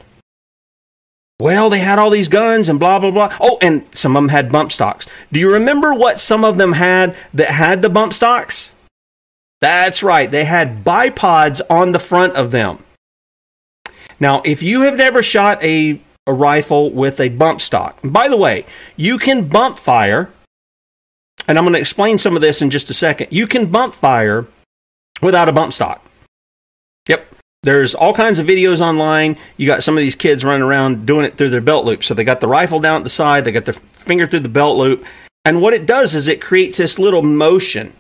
Well, 1.39 1.69
they 1.69 1.81
had 1.81 1.99
all 1.99 2.09
these 2.09 2.29
guns 2.29 2.69
and 2.69 2.81
blah, 2.81 2.99
blah, 2.99 3.11
blah. 3.11 3.37
Oh, 3.41 3.59
and 3.61 3.85
some 3.95 4.17
of 4.17 4.23
them 4.23 4.31
had 4.31 4.51
bump 4.51 4.73
stocks. 4.73 5.07
Do 5.31 5.39
you 5.39 5.53
remember 5.53 5.93
what 5.93 6.19
some 6.19 6.45
of 6.45 6.57
them 6.57 6.73
had 6.73 7.15
that 7.35 7.49
had 7.49 7.83
the 7.83 7.91
bump 7.91 8.15
stocks? 8.15 8.73
That's 9.61 10.03
right. 10.03 10.31
They 10.31 10.45
had 10.45 10.85
bipods 10.85 11.61
on 11.69 11.93
the 11.93 11.99
front 11.99 12.37
of 12.37 12.51
them. 12.51 12.85
Now, 14.19 14.41
if 14.45 14.63
you 14.63 14.83
have 14.83 14.97
never 14.97 15.23
shot 15.23 15.63
a, 15.63 16.01
a 16.27 16.33
rifle 16.33 16.91
with 16.91 17.21
a 17.21 17.29
bump 17.29 17.61
stock, 17.61 17.99
by 18.03 18.29
the 18.29 18.37
way, 18.37 18.65
you 18.97 19.19
can 19.19 19.49
bump 19.49 19.79
fire, 19.79 20.31
and 21.47 21.59
I'm 21.59 21.65
going 21.65 21.75
to 21.75 21.81
explain 21.81 22.17
some 22.17 22.35
of 22.35 22.43
this 22.43 22.63
in 22.63 22.71
just 22.71 22.89
a 22.89 22.95
second. 22.95 23.29
You 23.31 23.47
can 23.47 23.67
bump 23.67 23.93
fire 23.93 24.47
without 25.21 25.51
a 25.51 25.53
bump 25.53 25.75
stock. 25.75 26.03
Yep. 27.09 27.36
There's 27.63 27.95
all 27.95 28.15
kinds 28.15 28.39
of 28.39 28.47
videos 28.47 28.81
online. 28.81 29.37
You 29.57 29.67
got 29.67 29.83
some 29.83 29.97
of 29.97 30.01
these 30.01 30.15
kids 30.15 30.45
running 30.45 30.63
around 30.63 31.05
doing 31.05 31.25
it 31.25 31.37
through 31.37 31.51
their 31.51 31.61
belt 31.61 31.85
loop. 31.85 32.05
So 32.05 32.15
they 32.15 32.23
got 32.25 32.41
the 32.41 32.47
rifle 32.47 32.79
down 32.79 32.99
at 32.99 33.03
the 33.03 33.11
side, 33.11 33.45
they 33.45 33.53
got 33.53 33.65
their 33.65 33.75
finger 33.75 34.27
through 34.27 34.41
the 34.41 34.49
belt 34.49 34.77
loop. 34.77 35.05
And 35.45 35.61
what 35.61 35.75
it 35.75 35.87
does 35.87 36.15
is 36.15 36.29
it 36.29 36.41
creates 36.41 36.77
this 36.79 36.99
little 36.99 37.23
motion. 37.23 37.93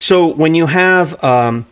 So 0.00 0.26
when 0.26 0.54
you 0.54 0.66
have 0.66 1.22
um, 1.22 1.66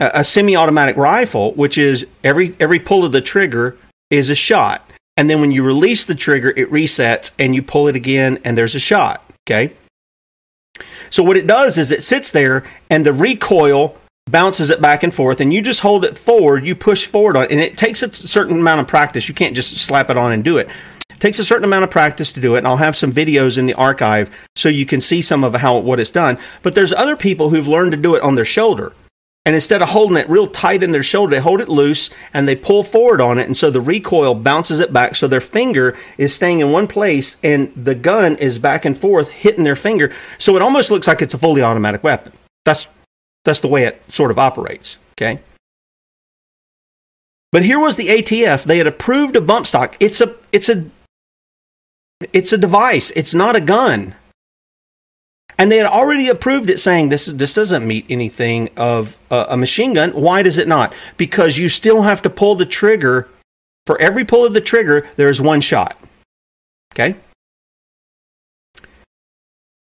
a, 0.00 0.10
a 0.14 0.24
semi-automatic 0.24 0.96
rifle, 0.96 1.52
which 1.52 1.78
is 1.78 2.06
every 2.24 2.54
every 2.60 2.78
pull 2.78 3.04
of 3.04 3.12
the 3.12 3.20
trigger 3.20 3.76
is 4.10 4.30
a 4.30 4.34
shot, 4.34 4.88
and 5.16 5.28
then 5.28 5.40
when 5.40 5.52
you 5.52 5.62
release 5.62 6.04
the 6.04 6.14
trigger, 6.14 6.50
it 6.50 6.70
resets, 6.70 7.30
and 7.38 7.54
you 7.54 7.62
pull 7.62 7.88
it 7.88 7.96
again, 7.96 8.38
and 8.44 8.56
there's 8.56 8.74
a 8.74 8.80
shot. 8.80 9.24
Okay. 9.48 9.72
So 11.10 11.22
what 11.22 11.36
it 11.36 11.46
does 11.46 11.76
is 11.76 11.90
it 11.90 12.02
sits 12.02 12.30
there, 12.30 12.64
and 12.88 13.04
the 13.04 13.12
recoil 13.12 13.96
bounces 14.30 14.70
it 14.70 14.80
back 14.80 15.02
and 15.02 15.12
forth, 15.12 15.40
and 15.40 15.52
you 15.52 15.62
just 15.62 15.80
hold 15.80 16.04
it 16.04 16.18
forward. 16.18 16.66
You 16.66 16.74
push 16.74 17.06
forward 17.06 17.36
on 17.36 17.44
it, 17.44 17.50
and 17.50 17.60
it 17.60 17.76
takes 17.76 18.02
a 18.02 18.12
certain 18.12 18.60
amount 18.60 18.80
of 18.80 18.88
practice. 18.88 19.28
You 19.28 19.34
can't 19.34 19.56
just 19.56 19.78
slap 19.78 20.10
it 20.10 20.16
on 20.16 20.32
and 20.32 20.44
do 20.44 20.58
it. 20.58 20.68
It 21.10 21.20
takes 21.20 21.38
a 21.38 21.44
certain 21.44 21.64
amount 21.64 21.84
of 21.84 21.90
practice 21.90 22.32
to 22.32 22.40
do 22.40 22.54
it, 22.54 22.58
and 22.58 22.66
I'll 22.66 22.76
have 22.76 22.96
some 22.96 23.12
videos 23.12 23.58
in 23.58 23.66
the 23.66 23.74
archive 23.74 24.30
so 24.56 24.68
you 24.68 24.86
can 24.86 25.00
see 25.00 25.22
some 25.22 25.44
of 25.44 25.54
how 25.54 25.78
what 25.78 26.00
it's 26.00 26.10
done. 26.10 26.38
But 26.62 26.74
there's 26.74 26.92
other 26.92 27.16
people 27.16 27.50
who've 27.50 27.68
learned 27.68 27.92
to 27.92 27.98
do 27.98 28.14
it 28.14 28.22
on 28.22 28.34
their 28.36 28.44
shoulder. 28.44 28.92
And 29.46 29.54
instead 29.54 29.80
of 29.80 29.88
holding 29.88 30.18
it 30.18 30.28
real 30.28 30.46
tight 30.46 30.82
in 30.82 30.90
their 30.90 31.02
shoulder, 31.02 31.30
they 31.30 31.40
hold 31.40 31.62
it 31.62 31.68
loose 31.68 32.10
and 32.34 32.46
they 32.46 32.54
pull 32.54 32.82
forward 32.82 33.22
on 33.22 33.38
it. 33.38 33.46
And 33.46 33.56
so 33.56 33.70
the 33.70 33.80
recoil 33.80 34.34
bounces 34.34 34.80
it 34.80 34.92
back. 34.92 35.16
So 35.16 35.28
their 35.28 35.40
finger 35.40 35.96
is 36.18 36.34
staying 36.34 36.60
in 36.60 36.72
one 36.72 36.86
place 36.86 37.38
and 37.42 37.72
the 37.74 37.94
gun 37.94 38.36
is 38.36 38.58
back 38.58 38.84
and 38.84 38.96
forth 38.96 39.28
hitting 39.28 39.64
their 39.64 39.76
finger. 39.76 40.12
So 40.36 40.56
it 40.56 40.62
almost 40.62 40.90
looks 40.90 41.08
like 41.08 41.22
it's 41.22 41.32
a 41.32 41.38
fully 41.38 41.62
automatic 41.62 42.04
weapon. 42.04 42.34
That's, 42.66 42.88
that's 43.44 43.60
the 43.60 43.68
way 43.68 43.84
it 43.84 44.02
sort 44.08 44.30
of 44.30 44.38
operates. 44.38 44.98
Okay. 45.12 45.40
But 47.52 47.64
here 47.64 47.80
was 47.80 47.96
the 47.96 48.08
ATF. 48.08 48.64
They 48.64 48.78
had 48.78 48.86
approved 48.86 49.36
a 49.36 49.40
bump 49.40 49.66
stock. 49.66 49.96
It's 49.98 50.20
a, 50.20 50.36
it's 50.52 50.68
a, 50.68 50.84
it's 52.32 52.52
a 52.52 52.58
device. 52.58 53.10
It's 53.12 53.34
not 53.34 53.56
a 53.56 53.60
gun 53.60 54.14
and 55.60 55.70
they 55.70 55.76
had 55.76 55.86
already 55.86 56.30
approved 56.30 56.70
it, 56.70 56.80
saying 56.80 57.10
this 57.10 57.28
is, 57.28 57.36
this 57.36 57.52
doesn't 57.52 57.86
meet 57.86 58.06
anything 58.08 58.70
of 58.78 59.18
a, 59.30 59.48
a 59.50 59.56
machine 59.58 59.92
gun. 59.92 60.12
Why 60.12 60.42
does 60.42 60.56
it 60.56 60.66
not? 60.66 60.94
Because 61.18 61.58
you 61.58 61.68
still 61.68 62.00
have 62.00 62.22
to 62.22 62.30
pull 62.30 62.54
the 62.54 62.64
trigger. 62.64 63.28
For 63.84 64.00
every 64.00 64.24
pull 64.24 64.46
of 64.46 64.54
the 64.54 64.62
trigger, 64.62 65.06
there 65.16 65.28
is 65.28 65.38
one 65.38 65.60
shot. 65.60 65.98
Okay. 66.94 67.14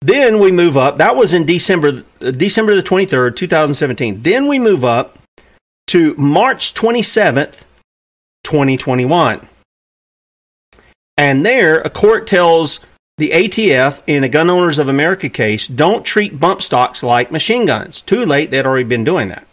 Then 0.00 0.40
we 0.40 0.50
move 0.50 0.76
up. 0.76 0.96
That 0.96 1.16
was 1.16 1.34
in 1.34 1.44
December, 1.44 2.02
uh, 2.20 2.30
December 2.30 2.74
the 2.74 2.82
23rd, 2.82 3.36
2017. 3.36 4.22
Then 4.22 4.48
we 4.48 4.58
move 4.58 4.84
up 4.84 5.18
to 5.88 6.14
March 6.14 6.72
27th, 6.74 7.64
2021. 8.44 9.46
And 11.18 11.44
there, 11.44 11.80
a 11.80 11.90
court 11.90 12.26
tells 12.26 12.80
the 13.18 13.30
ATF 13.30 14.00
in 14.06 14.24
a 14.24 14.28
Gun 14.30 14.48
Owners 14.48 14.78
of 14.78 14.88
America 14.88 15.28
case 15.28 15.68
don't 15.68 16.06
treat 16.06 16.40
bump 16.40 16.62
stocks 16.62 17.02
like 17.02 17.30
machine 17.30 17.66
guns. 17.66 18.00
Too 18.00 18.24
late, 18.24 18.50
they'd 18.50 18.64
already 18.64 18.84
been 18.84 19.04
doing 19.04 19.28
that. 19.28 19.46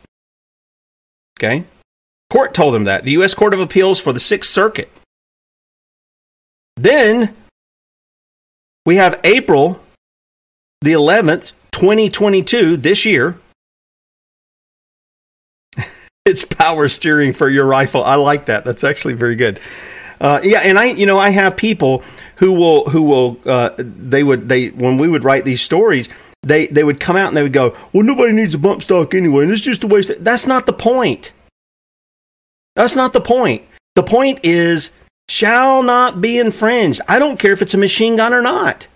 Okay? 1.38 1.66
Court 2.30 2.54
told 2.54 2.74
them 2.74 2.86
that. 2.86 3.04
The 3.04 3.12
U.S. 3.12 3.34
Court 3.34 3.54
of 3.54 3.60
Appeals 3.60 4.00
for 4.00 4.14
the 4.14 4.20
Sixth 4.20 4.50
Circuit. 4.50 4.90
Then 6.78 7.36
we 8.86 8.96
have 8.96 9.20
April 9.26 9.82
the 10.82 10.94
11th, 10.94 11.54
2022, 11.72 12.78
this 12.78 13.06
year. 13.06 13.38
it's 16.26 16.46
power 16.46 16.88
steering 16.88 17.34
for 17.34 17.50
your 17.50 17.66
rifle. 17.66 18.04
I 18.04 18.16
like 18.16 18.46
that. 18.46 18.64
That's 18.66 18.84
actually 18.84 19.16
very 19.16 19.36
good. 19.36 19.60
Uh, 20.20 20.40
yeah, 20.44 20.60
and 20.60 20.80
I, 20.80 20.86
you 20.86 21.06
know, 21.06 21.20
I 21.20 21.30
have 21.30 21.56
people 21.56 22.04
who 22.38 22.54
will 22.54 22.90
who 22.90 23.04
will 23.04 23.40
uh, 23.46 23.72
they 23.78 24.24
would 24.24 24.50
they 24.50 24.70
when 24.70 24.98
we 24.98 25.08
would 25.08 25.24
write 25.24 25.46
these 25.46 25.62
stories 25.62 26.10
they 26.44 26.68
they 26.68 26.84
would 26.84 27.00
come 27.00 27.16
out 27.16 27.28
and 27.28 27.38
they 27.38 27.44
would 27.44 27.54
go 27.54 27.76
well 27.94 28.04
nobody 28.04 28.32
needs 28.32 28.56
a 28.56 28.60
bump 28.60 28.82
stock 28.82 29.14
anyway 29.14 29.44
and 29.44 29.52
it's 29.52 29.62
just 29.62 29.84
a 29.84 29.88
waste 29.88 30.12
that's 30.24 30.48
not 30.48 30.66
the 30.66 30.74
point 30.74 31.32
that's 32.76 32.96
not 32.96 33.14
the 33.14 33.22
point 33.22 33.64
the 33.96 34.04
point 34.04 34.40
is 34.44 34.92
shall 35.30 35.84
not 35.84 36.22
be 36.22 36.38
infringed 36.38 37.02
i 37.08 37.20
don't 37.20 37.40
care 37.40 37.52
if 37.52 37.62
it's 37.62 37.74
a 37.74 37.78
machine 37.78 38.16
gun 38.16 38.34
or 38.34 38.42
not 38.42 38.88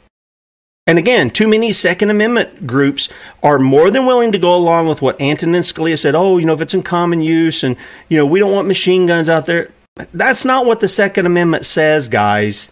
and 0.87 0.97
again, 0.97 1.29
too 1.29 1.47
many 1.47 1.71
Second 1.71 2.09
Amendment 2.09 2.65
groups 2.65 3.07
are 3.43 3.59
more 3.59 3.91
than 3.91 4.05
willing 4.05 4.31
to 4.31 4.39
go 4.39 4.55
along 4.55 4.87
with 4.87 5.01
what 5.01 5.21
Antonin 5.21 5.61
Scalia 5.61 5.97
said. 5.97 6.15
Oh, 6.15 6.37
you 6.37 6.45
know, 6.45 6.53
if 6.53 6.61
it's 6.61 6.73
in 6.73 6.83
common 6.83 7.21
use 7.21 7.63
and, 7.63 7.77
you 8.09 8.17
know, 8.17 8.25
we 8.25 8.39
don't 8.39 8.53
want 8.53 8.67
machine 8.67 9.05
guns 9.05 9.29
out 9.29 9.45
there. 9.45 9.71
That's 10.13 10.43
not 10.43 10.65
what 10.65 10.79
the 10.79 10.87
Second 10.87 11.25
Amendment 11.25 11.65
says, 11.65 12.07
guys. 12.07 12.71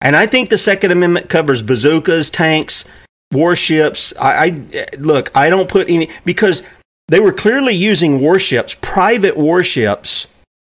And 0.00 0.16
I 0.16 0.26
think 0.26 0.48
the 0.48 0.58
Second 0.58 0.92
Amendment 0.92 1.28
covers 1.28 1.62
bazookas, 1.62 2.30
tanks, 2.30 2.84
warships. 3.32 4.12
I, 4.18 4.46
I 4.46 4.86
look, 4.98 5.30
I 5.36 5.50
don't 5.50 5.68
put 5.68 5.88
any 5.90 6.10
because 6.24 6.62
they 7.08 7.20
were 7.20 7.32
clearly 7.32 7.74
using 7.74 8.20
warships, 8.20 8.74
private 8.80 9.36
warships, 9.36 10.26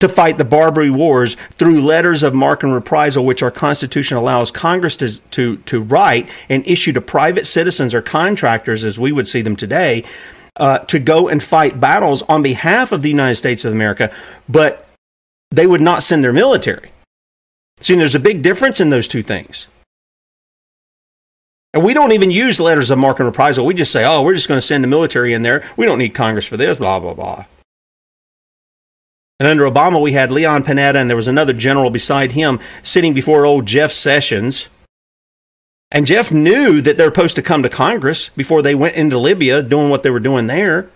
to 0.01 0.09
fight 0.09 0.37
the 0.37 0.45
Barbary 0.45 0.91
Wars 0.91 1.37
through 1.53 1.81
letters 1.81 2.23
of 2.23 2.35
marque 2.35 2.63
and 2.63 2.75
reprisal, 2.75 3.25
which 3.25 3.43
our 3.43 3.51
Constitution 3.51 4.19
allows 4.19 4.51
Congress 4.51 4.97
to, 4.97 5.21
to, 5.31 5.57
to 5.59 5.81
write 5.81 6.29
and 6.51 6.67
issue 6.67 6.93
to 6.93 7.01
private 7.01 7.47
citizens 7.47 7.95
or 7.95 8.03
contractors, 8.03 8.85
as 8.85 8.99
we 8.99 9.11
would 9.11 9.27
see 9.27 9.41
them 9.41 9.57
today, 9.57 10.05
uh, 10.57 10.81
to 10.81 10.99
go 10.99 11.29
and 11.29 11.43
fight 11.43 11.81
battles 11.81 12.23
on 12.23 12.43
behalf 12.43 12.93
of 12.93 13.01
the 13.01 13.09
United 13.09 13.37
States 13.37 13.65
of 13.65 13.73
America, 13.73 14.13
but 14.49 14.87
they 15.51 15.67
would 15.67 15.81
not 15.81 16.03
send 16.03 16.23
their 16.23 16.33
military. 16.33 16.91
See, 17.81 17.95
there's 17.95 18.15
a 18.15 18.21
big 18.21 18.43
difference 18.43 18.81
in 18.81 18.91
those 18.91 19.09
two 19.09 19.23
things. 19.23 19.69
And 21.73 21.85
we 21.85 21.95
don't 21.95 22.13
even 22.13 22.31
use 22.31 22.59
letters 22.59 22.91
of 22.91 22.99
marque 22.99 23.21
and 23.21 23.27
reprisal. 23.27 23.67
We 23.67 23.75
just 23.75 23.93
say, 23.93 24.05
oh, 24.05 24.23
we're 24.23 24.35
just 24.35 24.49
going 24.49 24.59
to 24.59 24.67
send 24.67 24.85
the 24.85 24.89
military 24.89 25.35
in 25.35 25.43
there. 25.43 25.69
We 25.77 25.85
don't 25.85 25.99
need 25.99 26.15
Congress 26.15 26.47
for 26.47 26.57
this, 26.57 26.79
blah, 26.79 26.99
blah, 27.01 27.15
blah. 27.15 27.45
And 29.39 29.47
under 29.47 29.64
Obama, 29.64 30.01
we 30.01 30.12
had 30.12 30.32
Leon 30.32 30.62
Panetta, 30.62 30.97
and 30.97 31.11
there 31.11 31.16
was 31.16 31.28
another 31.28 31.53
general 31.53 31.91
beside 31.91 32.32
him 32.32 32.59
sitting 32.82 33.12
before 33.12 33.45
old 33.45 33.66
Jeff 33.66 33.93
Sessions. 33.93 34.68
And 35.91 36.07
Jeff 36.07 36.32
knew 36.32 36.80
that 36.80 36.97
they 36.97 37.05
were 37.05 37.11
supposed 37.11 37.37
to 37.37 37.43
come 37.43 37.62
to 37.62 37.68
Congress 37.68 38.30
before 38.30 38.62
they 38.62 38.74
went 38.74 38.97
into 38.97 39.18
Libya 39.18 39.62
doing 39.62 39.91
what 39.91 40.03
they 40.03 40.11
were 40.11 40.20
doing 40.20 40.47
there. 40.47 40.91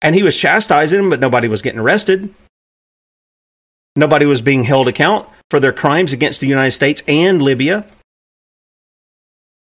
And 0.00 0.14
he 0.14 0.22
was 0.22 0.36
chastising 0.36 1.00
them, 1.00 1.10
but 1.10 1.20
nobody 1.20 1.48
was 1.48 1.62
getting 1.62 1.80
arrested. 1.80 2.32
Nobody 3.96 4.26
was 4.26 4.40
being 4.40 4.62
held 4.62 4.86
account 4.86 5.28
for 5.50 5.58
their 5.58 5.72
crimes 5.72 6.12
against 6.12 6.40
the 6.40 6.46
United 6.46 6.70
States 6.70 7.02
and 7.08 7.42
Libya. 7.42 7.84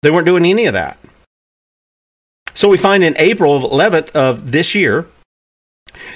They 0.03 0.11
weren't 0.11 0.27
doing 0.27 0.45
any 0.45 0.67
of 0.67 0.73
that. 0.73 0.99
So 2.53 2.69
we 2.69 2.77
find 2.77 3.03
in 3.03 3.15
April 3.17 3.59
11th 3.69 4.11
of 4.15 4.51
this 4.51 4.75
year, 4.75 5.07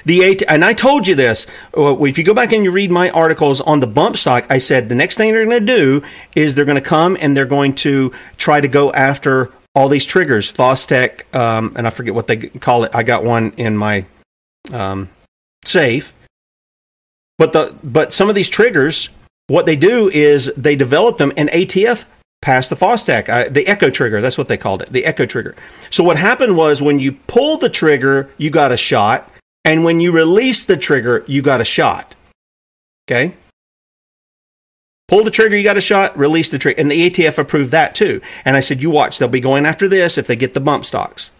the 0.05 0.23
eight, 0.23 0.43
and 0.47 0.63
I 0.63 0.73
told 0.73 1.07
you 1.07 1.15
this. 1.15 1.47
Uh, 1.77 2.01
if 2.03 2.17
you 2.17 2.23
go 2.23 2.33
back 2.33 2.51
and 2.51 2.63
you 2.63 2.71
read 2.71 2.91
my 2.91 3.09
articles 3.11 3.61
on 3.61 3.79
the 3.79 3.87
bump 3.87 4.17
stock, 4.17 4.45
I 4.49 4.57
said 4.57 4.89
the 4.89 4.95
next 4.95 5.15
thing 5.15 5.31
they're 5.31 5.45
going 5.45 5.65
to 5.65 5.77
do 5.77 6.03
is 6.35 6.55
they're 6.55 6.65
going 6.65 6.75
to 6.75 6.81
come 6.81 7.17
and 7.19 7.35
they're 7.35 7.45
going 7.45 7.73
to 7.73 8.11
try 8.37 8.61
to 8.61 8.67
go 8.67 8.91
after 8.91 9.51
all 9.75 9.87
these 9.87 10.05
triggers, 10.05 10.51
Fostech, 10.51 11.33
um, 11.35 11.73
and 11.75 11.87
I 11.87 11.89
forget 11.89 12.13
what 12.13 12.27
they 12.27 12.37
call 12.37 12.83
it. 12.83 12.91
I 12.93 13.03
got 13.03 13.23
one 13.23 13.53
in 13.57 13.77
my 13.77 14.05
um, 14.71 15.09
safe, 15.63 16.13
but 17.37 17.53
the 17.53 17.73
but 17.83 18.11
some 18.11 18.29
of 18.29 18.35
these 18.35 18.49
triggers 18.49 19.09
what 19.51 19.65
they 19.65 19.75
do 19.75 20.09
is 20.09 20.49
they 20.55 20.77
develop 20.77 21.17
them, 21.17 21.33
and 21.35 21.49
ATF 21.49 22.05
passed 22.41 22.69
the 22.69 22.75
Fostech, 22.77 23.27
uh, 23.27 23.49
the 23.49 23.67
echo 23.67 23.89
trigger. 23.89 24.21
That's 24.21 24.37
what 24.37 24.47
they 24.47 24.55
called 24.55 24.81
it, 24.81 24.93
the 24.93 25.05
echo 25.05 25.25
trigger. 25.25 25.55
So 25.89 26.05
what 26.05 26.15
happened 26.15 26.55
was 26.55 26.81
when 26.81 26.99
you 26.99 27.11
pull 27.11 27.57
the 27.57 27.69
trigger, 27.69 28.29
you 28.37 28.49
got 28.49 28.71
a 28.71 28.77
shot, 28.77 29.29
and 29.63 29.83
when 29.83 29.99
you 29.99 30.11
release 30.11 30.65
the 30.65 30.77
trigger, 30.77 31.23
you 31.27 31.41
got 31.41 31.61
a 31.61 31.65
shot. 31.65 32.15
Okay. 33.07 33.35
Pull 35.07 35.23
the 35.23 35.31
trigger, 35.31 35.57
you 35.57 35.63
got 35.63 35.77
a 35.77 35.81
shot, 35.81 36.17
release 36.17 36.49
the 36.49 36.57
trigger. 36.57 36.79
And 36.79 36.89
the 36.89 37.09
ATF 37.09 37.37
approved 37.37 37.71
that 37.71 37.95
too. 37.95 38.21
And 38.45 38.55
I 38.55 38.61
said, 38.61 38.81
you 38.81 38.89
watch, 38.89 39.19
they'll 39.19 39.27
be 39.27 39.41
going 39.41 39.65
after 39.65 39.89
this 39.89 40.17
if 40.17 40.25
they 40.25 40.35
get 40.35 40.53
the 40.53 40.61
bump 40.61 40.85
stocks. 40.85 41.31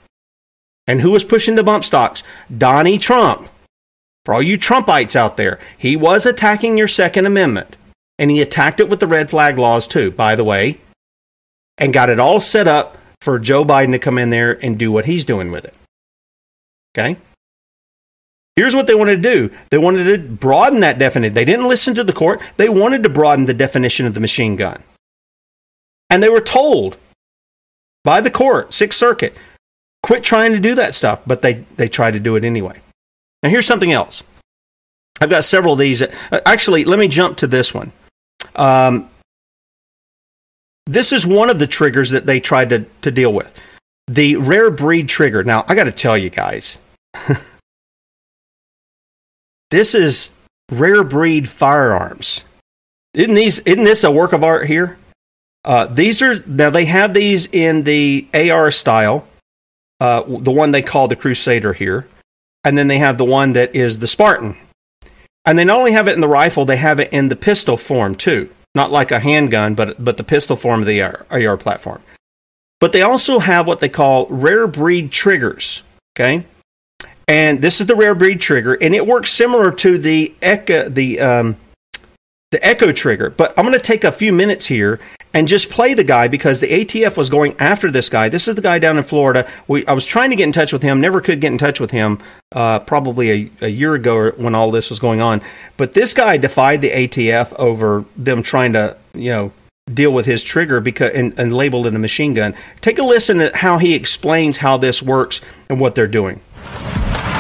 And 0.88 1.00
who 1.02 1.12
was 1.12 1.24
pushing 1.24 1.56
the 1.56 1.64
bump 1.64 1.84
stocks? 1.84 2.24
Donnie 2.56 2.98
Trump. 2.98 3.48
For 4.26 4.34
all 4.34 4.44
you 4.44 4.58
Trumpites 4.58 5.16
out 5.16 5.38
there, 5.38 5.58
he 5.78 5.96
was 5.96 6.26
attacking 6.26 6.78
your 6.78 6.88
Second 6.88 7.26
Amendment 7.26 7.78
and 8.20 8.30
he 8.30 8.42
attacked 8.42 8.80
it 8.80 8.90
with 8.90 9.00
the 9.00 9.08
red 9.08 9.30
flag 9.30 9.58
laws 9.58 9.88
too, 9.88 10.12
by 10.12 10.36
the 10.36 10.44
way, 10.44 10.78
and 11.78 11.94
got 11.94 12.10
it 12.10 12.20
all 12.20 12.40
set 12.40 12.68
up 12.68 12.98
for 13.22 13.40
Joe 13.40 13.66
Biden 13.66 13.92
to 13.92 14.00
come 14.00 14.18
in 14.18 14.30
there 14.30 14.64
and 14.64 14.78
do 14.78 14.92
what 14.92 15.06
he's 15.06 15.26
doing 15.26 15.50
with 15.50 15.66
it. 15.66 15.74
Okay? 16.94 17.18
Here's 18.56 18.76
what 18.76 18.88
they 18.88 18.96
wanted 18.96 19.24
to 19.24 19.34
do. 19.34 19.56
They 19.70 19.78
wanted 19.78 20.04
to 20.06 20.18
broaden 20.18 20.82
that 20.82 21.00
definition. 21.00 21.34
They 21.34 21.46
didn't 21.46 21.68
listen 21.68 21.96
to 21.96 22.04
the 22.04 22.14
court. 22.14 22.42
They 22.58 22.70
wanted 22.70 23.04
to 23.04 23.10
broaden 23.10 23.46
the 23.46 23.54
definition 23.54 24.06
of 24.06 24.14
the 24.14 24.20
machine 24.20 24.56
gun. 24.56 24.84
And 26.10 26.22
they 26.22 26.30
were 26.30 26.42
told 26.42 26.98
by 28.04 28.20
the 28.20 28.32
court, 28.32 28.74
Sixth 28.74 29.00
Circuit, 29.00 29.38
quit 30.04 30.24
trying 30.24 30.52
to 30.52 30.60
do 30.60 30.76
that 30.76 30.94
stuff, 30.94 31.22
but 31.26 31.42
they, 31.42 31.66
they 31.78 31.88
tried 31.88 32.12
to 32.12 32.20
do 32.20 32.36
it 32.36 32.44
anyway. 32.44 32.82
Now, 33.42 33.50
here's 33.50 33.66
something 33.66 33.92
else. 33.92 34.24
I've 35.22 35.30
got 35.30 35.44
several 35.44 35.74
of 35.74 35.80
these. 35.80 36.02
Uh, 36.02 36.08
actually, 36.46 36.84
let 36.84 37.00
me 37.00 37.08
jump 37.08 37.38
to 37.38 37.48
this 37.48 37.74
one. 37.74 37.92
Um, 38.56 39.10
this 40.88 41.14
is 41.14 41.26
one 41.26 41.50
of 41.50 41.60
the 41.60 41.68
triggers 41.68 42.10
that 42.10 42.26
they 42.26 42.40
tried 42.40 42.70
to, 42.72 42.86
to 43.04 43.12
deal 43.12 43.32
with 43.32 43.60
the 44.08 44.36
rare 44.36 44.70
breed 44.70 45.08
trigger. 45.08 45.44
Now, 45.44 45.64
I 45.70 45.76
got 45.76 45.86
to 45.86 45.92
tell 45.92 46.18
you 46.18 46.30
guys, 46.30 46.80
this 49.72 49.96
is 49.96 50.30
rare 50.70 51.04
breed 51.04 51.50
firearms. 51.50 52.46
Isn't 53.14 53.36
these? 53.36 53.60
Isn't 53.60 53.84
this 53.84 54.04
a 54.04 54.12
work 54.12 54.34
of 54.34 54.44
art 54.44 54.68
here? 54.68 54.98
Uh, 55.66 55.86
these 55.86 56.22
are 56.22 56.44
now 56.48 56.70
they 56.70 56.86
have 56.86 57.14
these 57.14 57.48
in 57.52 57.84
the 57.84 58.28
AR 58.34 58.72
style, 58.72 59.28
uh, 60.00 60.24
the 60.24 60.52
one 60.52 60.72
they 60.72 60.82
call 60.82 61.08
the 61.08 61.16
Crusader 61.16 61.74
here, 61.74 62.08
and 62.64 62.78
then 62.78 62.88
they 62.88 62.98
have 63.00 63.18
the 63.18 63.26
one 63.26 63.54
that 63.54 63.76
is 63.76 64.00
the 64.00 64.08
Spartan, 64.08 64.58
and 65.46 65.58
they 65.58 65.66
not 65.66 65.78
only 65.78 65.92
have 65.92 66.08
it 66.08 66.14
in 66.16 66.22
the 66.22 66.28
rifle, 66.28 66.66
they 66.66 66.78
have 66.78 67.00
it 67.00 67.12
in 67.12 67.30
the 67.30 67.36
pistol 67.36 67.78
form 67.78 68.16
too. 68.16 68.50
Not 68.74 68.92
like 68.92 69.12
a 69.12 69.20
handgun, 69.20 69.76
but 69.76 70.04
but 70.04 70.18
the 70.18 70.24
pistol 70.24 70.56
form 70.56 70.80
of 70.80 70.88
the 70.88 71.02
AR, 71.02 71.26
AR 71.30 71.58
platform. 71.58 72.02
But 72.80 72.94
they 72.94 73.04
also 73.04 73.40
have 73.40 73.68
what 73.68 73.80
they 73.80 73.90
call 73.90 74.26
rare 74.28 74.68
breed 74.68 75.12
triggers. 75.12 75.84
Okay, 76.16 76.46
and 77.32 77.62
this 77.62 77.80
is 77.80 77.88
the 77.88 77.96
rare 77.96 78.14
breed 78.14 78.42
trigger, 78.42 78.74
and 78.74 78.94
it 78.94 79.08
works 79.08 79.32
similar 79.32 79.72
to 79.72 79.98
the 79.98 80.34
Echo, 80.42 80.90
the 80.90 81.22
um, 81.22 81.56
the 82.52 82.62
Echo 82.62 82.92
trigger. 82.92 83.30
But 83.30 83.54
I'm 83.58 83.66
going 83.66 83.78
to 83.78 83.82
take 83.82 84.04
a 84.04 84.12
few 84.12 84.34
minutes 84.34 84.66
here 84.66 85.00
and 85.34 85.48
just 85.48 85.70
play 85.70 85.94
the 85.94 86.04
guy 86.04 86.28
because 86.28 86.60
the 86.60 86.68
ATF 86.68 87.16
was 87.16 87.30
going 87.30 87.56
after 87.58 87.90
this 87.90 88.10
guy. 88.10 88.28
This 88.28 88.50
is 88.50 88.56
the 88.56 88.62
guy 88.62 88.80
down 88.80 88.98
in 88.98 89.04
Florida. 89.04 89.50
We, 89.70 89.86
I 89.86 89.94
was 89.94 90.06
trying 90.06 90.32
to 90.32 90.36
get 90.36 90.44
in 90.44 90.52
touch 90.52 90.74
with 90.74 90.84
him, 90.84 91.00
never 91.00 91.22
could 91.22 91.40
get 91.40 91.54
in 91.54 91.58
touch 91.58 91.80
with 91.80 91.92
him, 91.92 92.20
uh, 92.52 92.80
probably 92.80 93.32
a, 93.32 93.52
a, 93.62 93.70
year 93.70 93.96
ago 93.96 94.32
when 94.32 94.54
all 94.54 94.70
this 94.70 94.90
was 94.90 95.00
going 95.00 95.22
on. 95.22 95.42
But 95.78 95.94
this 95.94 96.14
guy 96.14 96.36
defied 96.36 96.82
the 96.82 96.90
ATF 96.90 97.54
over 97.54 98.04
them 98.18 98.44
trying 98.44 98.74
to, 98.74 98.98
you 99.14 99.30
know, 99.30 99.54
deal 99.94 100.12
with 100.12 100.26
his 100.26 100.44
trigger 100.44 100.82
because 100.82 101.14
and, 101.14 101.38
and 101.40 101.54
labeled 101.54 101.88
it 101.88 101.96
a 101.96 102.00
machine 102.00 102.34
gun. 102.34 102.56
Take 102.82 103.00
a 103.00 103.04
listen 103.04 103.38
to 103.38 103.52
how 103.56 103.78
he 103.78 103.94
explains 103.94 104.58
how 104.58 104.76
this 104.76 105.02
works 105.02 105.40
and 105.70 105.80
what 105.80 105.96
they're 105.96 106.08
doing. 106.08 106.42
Bye. 106.72 107.31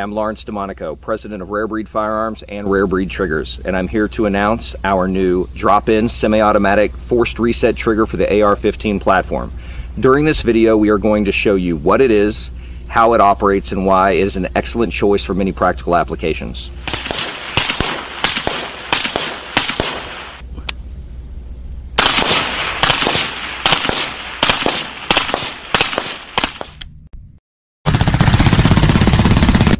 I'm 0.00 0.12
Lawrence 0.12 0.44
DeMonico, 0.46 0.98
president 0.98 1.42
of 1.42 1.50
Rare 1.50 1.66
Breed 1.66 1.86
Firearms 1.86 2.42
and 2.44 2.66
Rare 2.66 2.86
Breed 2.86 3.10
Triggers, 3.10 3.60
and 3.60 3.76
I'm 3.76 3.86
here 3.86 4.08
to 4.08 4.24
announce 4.24 4.74
our 4.82 5.06
new 5.06 5.46
drop 5.48 5.90
in 5.90 6.08
semi 6.08 6.40
automatic 6.40 6.92
forced 6.92 7.38
reset 7.38 7.76
trigger 7.76 8.06
for 8.06 8.16
the 8.16 8.42
AR 8.42 8.56
15 8.56 8.98
platform. 8.98 9.52
During 9.98 10.24
this 10.24 10.40
video, 10.40 10.78
we 10.78 10.88
are 10.88 10.96
going 10.96 11.26
to 11.26 11.32
show 11.32 11.54
you 11.54 11.76
what 11.76 12.00
it 12.00 12.10
is, 12.10 12.50
how 12.88 13.12
it 13.12 13.20
operates, 13.20 13.72
and 13.72 13.84
why 13.84 14.12
it 14.12 14.20
is 14.20 14.36
an 14.36 14.48
excellent 14.56 14.90
choice 14.90 15.22
for 15.22 15.34
many 15.34 15.52
practical 15.52 15.94
applications. 15.94 16.70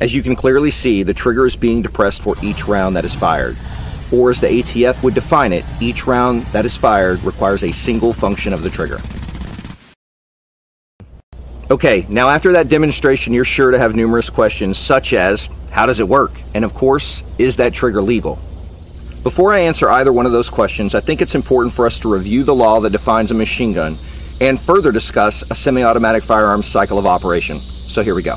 As 0.00 0.14
you 0.14 0.22
can 0.22 0.34
clearly 0.34 0.70
see, 0.70 1.02
the 1.02 1.12
trigger 1.12 1.44
is 1.44 1.56
being 1.56 1.82
depressed 1.82 2.22
for 2.22 2.34
each 2.42 2.66
round 2.66 2.96
that 2.96 3.04
is 3.04 3.14
fired. 3.14 3.56
Or 4.10 4.30
as 4.30 4.40
the 4.40 4.48
ATF 4.48 5.02
would 5.02 5.14
define 5.14 5.52
it, 5.52 5.64
each 5.78 6.06
round 6.06 6.42
that 6.44 6.64
is 6.64 6.76
fired 6.76 7.22
requires 7.22 7.62
a 7.62 7.72
single 7.72 8.14
function 8.14 8.54
of 8.54 8.62
the 8.62 8.70
trigger. 8.70 8.98
Okay, 11.70 12.06
now 12.08 12.30
after 12.30 12.52
that 12.52 12.68
demonstration, 12.68 13.32
you're 13.32 13.44
sure 13.44 13.70
to 13.70 13.78
have 13.78 13.94
numerous 13.94 14.30
questions 14.30 14.78
such 14.78 15.12
as, 15.12 15.48
how 15.70 15.86
does 15.86 16.00
it 16.00 16.08
work? 16.08 16.32
And 16.54 16.64
of 16.64 16.72
course, 16.74 17.22
is 17.38 17.56
that 17.56 17.74
trigger 17.74 18.02
legal? 18.02 18.36
Before 19.22 19.52
I 19.52 19.60
answer 19.60 19.90
either 19.90 20.14
one 20.14 20.24
of 20.24 20.32
those 20.32 20.48
questions, 20.48 20.94
I 20.94 21.00
think 21.00 21.20
it's 21.20 21.34
important 21.34 21.74
for 21.74 21.84
us 21.84 22.00
to 22.00 22.12
review 22.12 22.42
the 22.42 22.54
law 22.54 22.80
that 22.80 22.90
defines 22.90 23.30
a 23.30 23.34
machine 23.34 23.74
gun 23.74 23.92
and 24.40 24.58
further 24.58 24.90
discuss 24.90 25.48
a 25.50 25.54
semi-automatic 25.54 26.22
firearms 26.22 26.64
cycle 26.64 26.98
of 26.98 27.04
operation. 27.04 27.54
So 27.56 28.02
here 28.02 28.14
we 28.16 28.22
go. 28.22 28.34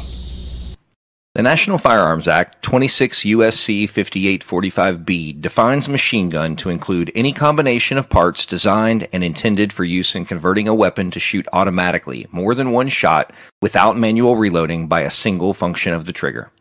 The 1.35 1.41
National 1.41 1.79
Firearms 1.79 2.27
Act 2.27 2.61
26 2.61 3.21
USC 3.23 3.89
5845B 3.89 5.41
defines 5.41 5.89
machine 5.89 6.29
gun 6.29 6.55
to 6.57 6.69
include 6.69 7.11
any 7.15 7.33
combination 7.33 7.97
of 7.97 8.07
parts 8.07 8.45
designed 8.45 9.07
and 9.11 9.23
intended 9.23 9.73
for 9.73 9.83
use 9.83 10.13
in 10.13 10.25
converting 10.25 10.67
a 10.67 10.75
weapon 10.75 11.09
to 11.09 11.19
shoot 11.19 11.47
automatically 11.51 12.27
more 12.31 12.53
than 12.53 12.69
one 12.69 12.87
shot 12.87 13.33
without 13.63 13.97
manual 13.97 14.35
reloading 14.35 14.87
by 14.87 15.01
a 15.01 15.09
single 15.09 15.55
function 15.55 15.91
of 15.91 16.05
the 16.05 16.13
trigger. 16.13 16.51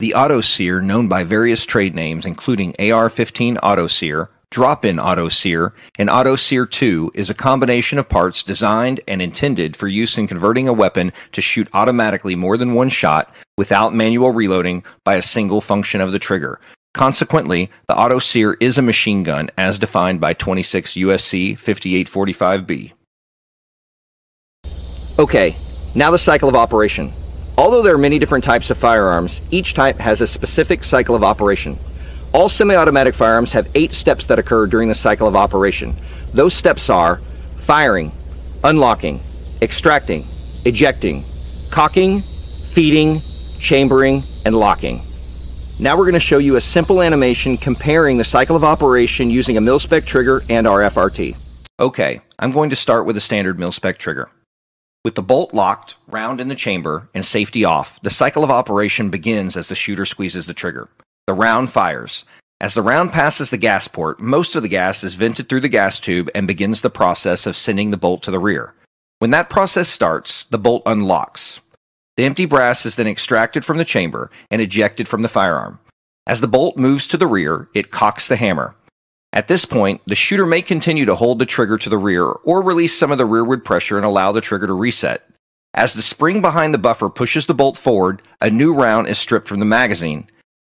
The 0.00 0.12
Auto-Sear, 0.12 0.82
known 0.82 1.08
by 1.08 1.24
various 1.24 1.64
trade 1.64 1.94
names 1.94 2.26
including 2.26 2.74
AR-15 2.78 3.60
Auto-Sear, 3.62 4.28
Drop-in 4.52 5.00
Auto-Sear 5.00 5.72
and 5.98 6.10
Auto-Sear 6.10 6.66
2 6.66 7.12
is 7.14 7.30
a 7.30 7.34
combination 7.34 7.98
of 7.98 8.10
parts 8.10 8.42
designed 8.42 9.00
and 9.08 9.22
intended 9.22 9.74
for 9.74 9.88
use 9.88 10.18
in 10.18 10.28
converting 10.28 10.68
a 10.68 10.74
weapon 10.74 11.10
to 11.32 11.40
shoot 11.40 11.68
automatically 11.72 12.36
more 12.36 12.58
than 12.58 12.74
one 12.74 12.90
shot 12.90 13.34
without 13.56 13.94
manual 13.94 14.30
reloading 14.30 14.84
by 15.04 15.14
a 15.14 15.22
single 15.22 15.62
function 15.62 16.02
of 16.02 16.12
the 16.12 16.18
trigger. 16.18 16.60
Consequently, 16.92 17.70
the 17.88 17.96
Auto-Sear 17.96 18.58
is 18.60 18.76
a 18.76 18.82
machine 18.82 19.22
gun 19.22 19.48
as 19.56 19.78
defined 19.78 20.20
by 20.20 20.34
26 20.34 20.92
USC 20.96 21.58
5845B. 21.58 22.92
Okay, 25.18 25.54
now 25.94 26.10
the 26.10 26.18
cycle 26.18 26.50
of 26.50 26.56
operation. 26.56 27.10
Although 27.56 27.80
there 27.80 27.94
are 27.94 27.98
many 27.98 28.18
different 28.18 28.44
types 28.44 28.68
of 28.68 28.76
firearms, 28.76 29.40
each 29.50 29.72
type 29.72 29.96
has 29.96 30.20
a 30.20 30.26
specific 30.26 30.84
cycle 30.84 31.14
of 31.14 31.24
operation. 31.24 31.78
All 32.34 32.48
semi-automatic 32.48 33.14
firearms 33.14 33.52
have 33.52 33.68
eight 33.74 33.92
steps 33.92 34.26
that 34.26 34.38
occur 34.38 34.66
during 34.66 34.88
the 34.88 34.94
cycle 34.94 35.28
of 35.28 35.36
operation. 35.36 35.94
Those 36.32 36.54
steps 36.54 36.88
are 36.88 37.16
firing, 37.56 38.10
unlocking, 38.64 39.20
extracting, 39.60 40.24
ejecting, 40.64 41.24
cocking, 41.70 42.20
feeding, 42.20 43.20
chambering, 43.60 44.22
and 44.46 44.54
locking. 44.54 45.00
Now 45.80 45.96
we're 45.96 46.04
going 46.04 46.14
to 46.14 46.20
show 46.20 46.38
you 46.38 46.56
a 46.56 46.60
simple 46.60 47.02
animation 47.02 47.58
comparing 47.58 48.16
the 48.16 48.24
cycle 48.24 48.56
of 48.56 48.64
operation 48.64 49.28
using 49.28 49.58
a 49.58 49.60
mil-spec 49.60 50.04
trigger 50.04 50.40
and 50.48 50.66
our 50.66 50.80
FRT. 50.80 51.36
Okay, 51.78 52.22
I'm 52.38 52.52
going 52.52 52.70
to 52.70 52.76
start 52.76 53.04
with 53.04 53.16
a 53.18 53.20
standard 53.20 53.58
mil-spec 53.58 53.98
trigger. 53.98 54.30
With 55.04 55.16
the 55.16 55.22
bolt 55.22 55.52
locked, 55.52 55.96
round 56.06 56.40
in 56.40 56.48
the 56.48 56.54
chamber, 56.54 57.08
and 57.12 57.26
safety 57.26 57.64
off, 57.64 58.00
the 58.02 58.10
cycle 58.10 58.42
of 58.42 58.50
operation 58.50 59.10
begins 59.10 59.56
as 59.56 59.66
the 59.66 59.74
shooter 59.74 60.06
squeezes 60.06 60.46
the 60.46 60.54
trigger. 60.54 60.88
The 61.26 61.34
round 61.34 61.70
fires. 61.70 62.24
As 62.60 62.74
the 62.74 62.82
round 62.82 63.12
passes 63.12 63.50
the 63.50 63.56
gas 63.56 63.86
port, 63.86 64.20
most 64.20 64.56
of 64.56 64.62
the 64.62 64.68
gas 64.68 65.04
is 65.04 65.14
vented 65.14 65.48
through 65.48 65.60
the 65.60 65.68
gas 65.68 66.00
tube 66.00 66.28
and 66.34 66.48
begins 66.48 66.80
the 66.80 66.90
process 66.90 67.46
of 67.46 67.56
sending 67.56 67.90
the 67.90 67.96
bolt 67.96 68.24
to 68.24 68.32
the 68.32 68.40
rear. 68.40 68.74
When 69.20 69.30
that 69.30 69.48
process 69.48 69.88
starts, 69.88 70.46
the 70.50 70.58
bolt 70.58 70.82
unlocks. 70.84 71.60
The 72.16 72.24
empty 72.24 72.44
brass 72.44 72.84
is 72.84 72.96
then 72.96 73.06
extracted 73.06 73.64
from 73.64 73.78
the 73.78 73.84
chamber 73.84 74.32
and 74.50 74.60
ejected 74.60 75.08
from 75.08 75.22
the 75.22 75.28
firearm. 75.28 75.78
As 76.26 76.40
the 76.40 76.48
bolt 76.48 76.76
moves 76.76 77.06
to 77.08 77.16
the 77.16 77.28
rear, 77.28 77.68
it 77.72 77.92
cocks 77.92 78.26
the 78.26 78.36
hammer. 78.36 78.74
At 79.32 79.46
this 79.46 79.64
point, 79.64 80.00
the 80.06 80.16
shooter 80.16 80.44
may 80.44 80.60
continue 80.60 81.04
to 81.06 81.14
hold 81.14 81.38
the 81.38 81.46
trigger 81.46 81.78
to 81.78 81.88
the 81.88 81.98
rear 81.98 82.24
or 82.24 82.62
release 82.62 82.98
some 82.98 83.12
of 83.12 83.18
the 83.18 83.26
rearward 83.26 83.64
pressure 83.64 83.96
and 83.96 84.04
allow 84.04 84.32
the 84.32 84.40
trigger 84.40 84.66
to 84.66 84.72
reset. 84.72 85.22
As 85.74 85.94
the 85.94 86.02
spring 86.02 86.42
behind 86.42 86.74
the 86.74 86.78
buffer 86.78 87.08
pushes 87.08 87.46
the 87.46 87.54
bolt 87.54 87.78
forward, 87.78 88.22
a 88.40 88.50
new 88.50 88.74
round 88.74 89.06
is 89.06 89.18
stripped 89.18 89.48
from 89.48 89.60
the 89.60 89.64
magazine. 89.64 90.28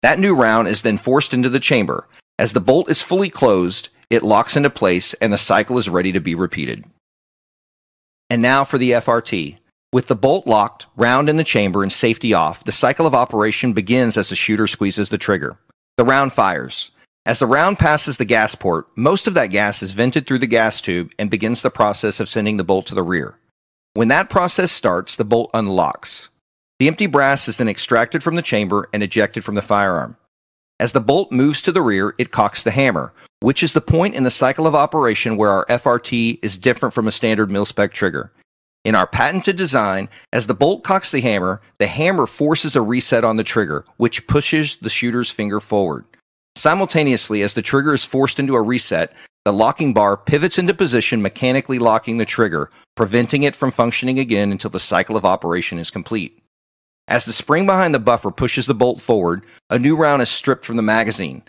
That 0.06 0.20
new 0.20 0.36
round 0.36 0.68
is 0.68 0.84
then 0.84 1.00
forced 1.00 1.34
into 1.34 1.50
the 1.50 1.60
chamber. 1.60 2.08
As 2.38 2.54
the 2.54 2.60
bolt 2.60 2.92
is 2.92 3.02
fully 3.02 3.32
closed, 3.32 3.90
it 4.12 4.22
locks 4.22 4.56
into 4.56 4.70
place 4.70 5.16
and 5.16 5.34
the 5.34 5.38
cycle 5.40 5.80
is 5.80 5.90
ready 5.90 6.12
to 6.12 6.20
be 6.20 6.36
repeated. 6.36 6.86
And 8.30 8.40
now 8.40 8.66
for 8.66 8.78
the 8.78 8.92
FRT. 8.92 9.58
With 9.92 10.06
the 10.06 10.16
bolt 10.16 10.46
locked, 10.46 10.86
round 10.96 11.28
in 11.28 11.38
the 11.38 11.44
chamber, 11.44 11.82
and 11.82 11.92
safety 11.92 12.36
off, 12.36 12.64
the 12.66 12.72
cycle 12.72 13.08
of 13.08 13.16
operation 13.16 13.74
begins 13.74 14.16
as 14.16 14.30
the 14.30 14.36
shooter 14.36 14.68
squeezes 14.68 15.10
the 15.10 15.18
trigger. 15.18 15.58
The 15.98 16.06
round 16.06 16.34
fires. 16.34 16.92
As 17.26 17.40
the 17.40 17.48
round 17.48 17.80
passes 17.80 18.18
the 18.18 18.26
gas 18.26 18.54
port, 18.54 18.86
most 18.96 19.26
of 19.26 19.34
that 19.34 19.48
gas 19.48 19.82
is 19.82 19.94
vented 19.94 20.28
through 20.28 20.38
the 20.38 20.46
gas 20.46 20.82
tube 20.82 21.14
and 21.18 21.32
begins 21.32 21.64
the 21.64 21.72
process 21.72 22.20
of 22.20 22.30
sending 22.30 22.58
the 22.58 22.64
bolt 22.64 22.86
to 22.86 22.94
the 22.94 23.02
rear. 23.02 23.40
When 23.96 24.10
that 24.10 24.30
process 24.30 24.72
starts, 24.72 25.16
the 25.16 25.26
bolt 25.26 25.50
unlocks. 25.56 26.30
The 26.80 26.88
empty 26.88 27.06
brass 27.06 27.48
is 27.48 27.58
then 27.58 27.70
extracted 27.70 28.22
from 28.22 28.36
the 28.36 28.42
chamber 28.42 28.90
and 28.92 29.02
ejected 29.02 29.46
from 29.46 29.56
the 29.56 29.62
firearm. 29.62 30.18
As 30.78 30.92
the 30.92 31.00
bolt 31.00 31.32
moves 31.32 31.62
to 31.62 31.72
the 31.72 31.82
rear, 31.82 32.14
it 32.18 32.32
cocks 32.32 32.64
the 32.64 32.72
hammer, 32.72 33.14
which 33.40 33.64
is 33.64 33.72
the 33.72 33.80
point 33.80 34.14
in 34.14 34.24
the 34.24 34.32
cycle 34.32 34.68
of 34.68 34.76
operation 34.76 35.38
where 35.38 35.52
our 35.52 35.66
FRT 35.68 36.40
is 36.42 36.58
different 36.58 36.94
from 36.94 37.08
a 37.08 37.12
standard 37.12 37.50
mil-spec 37.50 37.94
trigger. 37.94 38.34
In 38.84 38.94
our 38.94 39.08
patented 39.08 39.56
design, 39.56 40.10
as 40.34 40.48
the 40.48 40.54
bolt 40.54 40.84
cocks 40.84 41.12
the 41.12 41.22
hammer, 41.22 41.62
the 41.80 41.88
hammer 41.88 42.28
forces 42.28 42.76
a 42.76 42.82
reset 42.82 43.24
on 43.24 43.38
the 43.38 43.44
trigger, 43.44 43.86
which 43.96 44.28
pushes 44.28 44.76
the 44.76 44.90
shooter's 44.90 45.32
finger 45.32 45.62
forward. 45.62 46.04
Simultaneously, 46.58 47.42
as 47.42 47.54
the 47.54 47.62
trigger 47.62 47.94
is 47.94 48.04
forced 48.04 48.38
into 48.38 48.56
a 48.56 48.62
reset, 48.62 49.14
the 49.46 49.54
locking 49.54 49.94
bar 49.94 50.18
pivots 50.18 50.58
into 50.58 50.74
position, 50.74 51.22
mechanically 51.22 51.80
locking 51.80 52.18
the 52.18 52.26
trigger, 52.26 52.70
preventing 52.96 53.44
it 53.44 53.56
from 53.56 53.72
functioning 53.72 54.20
again 54.20 54.52
until 54.52 54.70
the 54.70 54.80
cycle 54.80 55.16
of 55.16 55.24
operation 55.24 55.80
is 55.80 55.90
complete. 55.90 56.42
As 57.08 57.26
the 57.26 57.34
spring 57.34 57.66
behind 57.66 57.94
the 57.94 58.00
buffer 58.00 58.32
pushes 58.32 58.66
the 58.66 58.74
bolt 58.74 59.00
forward, 59.00 59.46
a 59.70 59.78
new 59.78 59.96
round 59.96 60.22
is 60.22 60.30
stripped 60.30 60.66
from 60.66 60.76
the 60.76 60.82
magazine. 60.82 61.44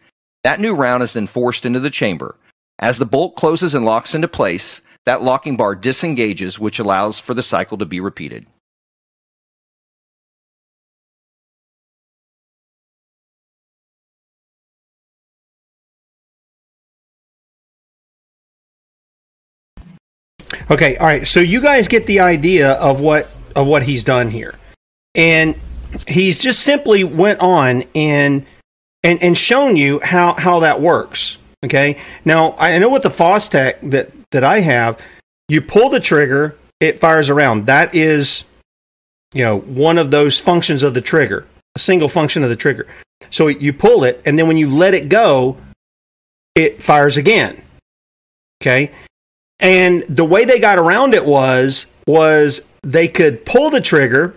That 0.45 0.61
new 0.61 0.75
round 0.75 1.03
is 1.03 1.15
then 1.15 1.27
forced 1.27 1.65
into 1.65 1.81
the 1.81 1.91
chamber. 1.91 2.37
As 2.79 2.99
the 2.99 3.07
bolt 3.07 3.37
closes 3.37 3.75
and 3.75 3.85
locks 3.85 4.15
into 4.15 4.29
place, 4.29 4.83
that 5.07 5.23
locking 5.23 5.57
bar 5.57 5.75
disengages, 5.75 6.59
which 6.59 6.79
allows 6.79 7.19
for 7.19 7.33
the 7.33 7.43
cycle 7.43 7.79
to 7.79 7.87
be 7.87 8.01
repeated. 8.01 8.47
Okay, 20.71 20.97
all 20.97 21.07
right. 21.07 21.27
So 21.27 21.41
you 21.41 21.61
guys 21.61 21.87
get 21.87 22.07
the 22.07 22.21
idea 22.21 22.73
of 22.73 23.01
what 23.01 23.31
of 23.55 23.67
what 23.67 23.85
he's 23.85 24.05
done 24.05 24.31
here, 24.31 24.55
and 25.17 25.59
he's 26.07 26.41
just 26.41 26.61
simply 26.61 27.03
went 27.03 27.41
on 27.41 27.83
and 27.95 28.47
and 29.03 29.21
and 29.23 29.37
shown 29.37 29.75
you 29.75 29.99
how 30.05 30.35
how 30.35 30.61
that 30.61 30.81
works. 30.81 31.39
Okay. 31.65 31.99
Now 32.25 32.55
I 32.59 32.79
know 32.79 32.91
with 32.91 33.03
the 33.03 33.09
Fostech 33.09 33.91
that 33.91 34.11
that 34.31 34.45
I 34.45 34.61
have, 34.61 35.01
you 35.49 35.61
pull 35.61 35.89
the 35.89 36.01
trigger, 36.01 36.57
it 36.81 36.99
fires 36.99 37.31
around. 37.31 37.67
That 37.67 37.95
is, 37.95 38.45
you 39.35 39.43
know, 39.43 39.59
one 39.61 39.99
of 39.99 40.11
those 40.11 40.39
functions 40.39 40.83
of 40.83 40.95
the 40.95 41.01
trigger, 41.01 41.47
a 41.75 41.79
single 41.79 42.09
function 42.09 42.45
of 42.45 42.51
the 42.51 42.57
trigger. 42.57 42.87
So 43.31 43.49
you 43.49 43.73
pull 43.73 44.05
it, 44.05 44.21
and 44.27 44.39
then 44.39 44.47
when 44.47 44.59
you 44.59 44.71
let 44.71 44.93
it 44.93 45.09
go, 45.09 45.57
it 46.55 46.83
fires 46.83 47.17
again. 47.17 47.63
Okay. 48.63 48.91
And 49.59 50.05
the 50.09 50.25
way 50.25 50.45
they 50.45 50.59
got 50.59 50.79
around 50.79 51.15
it 51.15 51.25
was 51.25 51.87
was 52.07 52.69
they 52.83 53.09
could 53.09 53.47
pull 53.47 53.71
the 53.71 53.81
trigger 53.81 54.35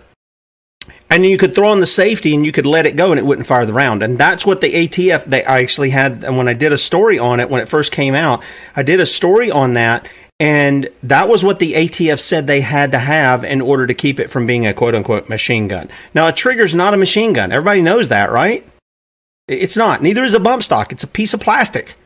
and 1.10 1.26
you 1.26 1.36
could 1.36 1.54
throw 1.54 1.70
on 1.70 1.80
the 1.80 1.86
safety 1.86 2.34
and 2.34 2.46
you 2.46 2.52
could 2.52 2.66
let 2.66 2.86
it 2.86 2.96
go 2.96 3.10
and 3.10 3.18
it 3.18 3.26
wouldn't 3.26 3.46
fire 3.46 3.66
the 3.66 3.72
round. 3.72 4.02
And 4.02 4.16
that's 4.16 4.46
what 4.46 4.60
the 4.60 4.72
ATF 4.72 5.24
they 5.24 5.44
I 5.44 5.60
actually 5.60 5.90
had 5.90 6.24
and 6.24 6.38
when 6.38 6.48
I 6.48 6.54
did 6.54 6.72
a 6.72 6.78
story 6.78 7.18
on 7.18 7.40
it 7.40 7.50
when 7.50 7.60
it 7.60 7.68
first 7.68 7.92
came 7.92 8.14
out, 8.14 8.42
I 8.76 8.82
did 8.82 9.00
a 9.00 9.06
story 9.06 9.50
on 9.50 9.74
that 9.74 10.08
and 10.38 10.88
that 11.02 11.28
was 11.28 11.44
what 11.44 11.58
the 11.58 11.74
ATF 11.74 12.20
said 12.20 12.46
they 12.46 12.62
had 12.62 12.92
to 12.92 12.98
have 12.98 13.44
in 13.44 13.60
order 13.60 13.86
to 13.86 13.92
keep 13.92 14.18
it 14.18 14.30
from 14.30 14.46
being 14.46 14.66
a 14.66 14.72
quote 14.72 14.94
unquote 14.94 15.28
machine 15.28 15.68
gun. 15.68 15.90
Now 16.14 16.28
a 16.28 16.32
trigger's 16.32 16.74
not 16.74 16.94
a 16.94 16.96
machine 16.96 17.32
gun. 17.32 17.52
Everybody 17.52 17.82
knows 17.82 18.08
that, 18.08 18.30
right? 18.30 18.66
It's 19.48 19.76
not. 19.76 20.00
Neither 20.00 20.24
is 20.24 20.34
a 20.34 20.40
bump 20.40 20.62
stock. 20.62 20.92
It's 20.92 21.02
a 21.02 21.08
piece 21.08 21.34
of 21.34 21.40
plastic 21.40 21.96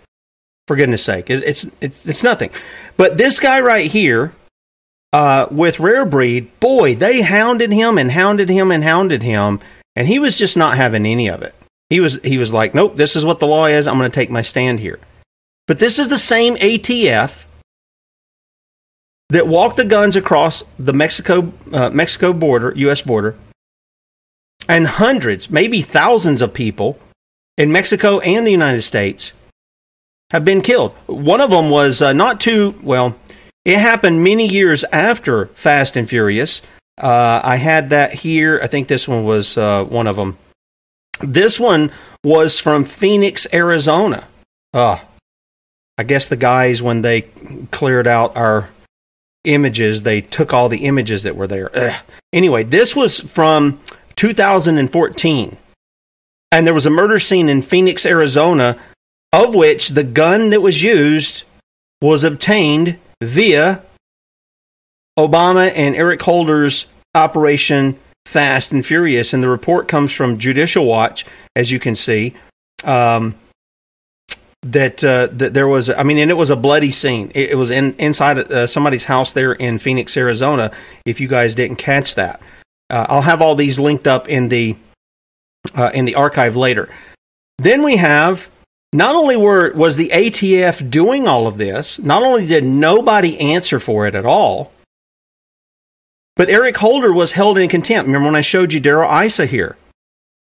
for 0.66 0.76
goodness 0.76 1.05
sake. 1.05 1.28
It's, 1.28 1.64
it's, 1.80 2.07
it's 2.07 2.24
nothing. 2.24 2.50
But 2.96 3.18
this 3.18 3.38
guy 3.38 3.61
right 3.61 3.90
here, 3.90 4.32
uh, 5.15 5.47
with 5.49 5.79
Rare 5.79 6.05
Breed, 6.05 6.59
boy, 6.59 6.97
they 6.97 7.23
hounded 7.23 7.73
him 7.73 7.99
and 7.99 8.11
hounded 8.11 8.49
him 8.49 8.73
and 8.73 8.83
hounded 8.83 9.23
him, 9.23 9.61
and 9.95 10.09
he 10.09 10.19
was 10.19 10.37
just 10.37 10.57
not 10.57 10.77
having 10.77 11.07
any 11.07 11.29
of 11.29 11.41
it. 11.41 11.55
He 11.89 12.01
was, 12.01 12.21
he 12.25 12.37
was 12.37 12.53
like, 12.53 12.75
nope, 12.75 12.97
this 12.97 13.15
is 13.15 13.25
what 13.25 13.39
the 13.39 13.47
law 13.47 13.67
is. 13.67 13.87
I'm 13.87 13.97
going 13.97 14.11
to 14.11 14.15
take 14.15 14.29
my 14.29 14.43
stand 14.43 14.81
here. 14.81 14.99
But 15.69 15.79
this 15.79 16.01
is 16.01 16.09
the 16.09 16.19
same 16.19 16.57
ATF 16.57 17.45
that 19.29 19.47
walked 19.47 19.77
the 19.77 19.85
guns 19.85 20.17
across 20.17 20.65
the 20.81 20.93
Mexico, 20.93 21.53
uh, 21.73 21.91
Mexico 21.91 22.33
border, 22.33 22.73
U.S. 22.75 23.01
border, 23.01 23.37
and 24.69 24.85
hundreds, 24.85 25.49
maybe 25.49 25.81
thousands 25.81 26.43
of 26.43 26.53
people 26.53 26.99
in 27.57 27.71
Mexico 27.71 28.19
and 28.19 28.45
the 28.45 28.51
United 28.51 28.83
States 28.83 29.33
have 30.33 30.45
been 30.45 30.61
killed. 30.61 30.91
One 31.07 31.41
of 31.41 31.51
them 31.51 31.71
was 31.71 32.03
uh, 32.03 32.12
not 32.12 32.41
too 32.41 32.75
well. 32.83 33.17
It 33.65 33.79
happened 33.79 34.23
many 34.23 34.47
years 34.47 34.85
after 34.85 35.47
Fast 35.47 35.97
and 35.97 36.09
Furious. 36.09 36.62
Uh, 36.99 37.41
I 37.43 37.57
had 37.57 37.91
that 37.91 38.12
here. 38.12 38.61
I 38.62 38.67
think 38.67 38.89
this 38.89 39.09
one 39.09 39.25
was 39.25 39.57
uh, 39.57 39.85
one 39.85 40.07
of 40.07 40.17
them. 40.17 40.37
This 41.21 41.59
one 41.59 41.91
was 42.23 42.59
from 42.59 42.85
Phoenix, 42.85 43.47
Arizona. 43.53 44.27
Uh, 44.73 44.99
I 45.97 46.03
guess 46.03 46.29
the 46.29 46.37
guys, 46.37 46.83
when 46.83 47.03
they 47.03 47.23
cleared 47.71 48.07
out 48.07 48.37
our 48.37 48.69
images, 49.45 50.03
they 50.03 50.21
took 50.21 50.53
all 50.53 50.69
the 50.69 50.85
images 50.85 51.23
that 51.23 51.37
were 51.37 51.47
there. 51.47 51.71
Ugh. 51.77 51.95
Anyway, 52.33 52.65
this 52.65 52.95
was 52.95 53.21
from 53.21 53.81
2014. 54.17 55.57
And 56.53 56.67
there 56.67 56.75
was 56.75 56.87
a 56.87 56.91
murder 56.91 57.19
scene 57.19 57.49
in 57.49 57.62
Phoenix, 57.62 58.05
Arizona 58.07 58.77
of 59.35 59.53
which 59.53 59.91
the 59.91 60.05
gun 60.05 60.51
that 60.51 60.62
was 60.62 60.85
used 60.85 61.43
was 62.01 62.23
obtained 62.23 62.97
via 63.25 63.83
Obama 65.18 65.72
and 65.75 65.95
Eric 65.95 66.20
Holder's 66.22 66.87
Operation 67.14 67.99
Fast 68.27 68.72
and 68.72 68.85
Furious. 68.85 69.33
And 69.33 69.43
the 69.43 69.49
report 69.49 69.89
comes 69.89 70.12
from 70.12 70.39
Judicial 70.39 70.87
Watch, 70.87 71.25
as 71.57 71.70
you 71.70 71.79
can 71.79 71.95
see. 71.95 72.35
Um, 72.85 73.35
that 74.62 75.05
uh, 75.05 75.29
that 75.33 75.53
there 75.53 75.68
was, 75.68 75.91
I 75.91 76.03
mean, 76.03 76.18
and 76.18 76.31
it 76.31 76.35
was 76.35 76.51
a 76.51 76.57
bloody 76.57 76.91
scene. 76.91 77.31
It, 77.35 77.51
it 77.51 77.55
was 77.55 77.70
in 77.70 77.95
inside 77.99 78.39
uh, 78.51 78.66
somebody's 78.66 79.05
house 79.05 79.33
there 79.35 79.53
in 79.53 79.79
Phoenix, 79.79 80.16
Arizona. 80.16 80.70
If 81.05 81.20
you 81.20 81.29
guys 81.29 81.55
didn't 81.55 81.77
catch 81.77 82.14
that, 82.14 82.41
uh, 82.89 83.07
I'll 83.09 83.22
have 83.22 83.43
all 83.43 83.55
these 83.55 83.79
linked 83.79 84.07
up 84.07 84.29
in 84.29 84.49
the 84.49 84.77
uh, 85.75 85.91
in 85.93 86.07
the 86.07 86.14
archive 86.14 86.57
later. 86.57 86.89
Then 87.59 87.83
we 87.83 87.97
have 87.99 88.49
not 88.95 89.16
only 89.16 89.36
were 89.36 89.72
was 89.72 89.97
the 89.97 90.11
ATF 90.11 90.88
doing 90.88 91.26
all 91.26 91.49
of 91.49 91.59
this, 91.59 91.99
not 91.99 92.22
only 92.22 92.47
did 92.47 92.62
nobody 92.62 93.38
answer 93.40 93.80
for 93.80 94.07
it 94.07 94.14
at 94.14 94.24
all, 94.24 94.72
but 96.36 96.49
Eric 96.49 96.76
Holder 96.76 97.12
was 97.12 97.32
held 97.32 97.59
in 97.59 97.68
contempt. 97.68 98.07
Remember 98.07 98.26
when 98.26 98.36
I 98.36 98.40
showed 98.40 98.72
you 98.72 98.78
Darrell 98.78 99.11
Issa 99.11 99.47
here? 99.47 99.76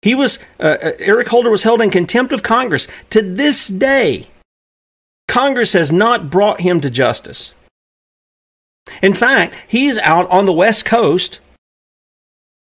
He 0.03 0.14
was 0.14 0.39
uh, 0.61 0.76
uh, 0.82 0.93
Eric 0.99 1.28
Holder 1.28 1.51
was 1.51 1.62
held 1.62 1.80
in 1.80 1.91
contempt 1.91 2.30
of 2.34 2.43
Congress. 2.43 2.87
To 3.11 3.22
this 3.22 3.68
day, 3.68 4.26
Congress 5.28 5.72
has 5.72 5.91
not 5.91 6.28
brought 6.28 6.61
him 6.61 6.82
to 6.82 6.91
justice. 6.91 7.55
In 9.03 9.14
fact, 9.14 9.55
he's 9.66 9.97
out 9.99 10.30
on 10.30 10.45
the 10.45 10.53
West 10.53 10.84
Coast 10.84 11.41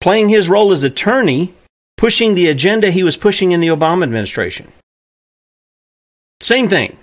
playing 0.02 0.28
his 0.28 0.50
role 0.50 0.74
as 0.74 0.84
attorney, 0.84 1.54
pushing 1.96 2.36
the 2.36 2.48
agenda 2.48 2.92
he 2.92 3.04
was 3.04 3.16
pushing 3.16 3.54
in 3.54 3.62
the 3.62 3.70
Obama 3.70 4.04
administration. 4.04 4.74
Same 6.42 6.68
thing. 6.68 6.98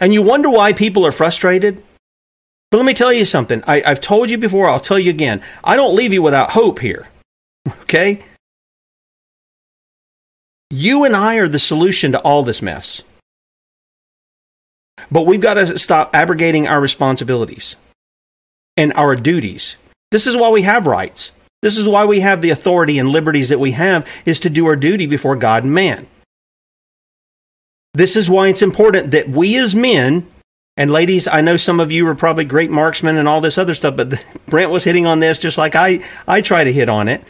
And 0.00 0.12
you 0.12 0.22
wonder 0.22 0.48
why 0.48 0.72
people 0.72 1.06
are 1.06 1.12
frustrated? 1.12 1.82
But 2.70 2.78
let 2.78 2.86
me 2.86 2.94
tell 2.94 3.12
you 3.12 3.24
something. 3.24 3.62
I, 3.66 3.80
have 3.80 4.00
told 4.00 4.30
you 4.30 4.38
before, 4.38 4.68
I'll 4.68 4.80
tell 4.80 4.98
you 4.98 5.10
again. 5.10 5.42
I 5.62 5.76
don't 5.76 5.94
leave 5.94 6.12
you 6.12 6.22
without 6.22 6.50
hope 6.50 6.80
here. 6.80 7.06
Okay? 7.82 8.24
You 10.70 11.04
and 11.04 11.16
I 11.16 11.36
are 11.36 11.48
the 11.48 11.58
solution 11.58 12.12
to 12.12 12.20
all 12.20 12.42
this 12.42 12.62
mess. 12.62 13.02
But 15.10 15.26
we've 15.26 15.40
got 15.40 15.54
to 15.54 15.78
stop 15.78 16.14
abrogating 16.14 16.68
our 16.68 16.80
responsibilities 16.80 17.76
and 18.76 18.92
our 18.94 19.16
duties. 19.16 19.76
This 20.10 20.26
is 20.26 20.36
why 20.36 20.48
we 20.50 20.62
have 20.62 20.86
rights. 20.86 21.32
This 21.60 21.76
is 21.76 21.88
why 21.88 22.04
we 22.04 22.20
have 22.20 22.40
the 22.40 22.50
authority 22.50 22.98
and 22.98 23.08
liberties 23.08 23.48
that 23.48 23.60
we 23.60 23.72
have 23.72 24.06
is 24.24 24.40
to 24.40 24.50
do 24.50 24.66
our 24.66 24.76
duty 24.76 25.06
before 25.06 25.36
God 25.36 25.64
and 25.64 25.74
man. 25.74 26.06
This 27.94 28.16
is 28.16 28.30
why 28.30 28.48
it's 28.48 28.62
important 28.62 29.10
that 29.12 29.28
we 29.28 29.56
as 29.58 29.74
men, 29.74 30.28
and 30.76 30.90
ladies, 30.90 31.26
I 31.26 31.40
know 31.40 31.56
some 31.56 31.80
of 31.80 31.90
you 31.90 32.06
are 32.06 32.14
probably 32.14 32.44
great 32.44 32.70
marksmen 32.70 33.16
and 33.16 33.26
all 33.26 33.40
this 33.40 33.58
other 33.58 33.74
stuff, 33.74 33.96
but 33.96 34.24
Brent 34.46 34.70
was 34.70 34.84
hitting 34.84 35.06
on 35.06 35.20
this 35.20 35.38
just 35.38 35.58
like 35.58 35.74
I, 35.74 36.04
I 36.26 36.40
try 36.40 36.64
to 36.64 36.72
hit 36.72 36.88
on 36.88 37.08
it. 37.08 37.24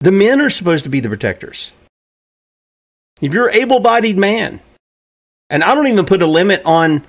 The 0.00 0.12
men 0.12 0.40
are 0.40 0.50
supposed 0.50 0.84
to 0.84 0.90
be 0.90 1.00
the 1.00 1.08
protectors. 1.08 1.72
If 3.20 3.34
you're 3.34 3.50
able 3.50 3.80
bodied 3.80 4.18
man, 4.18 4.60
and 5.50 5.64
I 5.64 5.74
don't 5.74 5.88
even 5.88 6.06
put 6.06 6.22
a 6.22 6.26
limit 6.26 6.62
on 6.64 7.04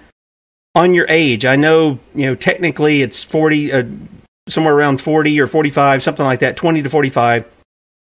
on 0.75 0.93
your 0.93 1.05
age. 1.09 1.45
I 1.45 1.55
know, 1.55 1.99
you 2.13 2.27
know, 2.27 2.35
technically 2.35 3.01
it's 3.01 3.23
40, 3.23 3.73
uh, 3.73 3.83
somewhere 4.47 4.73
around 4.73 5.01
40 5.01 5.39
or 5.41 5.47
45, 5.47 6.03
something 6.03 6.23
like 6.23 6.39
that, 6.39 6.57
20 6.57 6.83
to 6.83 6.89
45, 6.89 7.45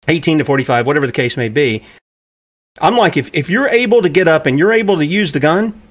18 0.08 0.40
to 0.40 0.44
45, 0.44 0.88
whatever 0.88 1.06
the 1.06 1.14
case 1.14 1.38
may 1.38 1.50
be. 1.50 1.84
I'm 2.80 2.96
like, 2.96 3.18
if, 3.18 3.30
if 3.34 3.50
you're 3.50 3.68
able 3.68 4.02
to 4.02 4.10
get 4.10 4.28
up 4.28 4.46
and 4.46 4.60
you're 4.60 4.74
able 4.74 4.98
to 4.98 5.06
use 5.06 5.32
the 5.32 5.40
gun, 5.40 5.82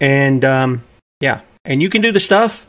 and 0.00 0.44
um, 0.44 0.84
yeah, 1.20 1.40
and 1.64 1.82
you 1.82 1.90
can 1.90 2.02
do 2.02 2.12
the 2.12 2.20
stuff, 2.20 2.66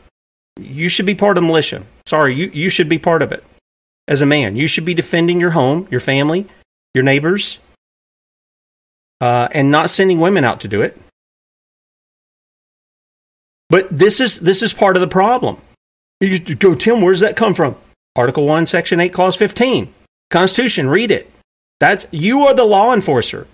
you 0.58 0.88
should 0.88 1.06
be 1.06 1.14
part 1.14 1.38
of 1.38 1.44
militia. 1.44 1.82
Sorry, 2.06 2.34
you, 2.34 2.50
you 2.52 2.70
should 2.70 2.88
be 2.88 2.98
part 2.98 3.22
of 3.22 3.32
it 3.32 3.42
as 4.06 4.22
a 4.22 4.26
man. 4.26 4.56
You 4.56 4.66
should 4.66 4.84
be 4.84 4.94
defending 4.94 5.40
your 5.40 5.50
home, 5.50 5.88
your 5.90 6.00
family, 6.00 6.46
your 6.94 7.04
neighbors, 7.04 7.58
uh, 9.20 9.48
and 9.52 9.70
not 9.70 9.90
sending 9.90 10.20
women 10.20 10.44
out 10.44 10.60
to 10.60 10.68
do 10.68 10.82
it. 10.82 11.00
But 13.70 13.88
this 13.90 14.20
is 14.20 14.40
this 14.40 14.62
is 14.62 14.72
part 14.72 14.96
of 14.96 15.00
the 15.00 15.08
problem. 15.08 15.56
You 16.20 16.38
go, 16.38 16.74
Tim. 16.74 17.00
Where 17.00 17.12
does 17.12 17.20
that 17.20 17.36
come 17.36 17.54
from? 17.54 17.76
Article 18.14 18.44
one, 18.44 18.66
Section 18.66 19.00
eight, 19.00 19.12
Clause 19.12 19.34
fifteen, 19.34 19.92
Constitution. 20.30 20.88
Read 20.88 21.10
it. 21.10 21.30
That's 21.80 22.06
you 22.10 22.42
are 22.46 22.54
the 22.54 22.64
law 22.64 22.94
enforcer. 22.94 23.46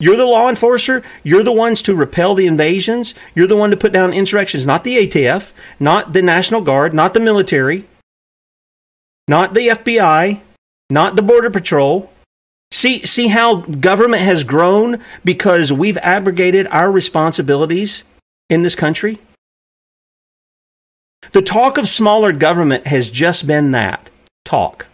You're 0.00 0.16
the 0.16 0.26
law 0.26 0.48
enforcer. 0.48 1.02
You're 1.22 1.44
the 1.44 1.52
ones 1.52 1.80
to 1.82 1.94
repel 1.94 2.34
the 2.34 2.48
invasions. 2.48 3.14
You're 3.36 3.46
the 3.46 3.56
one 3.56 3.70
to 3.70 3.76
put 3.76 3.92
down 3.92 4.12
insurrections, 4.12 4.66
not 4.66 4.82
the 4.82 5.06
ATF, 5.06 5.52
not 5.78 6.12
the 6.12 6.22
National 6.22 6.60
Guard, 6.60 6.92
not 6.92 7.14
the 7.14 7.20
military, 7.20 7.86
not 9.28 9.54
the 9.54 9.68
FBI, 9.68 10.40
not 10.90 11.14
the 11.14 11.22
Border 11.22 11.50
Patrol. 11.50 12.10
See, 12.72 13.06
see 13.06 13.28
how 13.28 13.60
government 13.60 14.22
has 14.22 14.42
grown 14.42 14.98
because 15.24 15.72
we've 15.72 15.98
abrogated 15.98 16.66
our 16.68 16.90
responsibilities 16.90 18.02
in 18.50 18.62
this 18.62 18.74
country? 18.74 19.20
The 21.30 21.42
talk 21.42 21.78
of 21.78 21.88
smaller 21.88 22.32
government 22.32 22.88
has 22.88 23.10
just 23.10 23.46
been 23.46 23.70
that 23.70 24.10
talk. 24.44 24.86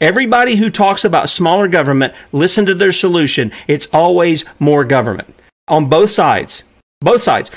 Everybody 0.00 0.56
who 0.56 0.70
talks 0.70 1.04
about 1.04 1.28
smaller 1.28 1.68
government, 1.68 2.14
listen 2.32 2.66
to 2.66 2.74
their 2.74 2.92
solution. 2.92 3.52
It's 3.68 3.88
always 3.92 4.44
more 4.58 4.84
government 4.84 5.34
on 5.68 5.88
both 5.88 6.10
sides. 6.10 6.64
Both 7.00 7.22
sides. 7.22 7.50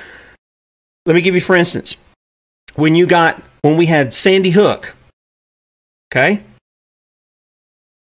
Let 1.06 1.16
me 1.16 1.22
give 1.22 1.36
you, 1.36 1.42
for 1.42 1.56
instance, 1.56 1.98
when 2.76 2.96
you 2.96 3.06
got, 3.08 3.42
when 3.62 3.78
we 3.78 3.86
had 3.86 4.14
Sandy 4.14 4.52
Hook, 4.52 4.96
okay? 6.12 6.42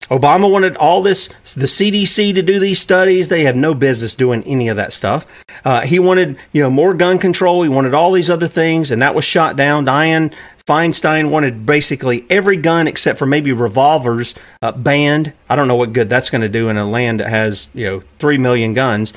Obama 0.08 0.50
wanted 0.50 0.76
all 0.76 1.02
this, 1.02 1.28
the 1.54 1.66
CDC 1.66 2.34
to 2.34 2.42
do 2.42 2.60
these 2.60 2.78
studies. 2.78 3.28
They 3.28 3.44
have 3.44 3.56
no 3.56 3.74
business 3.74 4.14
doing 4.14 4.44
any 4.44 4.68
of 4.68 4.76
that 4.76 4.92
stuff. 4.92 5.26
Uh, 5.64 5.80
he 5.80 5.98
wanted, 5.98 6.38
you 6.52 6.62
know, 6.62 6.70
more 6.70 6.94
gun 6.94 7.18
control. 7.18 7.62
He 7.62 7.68
wanted 7.68 7.92
all 7.92 8.12
these 8.12 8.30
other 8.30 8.46
things, 8.46 8.92
and 8.92 9.02
that 9.02 9.16
was 9.16 9.24
shot 9.24 9.56
down. 9.56 9.84
Dianne 9.84 10.32
Feinstein 10.66 11.30
wanted 11.30 11.64
basically 11.64 12.26
every 12.28 12.56
gun 12.56 12.88
except 12.88 13.18
for 13.18 13.26
maybe 13.26 13.52
revolvers 13.52 14.34
uh, 14.62 14.72
banned. 14.72 15.32
I 15.48 15.54
don't 15.56 15.68
know 15.68 15.76
what 15.76 15.92
good 15.92 16.08
that's 16.08 16.30
going 16.30 16.42
to 16.42 16.48
do 16.48 16.68
in 16.68 16.76
a 16.76 16.84
land 16.84 17.20
that 17.20 17.28
has, 17.28 17.68
you 17.72 17.86
know, 17.86 18.02
three 18.18 18.38
million 18.38 18.74
guns. 18.74 19.12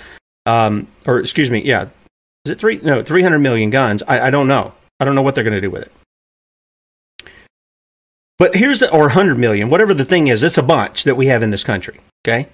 Um, 0.45 0.88
or 1.08 1.20
excuse 1.20 1.50
me, 1.50 1.62
yeah, 1.62 1.89
is 2.45 2.52
it 2.52 2.60
three? 2.60 2.80
No, 2.82 3.02
three 3.04 3.24
hundred 3.24 3.39
million 3.39 3.70
guns. 3.70 4.04
I, 4.08 4.28
I 4.28 4.30
don't 4.30 4.47
know. 4.47 4.74
I 5.00 5.06
don't 5.06 5.16
know 5.16 5.22
what 5.22 5.36
they're 5.36 5.43
going 5.43 5.54
to 5.56 5.62
do 5.62 5.72
with 5.72 5.84
it. 5.84 5.91
But 8.38 8.56
here's 8.56 8.80
the, 8.80 8.89
or 8.91 9.02
100 9.02 9.38
million, 9.38 9.70
whatever 9.70 9.93
the 9.93 10.06
thing 10.06 10.28
is, 10.28 10.43
it's 10.43 10.58
a 10.58 10.64
bunch 10.64 11.04
that 11.04 11.16
we 11.16 11.26
have 11.28 11.43
in 11.43 11.52
this 11.52 11.66
country. 11.66 12.00
Okay. 12.26 12.47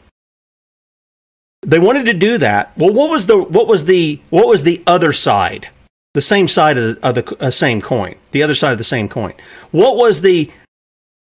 They 1.61 1.77
wanted 1.77 2.05
to 2.05 2.13
do 2.13 2.39
that. 2.39 2.75
Well, 2.75 2.91
what 2.91 3.09
was 3.09 3.27
the 3.27 3.37
what 3.37 3.67
was 3.67 3.85
the 3.85 4.19
what 4.29 4.47
was 4.47 4.63
the 4.63 4.83
other 4.85 5.13
side? 5.13 5.69
The 6.16 6.22
same 6.22 6.47
side 6.47 6.78
of 6.78 7.01
the, 7.01 7.07
of 7.07 7.16
the 7.16 7.38
uh, 7.41 7.51
same 7.51 7.82
coin. 7.82 8.16
The 8.32 8.41
other 8.41 8.55
side 8.55 8.72
of 8.72 8.78
the 8.78 8.86
same 8.86 9.09
coin. 9.09 9.34
What 9.72 9.97
was 9.97 10.22
the 10.22 10.49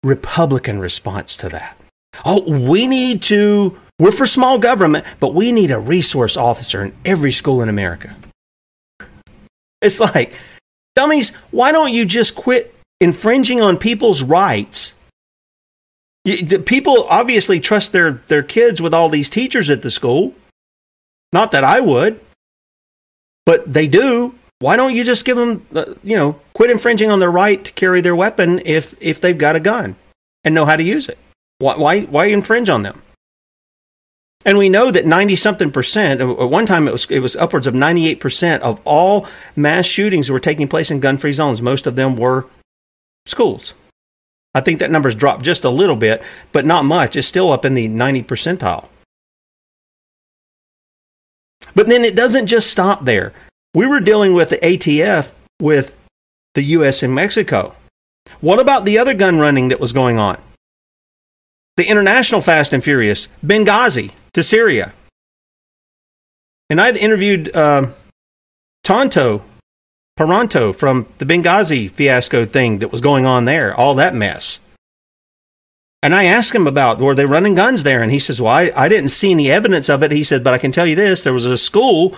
Republican 0.04 0.78
response 0.78 1.36
to 1.38 1.48
that? 1.48 1.76
Oh, 2.24 2.48
we 2.48 2.86
need 2.86 3.20
to. 3.22 3.76
We're 3.98 4.12
for 4.12 4.26
small 4.26 4.60
government, 4.60 5.04
but 5.18 5.34
we 5.34 5.50
need 5.50 5.72
a 5.72 5.80
resource 5.80 6.36
officer 6.36 6.84
in 6.84 6.94
every 7.04 7.32
school 7.32 7.62
in 7.62 7.68
America. 7.68 8.14
It's 9.82 9.98
like, 9.98 10.38
dummies, 10.94 11.34
why 11.50 11.72
don't 11.72 11.92
you 11.92 12.04
just 12.04 12.36
quit 12.36 12.72
infringing 13.00 13.60
on 13.60 13.78
people's 13.78 14.22
rights. 14.22 14.94
The 16.24 16.62
people 16.64 17.08
obviously 17.10 17.58
trust 17.58 17.90
their, 17.90 18.22
their 18.28 18.44
kids 18.44 18.80
with 18.80 18.94
all 18.94 19.08
these 19.08 19.30
teachers 19.30 19.68
at 19.68 19.82
the 19.82 19.90
school. 19.90 20.32
Not 21.32 21.50
that 21.50 21.64
I 21.64 21.80
would, 21.80 22.20
but 23.44 23.72
they 23.72 23.88
do. 23.88 24.34
Why 24.58 24.76
don't 24.76 24.94
you 24.94 25.04
just 25.04 25.24
give 25.24 25.36
them, 25.36 25.66
uh, 25.74 25.94
you 26.02 26.16
know, 26.16 26.40
quit 26.54 26.70
infringing 26.70 27.10
on 27.10 27.20
their 27.20 27.30
right 27.30 27.62
to 27.62 27.72
carry 27.72 28.00
their 28.00 28.16
weapon 28.16 28.60
if, 28.64 28.94
if 29.00 29.20
they've 29.20 29.36
got 29.36 29.56
a 29.56 29.60
gun 29.60 29.96
and 30.44 30.54
know 30.54 30.64
how 30.64 30.76
to 30.76 30.82
use 30.82 31.08
it? 31.08 31.18
Why, 31.58 31.76
why, 31.76 32.02
why 32.02 32.26
infringe 32.26 32.70
on 32.70 32.82
them? 32.82 33.02
And 34.46 34.58
we 34.58 34.68
know 34.68 34.90
that 34.90 35.04
90 35.04 35.36
something 35.36 35.72
percent, 35.72 36.20
at 36.20 36.24
one 36.24 36.66
time 36.66 36.86
it 36.86 36.92
was, 36.92 37.10
it 37.10 37.18
was 37.18 37.34
upwards 37.36 37.66
of 37.66 37.74
98% 37.74 38.60
of 38.60 38.80
all 38.84 39.26
mass 39.56 39.86
shootings 39.86 40.30
were 40.30 40.40
taking 40.40 40.68
place 40.68 40.90
in 40.90 41.00
gun 41.00 41.18
free 41.18 41.32
zones. 41.32 41.60
Most 41.60 41.86
of 41.86 41.96
them 41.96 42.16
were 42.16 42.46
schools. 43.26 43.74
I 44.54 44.60
think 44.60 44.78
that 44.78 44.90
number's 44.90 45.16
dropped 45.16 45.44
just 45.44 45.64
a 45.64 45.70
little 45.70 45.96
bit, 45.96 46.22
but 46.52 46.64
not 46.64 46.84
much. 46.84 47.16
It's 47.16 47.26
still 47.26 47.52
up 47.52 47.64
in 47.64 47.74
the 47.74 47.88
90 47.88 48.22
percentile. 48.22 48.88
But 51.74 51.88
then 51.88 52.04
it 52.04 52.14
doesn't 52.14 52.46
just 52.46 52.70
stop 52.70 53.04
there. 53.04 53.34
We 53.76 53.84
were 53.84 54.00
dealing 54.00 54.32
with 54.32 54.48
the 54.48 54.56
ATF 54.56 55.34
with 55.60 55.98
the 56.54 56.62
US 56.62 57.02
and 57.02 57.14
Mexico. 57.14 57.76
What 58.40 58.58
about 58.58 58.86
the 58.86 58.96
other 58.96 59.12
gun 59.12 59.38
running 59.38 59.68
that 59.68 59.80
was 59.80 59.92
going 59.92 60.16
on? 60.16 60.40
The 61.76 61.84
international 61.86 62.40
Fast 62.40 62.72
and 62.72 62.82
Furious, 62.82 63.28
Benghazi 63.44 64.12
to 64.32 64.42
Syria. 64.42 64.94
And 66.70 66.80
I'd 66.80 66.96
interviewed 66.96 67.54
uh, 67.54 67.88
Tanto 68.82 69.42
Paronto 70.18 70.74
from 70.74 71.06
the 71.18 71.26
Benghazi 71.26 71.90
fiasco 71.90 72.46
thing 72.46 72.78
that 72.78 72.90
was 72.90 73.02
going 73.02 73.26
on 73.26 73.44
there, 73.44 73.74
all 73.74 73.94
that 73.96 74.14
mess. 74.14 74.58
And 76.02 76.14
I 76.14 76.24
asked 76.24 76.54
him 76.54 76.66
about 76.66 76.98
were 76.98 77.14
they 77.14 77.26
running 77.26 77.54
guns 77.54 77.82
there, 77.82 78.02
and 78.02 78.10
he 78.10 78.20
says, 78.20 78.40
"Well, 78.40 78.54
I, 78.54 78.72
I 78.74 78.88
didn't 78.88 79.10
see 79.10 79.32
any 79.32 79.50
evidence 79.50 79.90
of 79.90 80.02
it." 80.02 80.12
He 80.12 80.24
said, 80.24 80.42
"But 80.42 80.54
I 80.54 80.58
can 80.58 80.72
tell 80.72 80.86
you 80.86 80.94
this: 80.94 81.24
there 81.24 81.32
was 81.34 81.44
a 81.44 81.58
school 81.58 82.16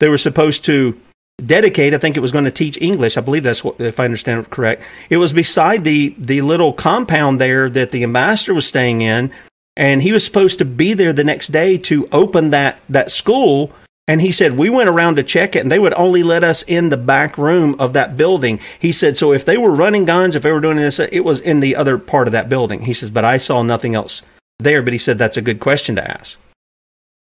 they 0.00 0.08
were 0.08 0.18
supposed 0.18 0.64
to 0.66 0.98
dedicate. 1.44 1.94
I 1.94 1.98
think 1.98 2.16
it 2.16 2.20
was 2.20 2.32
going 2.32 2.44
to 2.44 2.50
teach 2.50 2.80
English. 2.80 3.16
I 3.16 3.20
believe 3.20 3.42
that's 3.42 3.62
what, 3.62 3.80
if 3.80 4.00
I 4.00 4.04
understand 4.04 4.40
it 4.40 4.50
correct. 4.50 4.82
It 5.10 5.18
was 5.18 5.32
beside 5.32 5.84
the 5.84 6.14
the 6.18 6.42
little 6.42 6.72
compound 6.72 7.40
there 7.40 7.70
that 7.70 7.90
the 7.90 8.02
ambassador 8.02 8.54
was 8.54 8.66
staying 8.66 9.02
in, 9.02 9.30
and 9.76 10.02
he 10.02 10.12
was 10.12 10.24
supposed 10.24 10.58
to 10.58 10.64
be 10.64 10.94
there 10.94 11.12
the 11.12 11.24
next 11.24 11.48
day 11.48 11.78
to 11.78 12.08
open 12.12 12.50
that 12.50 12.78
that 12.88 13.10
school 13.10 13.72
and 14.08 14.22
he 14.22 14.32
said, 14.32 14.56
We 14.56 14.70
went 14.70 14.88
around 14.88 15.16
to 15.16 15.22
check 15.22 15.54
it 15.54 15.60
and 15.60 15.70
they 15.70 15.78
would 15.78 15.92
only 15.94 16.22
let 16.22 16.42
us 16.42 16.62
in 16.62 16.88
the 16.88 16.96
back 16.96 17.36
room 17.36 17.76
of 17.78 17.92
that 17.92 18.16
building. 18.16 18.58
He 18.78 18.90
said, 18.90 19.18
So 19.18 19.32
if 19.32 19.44
they 19.44 19.58
were 19.58 19.70
running 19.70 20.06
guns, 20.06 20.34
if 20.34 20.42
they 20.42 20.50
were 20.50 20.60
doing 20.60 20.78
this, 20.78 20.98
it 20.98 21.24
was 21.24 21.40
in 21.40 21.60
the 21.60 21.76
other 21.76 21.98
part 21.98 22.26
of 22.26 22.32
that 22.32 22.48
building. 22.48 22.80
He 22.80 22.94
says, 22.94 23.10
But 23.10 23.26
I 23.26 23.36
saw 23.36 23.62
nothing 23.62 23.94
else 23.94 24.22
there. 24.58 24.82
But 24.82 24.94
he 24.94 24.98
said, 24.98 25.18
That's 25.18 25.36
a 25.36 25.42
good 25.42 25.60
question 25.60 25.94
to 25.96 26.10
ask. 26.10 26.38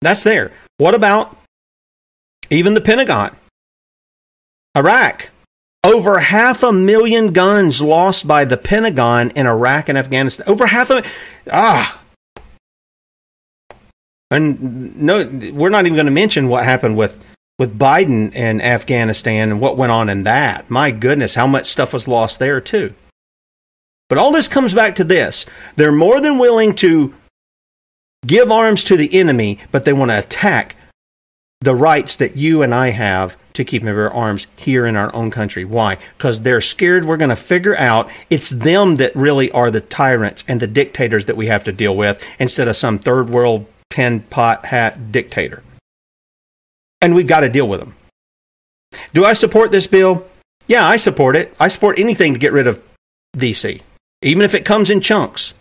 That's 0.01 0.23
there. 0.23 0.53
What 0.79 0.95
about 0.95 1.37
even 2.51 2.75
the 2.75 2.81
Pentagon? 2.81 3.35
Iraq. 4.77 5.31
Over 5.83 6.19
half 6.19 6.63
a 6.63 6.73
million 6.73 7.33
guns 7.33 7.81
lost 7.81 8.29
by 8.29 8.45
the 8.45 8.59
Pentagon 8.59 9.31
in 9.31 9.47
Iraq 9.47 9.89
and 9.89 9.97
Afghanistan. 9.97 10.47
Over 10.47 10.67
half 10.67 10.91
a 10.91 11.03
ah, 11.51 12.01
and 14.31 14.97
no, 14.97 15.25
we're 15.53 15.71
not 15.71 15.87
even 15.87 15.95
going 15.95 16.07
to 16.07 16.13
mention 16.13 16.49
what 16.49 16.65
happened 16.65 16.97
with 16.97 17.19
with 17.59 17.79
Biden 17.79 18.33
and 18.35 18.63
Afghanistan 18.63 19.51
and 19.51 19.61
what 19.61 19.77
went 19.77 19.93
on 19.93 20.09
in 20.09 20.23
that. 20.23 20.71
My 20.71 20.91
goodness, 20.91 21.35
how 21.35 21.47
much 21.47 21.67
stuff 21.67 21.93
was 21.93 22.09
lost 22.09 22.39
there 22.39 22.61
too. 22.61 22.95
But 24.09 24.19
all 24.19 24.33
this 24.33 24.49
comes 24.49 24.73
back 24.73 24.97
to 24.97 25.05
this: 25.05 25.47
they're 25.77 25.93
more 25.93 26.21
than 26.21 26.39
willing 26.39 26.75
to 26.77 27.15
give 28.27 28.51
arms 28.51 28.85
to 28.85 28.97
the 28.97 29.13
enemy, 29.19 29.59
but 29.73 29.85
they 29.85 29.93
want 29.93 30.11
to 30.11 30.19
attack 30.19 30.77
the 31.61 31.75
rights 31.75 32.17
that 32.17 32.37
you 32.37 32.63
and 32.63 32.75
I 32.75 32.91
have 32.91 33.37
to 33.53 33.65
keep 33.65 33.83
and 33.83 33.95
bear 33.95 34.11
arms 34.11 34.47
here 34.57 34.87
in 34.87 34.97
our 34.97 35.15
own 35.15 35.31
country. 35.31 35.65
Why? 35.65 35.99
Because 36.17 36.41
they're 36.41 36.61
scared 36.61 37.05
we're 37.05 37.19
going 37.19 37.31
to 37.31 37.37
figure 37.37 37.77
out 37.77 38.11
it's 38.31 38.51
them 38.51 38.97
that 38.97 39.15
really 39.15 39.51
are 39.53 39.71
the 39.71 39.83
tyrants 39.83 40.45
and 40.49 40.61
the 40.61 40.67
dictators 40.67 41.27
that 41.27 41.37
we 41.37 41.47
have 41.47 41.65
to 41.65 41.73
deal 41.73 41.95
with 41.95 42.25
instead 42.39 42.69
of 42.69 42.77
some 42.77 42.99
third 42.99 43.29
world 43.29 43.67
tin 43.91 44.21
pot 44.21 44.65
hat 44.67 45.13
dictator. 45.13 45.63
And 47.03 47.15
we've 47.15 47.27
got 47.27 47.41
to 47.41 47.49
deal 47.49 47.69
with 47.69 47.81
them. 47.81 47.95
Do 49.13 49.25
I 49.25 49.35
support 49.35 49.71
this 49.71 49.87
bill? 49.87 50.27
Yeah, 50.67 50.87
I 50.87 50.97
support 50.97 51.37
it. 51.37 51.55
I 51.59 51.69
support 51.69 51.99
anything 51.99 52.33
to 52.33 52.39
get 52.39 52.53
rid 52.53 52.67
of 52.67 52.83
DC, 53.37 53.83
even 54.23 54.43
if 54.43 54.55
it 54.55 54.65
comes 54.65 54.91
in 54.91 55.01
chunks. 55.01 55.55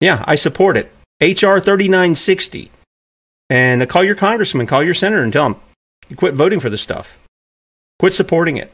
Yeah, 0.00 0.24
I 0.26 0.34
support 0.34 0.76
it. 0.76 0.92
HR 1.20 1.58
3960. 1.58 2.70
And 3.48 3.88
call 3.88 4.02
your 4.02 4.16
congressman, 4.16 4.66
call 4.66 4.82
your 4.82 4.94
senator, 4.94 5.22
and 5.22 5.32
tell 5.32 5.50
them 5.50 5.60
you 6.08 6.16
quit 6.16 6.34
voting 6.34 6.60
for 6.60 6.70
this 6.70 6.80
stuff. 6.80 7.16
Quit 7.98 8.12
supporting 8.12 8.56
it. 8.56 8.72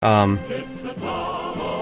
Um, 0.00 0.38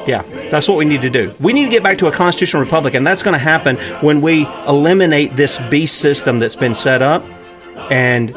Yeah, 0.07 0.23
that's 0.51 0.67
what 0.67 0.79
we 0.79 0.85
need 0.85 1.03
to 1.03 1.11
do. 1.11 1.33
We 1.41 1.53
need 1.53 1.65
to 1.65 1.71
get 1.71 1.83
back 1.83 1.99
to 1.99 2.07
a 2.07 2.13
constitutional 2.13 2.63
republic, 2.63 2.95
and 2.95 3.07
that's 3.07 3.23
going 3.23 3.35
to 3.35 3.39
happen 3.39 3.77
when 4.01 4.21
we 4.23 4.47
eliminate 4.67 5.37
this 5.37 5.59
beast 5.69 6.01
system 6.01 6.39
that's 6.39 6.57
been 6.57 6.75
set 6.75 7.03
up 7.03 7.25
and 7.91 8.35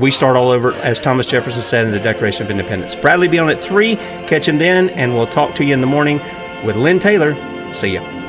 we 0.00 0.10
start 0.10 0.36
all 0.36 0.50
over, 0.50 0.72
as 0.74 0.98
Thomas 0.98 1.26
Jefferson 1.26 1.62
said 1.62 1.84
in 1.84 1.92
the 1.92 2.00
Declaration 2.00 2.44
of 2.44 2.50
Independence. 2.50 2.96
Bradley 2.96 3.28
be 3.28 3.38
on 3.38 3.50
at 3.50 3.60
3. 3.60 3.96
Catch 3.96 4.48
him 4.48 4.58
then, 4.58 4.90
and 4.90 5.12
we'll 5.14 5.26
talk 5.26 5.54
to 5.56 5.64
you 5.64 5.74
in 5.74 5.80
the 5.80 5.86
morning 5.86 6.18
with 6.64 6.76
Lynn 6.76 6.98
Taylor. 6.98 7.34
See 7.74 7.94
ya. 7.94 8.21